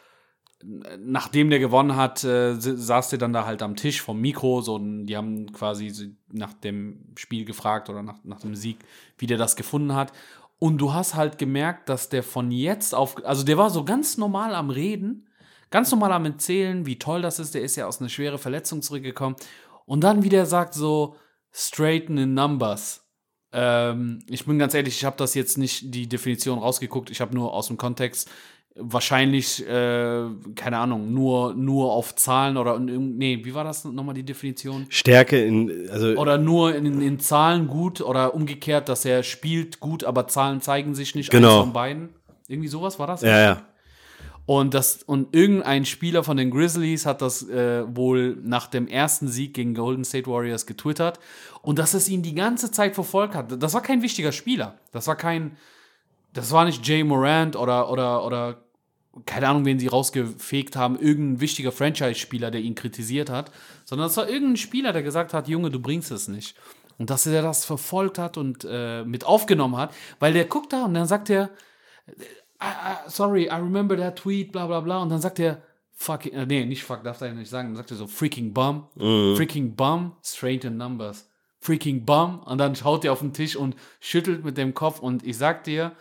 [0.98, 4.74] nachdem der gewonnen hat, äh, saß der dann da halt am Tisch vom Mikro, so,
[4.74, 8.78] und die haben quasi nach dem Spiel gefragt oder nach, nach dem Sieg,
[9.16, 10.12] wie der das gefunden hat.
[10.58, 14.18] Und du hast halt gemerkt, dass der von jetzt auf, also der war so ganz
[14.18, 15.28] normal am Reden,
[15.72, 17.54] ganz normal am Erzählen, wie toll das ist.
[17.54, 19.34] Der ist ja aus einer schweren Verletzung zurückgekommen.
[19.84, 21.16] Und dann wieder sagt so,
[21.50, 23.04] straighten in numbers.
[23.52, 27.10] Ähm, ich bin ganz ehrlich, ich habe das jetzt nicht die Definition rausgeguckt.
[27.10, 28.30] Ich habe nur aus dem Kontext
[28.74, 30.24] wahrscheinlich, äh,
[30.54, 34.86] keine Ahnung, nur, nur auf Zahlen oder, nee, wie war das nochmal die Definition?
[34.88, 40.04] Stärke in, also Oder nur in, in Zahlen gut oder umgekehrt, dass er spielt gut,
[40.04, 41.30] aber Zahlen zeigen sich nicht.
[41.30, 41.56] Genau.
[41.56, 42.08] Eins von beiden.
[42.48, 43.20] Irgendwie sowas war das?
[43.22, 43.62] ja, ja.
[44.44, 49.28] Und, das, und irgendein Spieler von den Grizzlies hat das äh, wohl nach dem ersten
[49.28, 51.20] Sieg gegen Golden State Warriors getwittert.
[51.62, 53.62] Und dass es ihn die ganze Zeit verfolgt hat.
[53.62, 54.78] Das war kein wichtiger Spieler.
[54.90, 55.56] Das war kein.
[56.32, 58.62] Das war nicht Jay Morant oder, oder, oder
[59.27, 63.52] keine Ahnung, wen sie rausgefegt haben, irgendein wichtiger Franchise-Spieler, der ihn kritisiert hat,
[63.85, 66.56] sondern es war irgendein Spieler, der gesagt hat, Junge, du bringst es nicht.
[66.98, 70.86] Und dass er das verfolgt hat und äh, mit aufgenommen hat, weil der guckt da
[70.86, 71.51] und dann sagt er,
[72.62, 75.02] I, I, sorry, I remember that tweet, bla bla bla.
[75.02, 75.62] Und dann sagt er,
[75.93, 77.68] fucking, äh, nee, nicht fuck, darf er nicht sagen.
[77.68, 81.28] Dann sagt er so, freaking bum, freaking bum, straight in numbers.
[81.60, 82.40] Freaking bum.
[82.40, 85.01] Und dann schaut er auf den Tisch und schüttelt mit dem Kopf.
[85.01, 85.93] Und ich sag dir,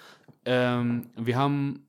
[0.46, 1.86] ähm, wir haben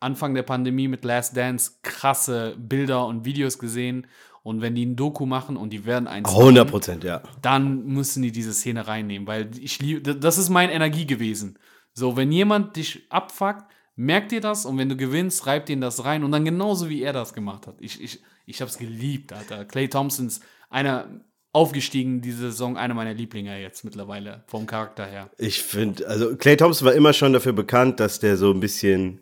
[0.00, 4.06] Anfang der Pandemie mit Last Dance krasse Bilder und Videos gesehen.
[4.42, 7.22] Und wenn die ein Doku machen und die werden eins 100 machen, Prozent, ja.
[7.40, 11.58] dann müssen die diese Szene reinnehmen, weil ich liebe, das ist meine Energie gewesen.
[11.94, 13.64] So, wenn jemand dich abfuckt,
[13.96, 17.02] merkt dir das und wenn du gewinnst, reibt ihn das rein und dann genauso wie
[17.02, 17.76] er das gemacht hat.
[17.80, 19.64] Ich, ich, ich hab's geliebt, Alter.
[19.64, 20.40] Clay Thompsons,
[20.70, 21.08] einer
[21.52, 25.30] aufgestiegen diese Saison, einer meiner Lieblinge jetzt mittlerweile, vom Charakter her.
[25.38, 29.20] Ich finde, also Clay Thompson war immer schon dafür bekannt, dass der so ein bisschen,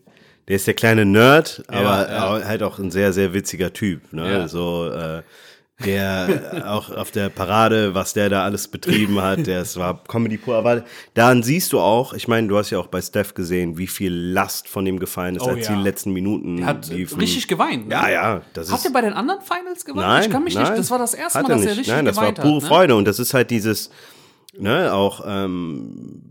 [0.49, 2.45] der ist der kleine Nerd, aber ja.
[2.45, 4.15] halt auch ein sehr, sehr witziger Typ.
[4.15, 4.33] Ne?
[4.33, 4.49] Ja.
[4.49, 5.23] So, äh,
[5.85, 10.55] der auch auf der Parade, was der da alles betrieben hat, das war Comedy pur.
[10.57, 10.85] Aber
[11.15, 14.13] daran siehst du auch, ich meine, du hast ja auch bei Steph gesehen, wie viel
[14.15, 15.75] Last von ihm gefallen ist, Oh als ja.
[15.75, 17.19] die letzten Minuten Er hat liefen.
[17.19, 17.89] richtig geweint.
[17.89, 17.95] Ne?
[17.95, 18.85] Ja, ja, das Hat ist.
[18.87, 20.07] er bei den anderen Finals geweint?
[20.07, 21.79] Nein, ich kann mich nein, nicht, das war das erste hat Mal, dass er nicht.
[21.81, 22.63] richtig Nein, das war geweint pure hat.
[22.63, 22.69] Ne?
[22.69, 23.91] Freude und das ist halt dieses,
[24.57, 26.23] ne, auch ähm,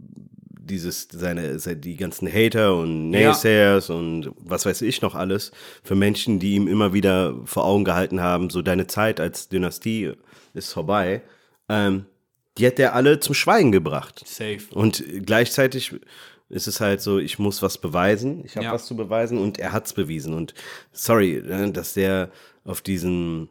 [0.72, 3.28] dieses, seine, se- die ganzen Hater und Ja.
[3.28, 5.52] Naysayers und was weiß ich noch alles
[5.84, 10.14] für Menschen, die ihm immer wieder vor Augen gehalten haben, so deine Zeit als Dynastie
[10.56, 11.22] ist vorbei,
[11.70, 12.06] ähm,
[12.58, 14.24] die hat er alle zum Schweigen gebracht.
[14.26, 14.60] Safe.
[14.74, 15.94] Und gleichzeitig
[16.50, 18.74] ist es halt so, ich muss was beweisen, ich habe Ja.
[18.74, 20.34] was zu beweisen und er hat's bewiesen.
[20.34, 20.54] Und
[20.92, 22.30] sorry, ne, dass der
[22.66, 23.48] auf diesen,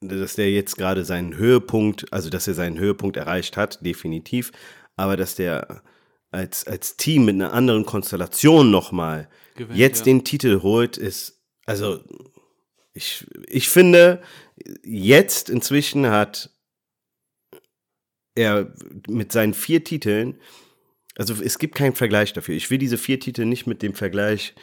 [0.00, 4.52] dass der jetzt gerade seinen Höhepunkt, also dass er seinen Höhepunkt erreicht hat, definitiv,
[4.96, 5.82] aber dass der
[6.32, 10.04] als, als Team mit einer anderen Konstellation nochmal Gewinnt, jetzt ja.
[10.04, 12.00] den Titel holt, ist, also
[12.94, 14.22] ich, ich finde,
[14.82, 16.50] jetzt inzwischen hat
[18.34, 18.72] er
[19.08, 20.38] mit seinen vier Titeln,
[21.16, 22.54] also es gibt keinen Vergleich dafür.
[22.54, 24.54] Ich will diese vier Titel nicht mit dem Vergleich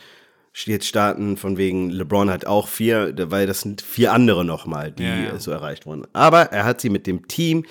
[0.65, 5.03] jetzt starten, von wegen LeBron hat auch vier, weil das sind vier andere nochmal, die
[5.03, 5.39] Ja, ja.
[5.39, 6.07] so erreicht wurden.
[6.13, 7.65] Aber er hat sie mit dem Team,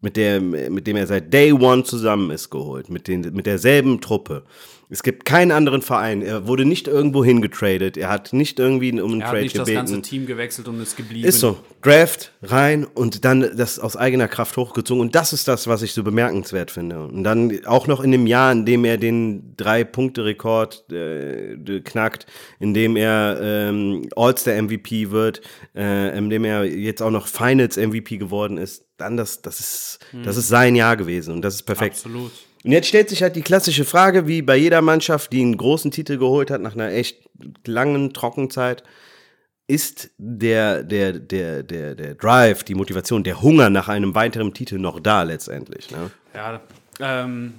[0.00, 4.00] mit, der, mit dem er seit Day One zusammen ist, geholt, mit, den, mit derselben
[4.00, 4.44] Truppe.
[4.88, 6.22] Es gibt keinen anderen Verein.
[6.22, 7.96] Er wurde nicht irgendwo hingetradet.
[7.96, 9.86] Er hat nicht irgendwie um einen Er hat Trade nicht das gebeten.
[9.86, 11.26] ganze Team gewechselt und ist geblieben.
[11.26, 11.58] Ist so.
[11.82, 15.00] Draft rein und dann das aus eigener Kraft hochgezogen.
[15.00, 17.04] Und das ist das, was ich so bemerkenswert finde.
[17.04, 22.26] Und dann auch noch in dem Jahr, in dem er den Drei-Punkte-Rekord äh, knackt,
[22.60, 25.40] in dem er ähm, All-Star-MVP wird,
[25.74, 28.85] äh, in dem er jetzt auch noch Finals-MVP geworden ist.
[28.96, 31.96] Dann das, das ist, das ist sein Jahr gewesen und das ist perfekt.
[31.96, 32.32] Absolut.
[32.64, 35.90] Und jetzt stellt sich halt die klassische Frage, wie bei jeder Mannschaft, die einen großen
[35.90, 37.28] Titel geholt hat nach einer echt
[37.64, 38.82] langen Trockenzeit,
[39.68, 44.78] ist der, der, der, der, der Drive, die Motivation, der Hunger nach einem weiteren Titel
[44.78, 45.90] noch da letztendlich?
[45.90, 46.10] Ne?
[46.34, 46.60] Ja,
[47.00, 47.54] ähm,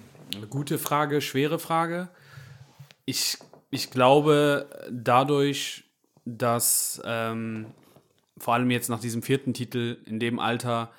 [0.49, 2.09] gute Frage, schwere Frage.
[3.05, 3.37] Ich,
[3.69, 5.83] ich glaube, dadurch,
[6.25, 7.67] dass ähm,
[8.37, 10.91] vor allem jetzt nach diesem vierten Titel in dem Alter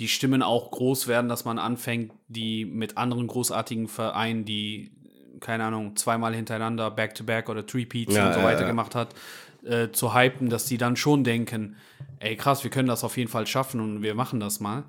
[0.00, 4.92] die Stimmen auch groß werden, dass man anfängt, die mit anderen großartigen Vereinen, die,
[5.40, 8.66] keine Ahnung, zweimal hintereinander Back-to-Back oder Three-Peats Ja, und so weiter ja.
[8.68, 9.14] gemacht hat,
[9.64, 11.76] äh, zu hypen, dass die dann schon denken,
[12.18, 14.84] ey krass, wir können das auf jeden Fall schaffen und wir machen das mal.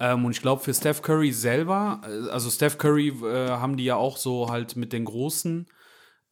[0.00, 3.84] Ähm, und ich glaube, für Steph Curry selber, äh, also Steph Curry äh, haben die
[3.84, 5.66] ja auch so halt mit den Großen,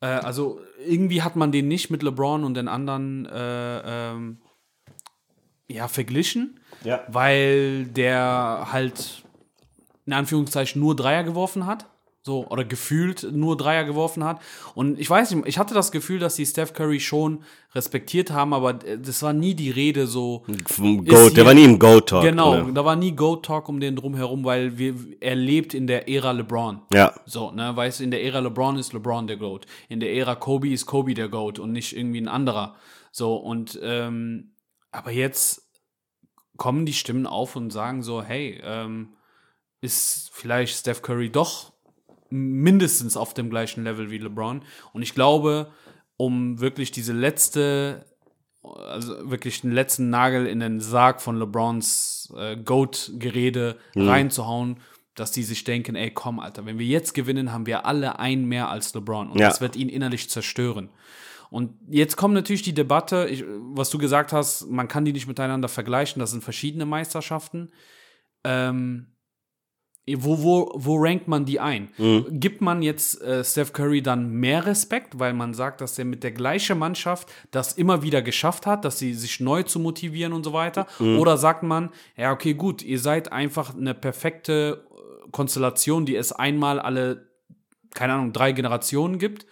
[0.01, 4.43] äh, also irgendwie hat man den nicht mit LeBron und den anderen äh, ähm,
[5.73, 7.01] ja, verglichen, Ja.
[7.09, 9.23] weil der halt
[10.07, 11.86] in Anführungszeichen nur Dreier geworfen hat.
[12.24, 14.40] So, oder gefühlt nur Dreier geworfen hat.
[14.77, 17.43] Und ich weiß nicht, ich hatte das Gefühl, dass die Steph Curry schon
[17.74, 20.44] respektiert haben, aber äh, das war nie die Rede so.
[20.69, 22.23] Vom Goat, der war nie im Goat-Talk.
[22.23, 22.73] Genau, Ne?
[22.74, 26.82] da war nie Go-Talk um den drumherum, weil wir, er lebt in der Ära LeBron.
[26.94, 27.12] Ja.
[27.27, 29.66] So, ne, weißt du, in der Ära LeBron ist LeBron der GOAT.
[29.89, 32.77] In der Ära Kobe ist Kobe der GOAT und nicht irgendwie ein anderer.
[33.11, 34.51] So, und, ähm,
[34.93, 35.69] aber jetzt
[36.56, 39.16] kommen die Stimmen auf und sagen so, hey, ähm,
[39.81, 41.73] ist vielleicht Steph Curry doch
[42.31, 44.62] mindestens auf dem gleichen Level wie LeBron.
[44.93, 45.73] Und ich glaube,
[46.16, 48.06] um wirklich diese letzte,
[48.62, 54.78] also wirklich den letzten Nagel in den Sarg von LeBrons äh, Goat-Gerede reinzuhauen,
[55.14, 58.44] dass die sich denken, ey, komm, Alter, wenn wir jetzt gewinnen, haben wir alle ein
[58.47, 59.31] mehr als LeBron.
[59.31, 59.48] Und Ja.
[59.48, 60.90] das wird ihn innerlich zerstören.
[61.52, 65.28] Und jetzt kommt natürlich die Debatte, ich, was du gesagt hast, man kann die nicht
[65.28, 67.70] miteinander vergleichen, das sind verschiedene Meisterschaften.
[68.42, 69.08] Ähm,
[70.16, 71.90] wo, wo, wo rankt man die ein?
[72.30, 76.24] Gibt man jetzt äh, Steph Curry dann mehr Respekt, weil man sagt, dass er mit
[76.24, 80.44] der gleichen Mannschaft das immer wieder geschafft hat, dass sie sich neu zu motivieren und
[80.44, 80.86] so weiter?
[81.18, 86.32] Oder sagt man, ja, okay, gut, ihr seid einfach eine perfekte äh, Konstellation, die es
[86.32, 87.28] einmal alle,
[87.92, 89.44] keine Ahnung, drei Generationen gibt.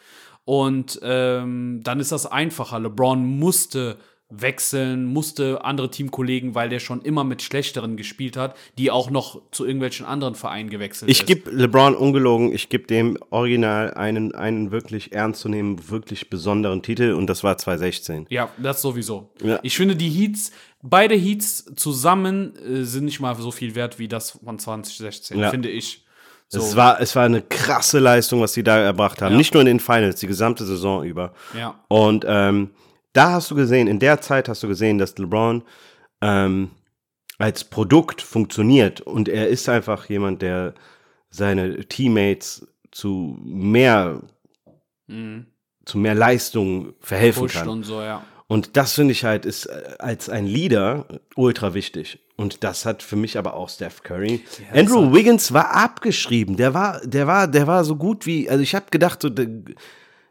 [0.50, 2.80] Und ähm, dann ist das einfacher.
[2.80, 3.98] LeBron musste
[4.30, 9.42] wechseln, musste andere Teamkollegen, weil der schon immer mit Schlechteren gespielt hat, die auch noch
[9.52, 11.26] zu irgendwelchen anderen Vereinen gewechselt Ich ist.
[11.26, 16.82] gebe LeBron ungelogen, ich gebe dem Original einen, einen wirklich ernst zu nehmen, wirklich besonderen
[16.82, 18.26] Titel und das war 2016.
[18.28, 19.30] Ja, das sowieso.
[19.44, 19.60] Ja.
[19.62, 20.50] Ich finde, die Heats,
[20.82, 25.50] beide Heats zusammen äh, sind nicht mal so viel wert wie das von 2016, Ja.
[25.50, 26.04] finde ich.
[26.52, 29.32] So, Es, war, es war eine krasse Leistung, was die da erbracht haben.
[29.32, 29.38] Ja.
[29.38, 31.32] Nicht nur in den Finals, die gesamte Saison über.
[31.56, 32.70] ja, Und ähm,
[33.12, 35.62] da hast du gesehen, in der Zeit hast du gesehen, dass LeBron
[36.20, 36.70] ähm,
[37.38, 40.74] als Produkt funktioniert und er ist einfach jemand, der
[41.30, 44.20] seine Teammates zu mehr,
[45.84, 47.68] zu mehr Leistung verhelfen pusht kann.
[47.68, 48.24] und so, ja.
[48.48, 51.06] Und das finde ich halt ist äh, als ein Leader
[51.36, 52.18] ultra wichtig.
[52.40, 54.42] Und das hat für mich aber auch Steph Curry.
[54.72, 56.56] Andrew Wiggins war abgeschrieben.
[56.56, 59.46] Der war, der war, der war so gut wie, also ich habe gedacht, so, der,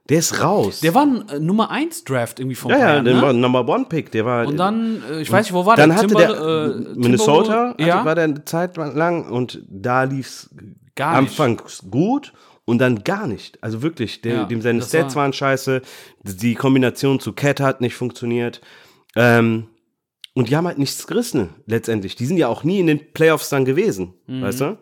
[0.09, 0.79] der ist raus.
[0.79, 3.21] Der war ein äh, Nummer 1 Draft irgendwie vom ja, ja, Bayern, der ne?
[3.21, 4.11] war ein Number One Pick.
[4.11, 4.47] Der war.
[4.47, 5.97] Und dann, äh, ich weiß nicht, wo war dann der?
[5.99, 10.49] hatte Timber- der äh, Minnesota, hatte, ja, war der eine Zeit lang und da lief's
[10.95, 11.29] Gar nicht.
[11.29, 12.33] anfangs gut
[12.65, 13.63] und dann gar nicht.
[13.63, 15.83] Also wirklich, der, Ja, dem seine Stats war- waren scheiße,
[16.23, 18.61] die Kombination zu Cat hat nicht funktioniert.
[19.15, 19.67] Ähm,
[20.39, 22.15] und die haben halt nichts gerissen, letztendlich.
[22.15, 24.41] Die sind ja auch nie in den Playoffs dann gewesen, Mhm.
[24.41, 24.77] weißt du?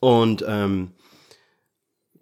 [0.00, 0.92] Und ähm,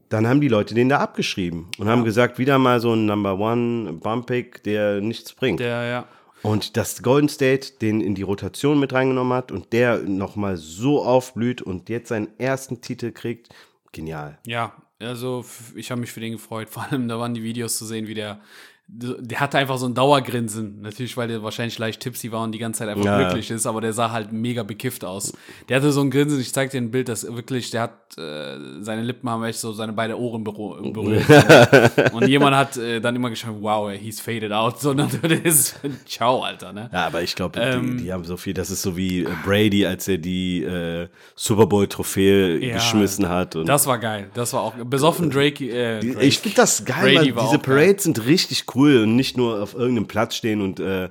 [0.09, 3.39] dann haben die Leute den da abgeschrieben und haben gesagt, wieder mal so ein Number
[3.39, 5.59] One Bump-Pick, der nichts bringt.
[5.61, 6.09] der, ja.
[6.43, 11.03] Und dass Golden State den in die Rotation mit reingenommen hat und der nochmal so
[11.05, 13.49] aufblüht und jetzt seinen ersten Titel kriegt,
[13.91, 14.39] genial.
[14.47, 15.45] Ja, also
[15.75, 16.69] ich habe mich für den gefreut.
[16.71, 18.41] Vor allem, da waren die Videos zu sehen, wie der,
[18.89, 20.81] der hatte einfach so ein Dauergrinsen.
[20.81, 23.19] Natürlich, weil der wahrscheinlich leicht tipsy war und die ganze Zeit einfach Ja.
[23.23, 25.33] glücklich ist, aber der sah halt mega bekifft aus.
[25.69, 28.57] Der hatte so ein Grinsen, ich zeig dir ein Bild, das wirklich, der hat, äh,
[28.83, 31.25] seine Lippen haben echt so seine beiden Ohren bero- berührt.
[32.13, 34.81] und jemand hat äh, dann immer geschrieben, wow, he's faded out.
[34.87, 36.89] So, und dann das ist, ciao, Alter, ne?
[36.93, 39.29] Ja, aber ich glaube, Ähm, die, die haben so viel, das ist so wie äh,
[39.45, 43.57] Brady, als er die äh, Super Bowl-Trophäe Ja, geschmissen hat.
[43.57, 44.31] Und Das war geil.
[44.35, 46.25] Das war auch, besoffen Drake, äh, Drake.
[46.25, 47.59] ich finde das geil, Brady diese auch geil.
[47.61, 51.09] Parades sind richtig cool und nicht nur auf irgendeinem Platz stehen und äh,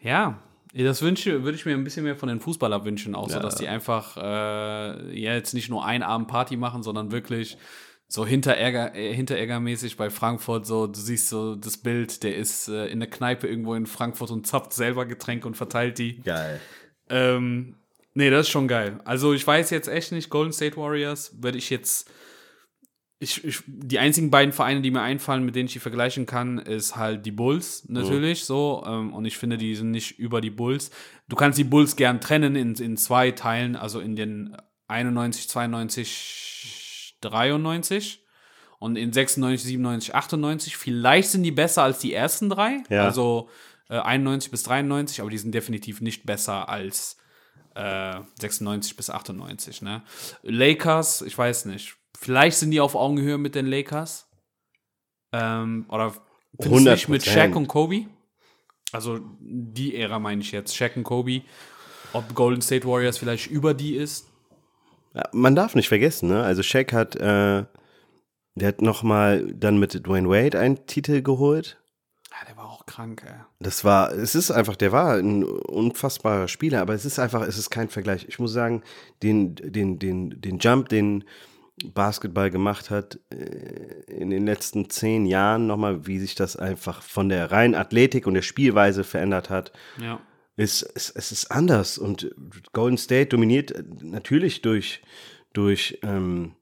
[0.00, 0.38] Ja,
[0.74, 3.56] das wünsche, würde ich mir ein bisschen mehr von den Fußballern wünschen, auch so, dass
[3.56, 7.56] die einfach äh, ja jetzt nicht nur einen Abend Party machen, sondern wirklich
[8.08, 12.86] so hinterärger, äh, hinterägermäßig bei Frankfurt so, du siehst so das Bild, der ist äh,
[12.86, 16.20] in der Kneipe irgendwo in Frankfurt und zapft selber Getränke und verteilt die.
[16.22, 16.60] geil.
[17.08, 17.76] Ähm,
[18.16, 18.98] Nee, das ist schon geil.
[19.04, 22.10] Also ich weiß jetzt echt nicht, Golden State Warriors würde ich jetzt.
[23.18, 26.58] Ich, ich, die einzigen beiden Vereine, die mir einfallen, mit denen ich die vergleichen kann,
[26.58, 28.46] ist halt die Bulls, natürlich, mhm.
[28.46, 28.84] so.
[28.86, 30.90] Ähm, und ich finde, die sind nicht über die Bulls.
[31.28, 34.56] Du kannst die Bulls gern trennen in, in zwei Teilen, also in den
[34.88, 38.22] 91, 92, 93
[38.78, 40.76] und in 96, 97, 98.
[40.76, 42.82] Vielleicht sind die besser als die ersten drei.
[42.90, 43.04] Ja.
[43.04, 43.48] Also
[43.88, 47.16] äh, 91 bis 93, aber die sind definitiv nicht besser als
[47.74, 49.82] äh, 96 bis 98.
[49.82, 50.02] Ne?
[50.42, 51.96] Lakers, ich weiß nicht.
[52.18, 54.28] Vielleicht sind die auf Augenhöhe mit den Lakers.
[55.32, 56.14] Ähm, oder
[56.58, 58.06] nicht mit Shaq und Kobe?
[58.92, 60.74] Also die Ära meine ich jetzt.
[60.74, 61.42] Shaq und Kobe.
[62.12, 64.28] Ob Golden State Warriors vielleicht über die ist.
[65.14, 66.42] Ja, man darf nicht vergessen, ne?
[66.42, 67.64] Also Shaq hat, äh,
[68.54, 71.78] der hat noch mal dann mit Dwayne Wade einen Titel geholt
[72.86, 73.34] krank, ey.
[73.60, 77.58] Das war, es ist einfach, der war ein unfassbarer Spieler, aber es ist einfach, es
[77.58, 78.26] ist kein Vergleich.
[78.28, 78.82] Ich muss sagen,
[79.22, 81.24] den, den, den, den Jump, den
[81.84, 87.28] Basketball gemacht hat äh, in den letzten zehn Jahren nochmal, wie sich das einfach von
[87.28, 89.72] der reinen Athletik und der Spielweise verändert hat.
[90.00, 90.20] Ja.
[90.56, 92.34] Ist, es, es ist anders und
[92.72, 95.02] Golden State dominiert natürlich durch,
[95.52, 96.52] durch, ähm,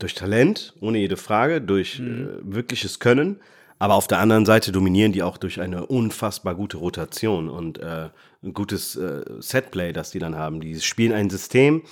[0.00, 2.28] durch Talent, ohne jede Frage, durch mhm.
[2.28, 3.40] äh, wirkliches Können.
[3.78, 8.08] Aber auf der anderen Seite dominieren die auch durch eine unfassbar gute Rotation und äh,
[8.42, 10.60] ein gutes äh, Setplay, das die dann haben.
[10.60, 11.82] Die spielen ein System,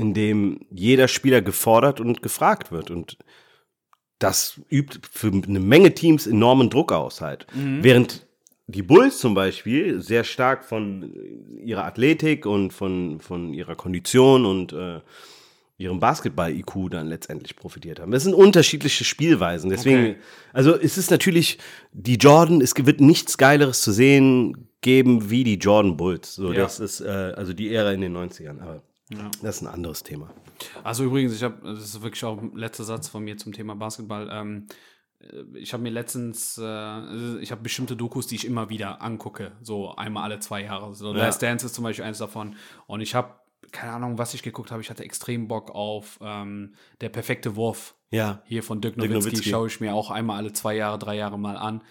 [0.00, 2.90] in dem jeder Spieler gefordert und gefragt wird.
[2.90, 3.18] Und
[4.18, 7.46] das übt für eine Menge Teams enormen Druck aus halt.
[7.54, 7.84] Mhm.
[7.84, 8.26] Während
[8.66, 11.12] die Bulls zum Beispiel sehr stark von
[11.62, 15.00] ihrer Athletik und von, von ihrer Kondition und äh,
[15.76, 18.12] ihrem Basketball-IQ dann letztendlich profitiert haben.
[18.12, 19.70] Das sind unterschiedliche Spielweisen.
[19.70, 20.16] Deswegen, okay.
[20.52, 21.58] also es ist natürlich
[21.92, 26.34] die Jordan, es wird nichts Geileres zu sehen geben wie die Jordan Bulls.
[26.34, 26.60] So, ja.
[26.60, 28.60] das ist äh, also die Ära in den 90ern.
[28.60, 29.30] Aber ja.
[29.42, 30.30] das ist ein anderes Thema.
[30.82, 33.74] Also übrigens, ich habe, das ist wirklich auch ein letzter Satz von mir zum Thema
[33.74, 34.28] Basketball.
[34.30, 34.66] Ähm,
[35.20, 39.52] äh, ich habe mir letztens, äh, ich habe bestimmte Dokus, die ich immer wieder angucke,
[39.62, 40.94] so einmal alle zwei Jahre.
[40.94, 41.18] So ja.
[41.24, 42.56] Last Dance ist zum Beispiel eins davon.
[42.86, 43.34] Und ich habe
[43.72, 44.82] keine Ahnung, was ich geguckt habe.
[44.82, 47.94] Ich hatte extrem Bock auf ähm, Der perfekte Wurf.
[48.10, 48.42] Ja.
[48.44, 49.50] Hier von Dirk Nowitzki, Dirk Nowitzki.
[49.50, 51.82] schaue ich mir auch einmal alle zwei Jahre, drei Jahre mal an.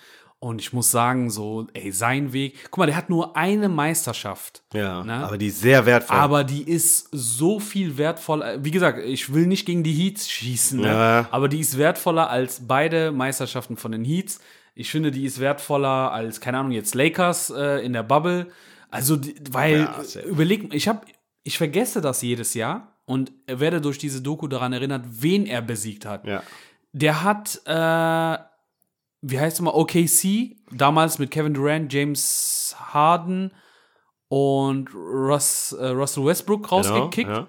[0.42, 2.58] Und ich muss sagen, so, ey, sein Weg.
[2.72, 4.64] Guck mal, der hat nur eine Meisterschaft.
[4.74, 5.04] Ja.
[5.04, 5.16] Ne?
[5.16, 6.16] Aber die ist sehr wertvoll.
[6.16, 8.64] Aber die ist so viel wertvoller.
[8.64, 10.88] Wie gesagt, ich will nicht gegen die Heats schießen, ne?
[10.88, 11.28] ja.
[11.32, 14.40] aber die ist wertvoller als beide Meisterschaften von den Heats.
[14.76, 18.48] Ich finde, die ist wertvoller als, keine Ahnung, jetzt Lakers äh, in der Bubble.
[18.90, 19.20] Also,
[19.52, 21.02] weil, ja, überleg, ich habe
[21.44, 26.06] ich vergesse das jedes Jahr und werde durch diese Doku daran erinnert, wen er besiegt
[26.06, 26.26] hat.
[26.26, 26.44] Ja.
[26.92, 28.38] Der hat, äh,
[29.22, 33.52] wie heißt es mal, OKC, damals mit Kevin Durant, James Harden
[34.28, 37.28] und Russ, äh, Russell Westbrook rausgekickt.
[37.28, 37.48] Genau, ja.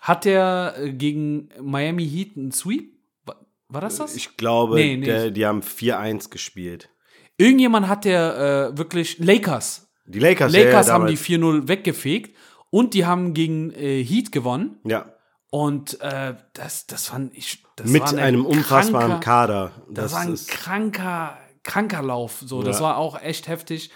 [0.00, 2.92] Hat der äh, gegen Miami Heat einen Sweep?
[3.24, 3.36] War,
[3.68, 4.14] war das das?
[4.14, 5.06] Ich glaube, nee, nee.
[5.06, 6.88] Der, die haben 4-1 gespielt.
[7.36, 9.88] Irgendjemand hat der äh, wirklich Lakers.
[10.06, 12.36] Die Lakers, Lakers ja, ja, haben die 4-0 weggefegt
[12.70, 14.78] und die haben gegen äh, Heat gewonnen.
[14.84, 15.12] Ja.
[15.50, 17.64] Und äh, das, das fand ich.
[17.80, 19.72] Das Mit einem unfassbaren Kader.
[19.88, 22.42] Das, das war ein kranker, kranker Lauf.
[22.44, 22.64] So, ja.
[22.64, 23.90] das war auch echt heftig.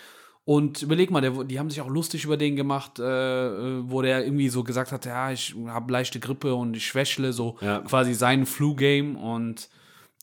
[0.44, 4.24] Und überleg mal, der, die haben sich auch lustig über den gemacht, äh, wo der
[4.24, 7.78] irgendwie so gesagt hat, ja, ich habe leichte Grippe und ich schwächle, so ja.
[7.80, 9.68] quasi sein Flu-Game und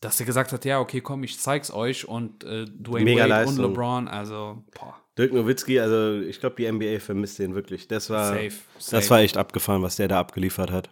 [0.01, 3.29] dass er gesagt hat, ja, okay, komm, ich zeig's euch und äh, Dwayne Mega Wade
[3.29, 3.65] Leistung.
[3.65, 4.95] und LeBron, also boah.
[5.17, 7.89] Dirk Nowitzki, also ich glaube, die NBA vermisst den wirklich.
[7.89, 8.95] Das war, safe, safe.
[8.95, 10.89] das war echt abgefahren, was der da abgeliefert hat.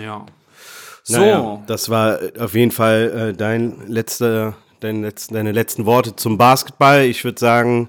[0.00, 0.26] Ja.
[1.08, 1.18] So.
[1.18, 6.36] Naja, das war auf jeden Fall äh, dein letzter, dein letzt, deine letzten Worte zum
[6.36, 7.04] Basketball.
[7.04, 7.88] Ich würde sagen,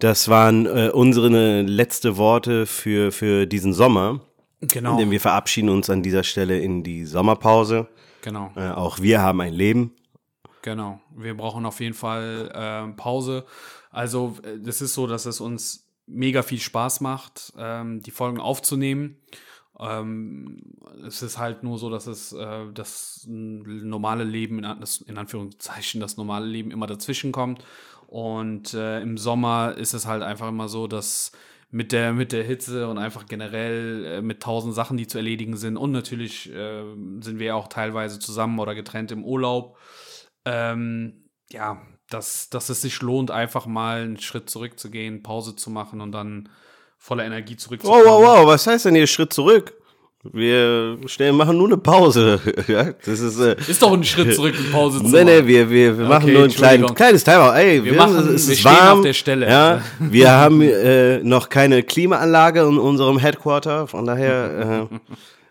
[0.00, 4.20] das waren äh, unsere letzte Worte für, für diesen Sommer.
[4.60, 4.98] Genau.
[4.98, 7.86] Denn wir verabschieden uns an dieser Stelle in die Sommerpause.
[8.22, 8.50] Genau.
[8.56, 9.94] Äh, auch wir haben ein Leben.
[10.62, 10.98] Genau.
[11.16, 13.44] Wir brauchen auf jeden Fall äh, Pause.
[13.92, 19.18] Also das ist so, dass es uns mega viel Spaß macht, ähm, die Folgen aufzunehmen.
[19.78, 20.62] Ähm,
[21.06, 26.00] es ist halt nur so, dass es äh, das normale Leben, in, das, in Anführungszeichen,
[26.00, 27.64] das normale Leben immer dazwischen kommt.
[28.06, 31.32] Und äh, im Sommer ist es halt einfach immer so, dass
[31.70, 35.56] mit der, mit der Hitze und einfach generell äh, mit tausend Sachen, die zu erledigen
[35.56, 35.76] sind.
[35.76, 36.84] Und natürlich äh,
[37.20, 39.78] sind wir auch teilweise zusammen oder getrennt im Urlaub.
[40.44, 46.00] Ähm, ja, dass, dass es sich lohnt, einfach mal einen Schritt zurückzugehen, Pause zu machen
[46.00, 46.48] und dann
[47.06, 48.02] voller Energie zurückzukommen.
[48.04, 49.72] Wow, wow, wow, was heißt denn hier Schritt zurück?
[50.32, 52.40] Wir stellen, machen nur eine Pause.
[52.66, 55.70] ja, das ist, äh, ist doch ein Schritt zurück, eine Pause zu Nee, nee, wir,
[55.70, 57.52] wir, wir machen Okay, nur ein klein, kleines Timeout.
[57.54, 58.98] Ey, wir, machen- es wir ist stehen warm.
[58.98, 59.48] auf der Stelle.
[59.48, 63.86] Ja, wir haben äh, noch keine Klimaanlage in unserem Headquarter.
[63.86, 64.96] Von daher äh,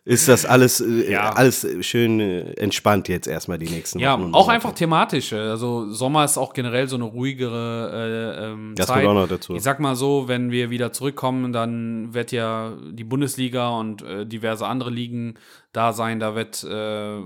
[0.05, 1.31] ist das alles, äh, Ja.
[1.31, 4.25] alles schön äh, entspannt jetzt erstmal die nächsten Ja, Wochen.
[4.25, 5.33] und auch einfach thematisch.
[5.33, 9.03] Also Sommer ist auch generell so eine ruhigere äh, ähm, Das Zeit.
[9.03, 9.55] kommt auch noch dazu.
[9.55, 14.25] Ich sag mal so, wenn wir wieder zurückkommen, dann wird ja die Bundesliga und äh,
[14.27, 15.35] diverse andere Ligen
[15.73, 16.19] da sein.
[16.19, 17.21] Da wird äh,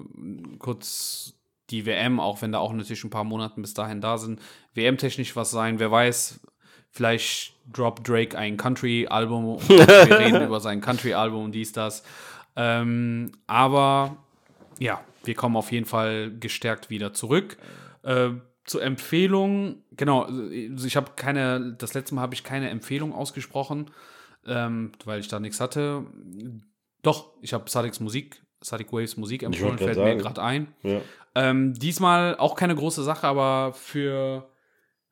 [0.58, 1.34] kurz
[1.70, 4.40] die WM, auch wenn da auch natürlich ein paar Monate bis dahin da sind,
[4.74, 5.80] WM-technisch was sein.
[5.80, 6.40] Wer weiß,
[6.92, 12.04] vielleicht droppt Drake ein Country-Album und wir reden über sein Country-Album, dies, das.
[12.62, 14.18] Ähm, aber
[14.80, 17.58] ja, wir kommen auf jeden Fall gestärkt wieder zurück.
[18.04, 18.32] Äh,
[18.66, 23.90] zur Empfehlung, genau, also ich habe keine, das letzte Mal habe ich keine Empfehlung ausgesprochen,
[24.46, 26.06] ähm, weil ich da nichts hatte.
[27.02, 30.20] Doch, ich habe Sadiks Musik, Sadik Waves Musik empfohlen, fällt mir sagen.
[30.20, 30.68] gerade ein.
[30.84, 31.02] Ja.
[31.36, 34.50] Ähm, diesmal auch keine große Sache, aber für,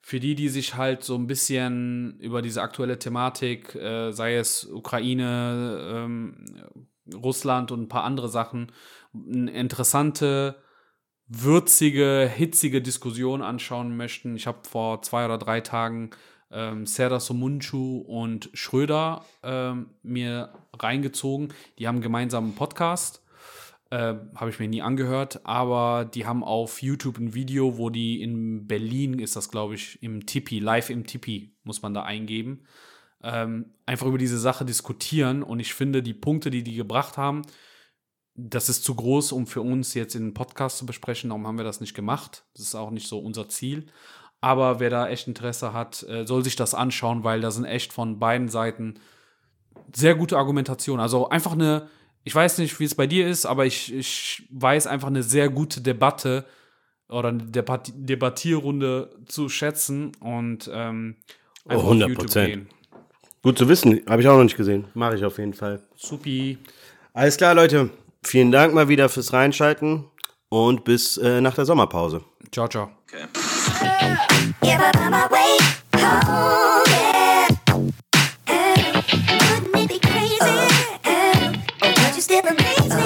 [0.01, 4.65] für die, die sich halt so ein bisschen über diese aktuelle Thematik, äh, sei es
[4.65, 6.45] Ukraine, ähm,
[7.13, 8.71] Russland und ein paar andere Sachen,
[9.13, 10.61] eine interessante,
[11.27, 14.35] würzige, hitzige Diskussion anschauen möchten.
[14.35, 16.11] Ich habe vor zwei oder drei Tagen
[16.51, 21.53] ähm, Serdar Somuncu und Schröder ähm, mir reingezogen.
[21.79, 23.23] Die haben gemeinsam einen Podcast.
[23.89, 28.21] Äh, habe ich mir nie angehört, aber die haben auf YouTube ein Video, wo die
[28.21, 32.65] in Berlin ist das, glaube ich, im Tipi, live im Tipi, muss man da eingeben,
[33.23, 35.43] ähm, einfach über diese Sache diskutieren.
[35.43, 37.41] Und ich finde, die Punkte, die die gebracht haben,
[38.35, 41.29] das ist zu groß, um für uns jetzt in den Podcast zu besprechen.
[41.29, 42.45] Darum haben wir das nicht gemacht.
[42.53, 43.87] Das ist auch nicht so unser Ziel.
[44.41, 47.91] Aber wer da echt Interesse hat, äh, soll sich das anschauen, weil da sind echt
[47.93, 48.99] von beiden Seiten
[49.93, 50.99] sehr gute Argumentation.
[50.99, 51.89] Also einfach eine,
[52.23, 55.49] ich weiß nicht, wie es bei dir ist, aber ich, ich weiß einfach eine sehr
[55.49, 56.45] gute Debatte
[57.09, 61.15] oder eine Debat Debattierrunde zu schätzen und ähm,
[61.67, 62.07] einfach Oh, auf 100%.
[62.07, 62.69] YouTube gehen.
[63.47, 64.87] Gut zu wissen, habe ich auch noch nicht gesehen.
[64.93, 65.79] Mache ich auf jeden Fall.
[65.95, 66.57] Supi.
[67.13, 67.91] Alles klar, Leute.
[68.21, 70.03] Vielen Dank mal wieder fürs Reinschalten
[70.49, 72.25] und bis äh, nach der Sommerpause.
[72.51, 72.89] Ciao, ciao.
[74.61, 74.77] Give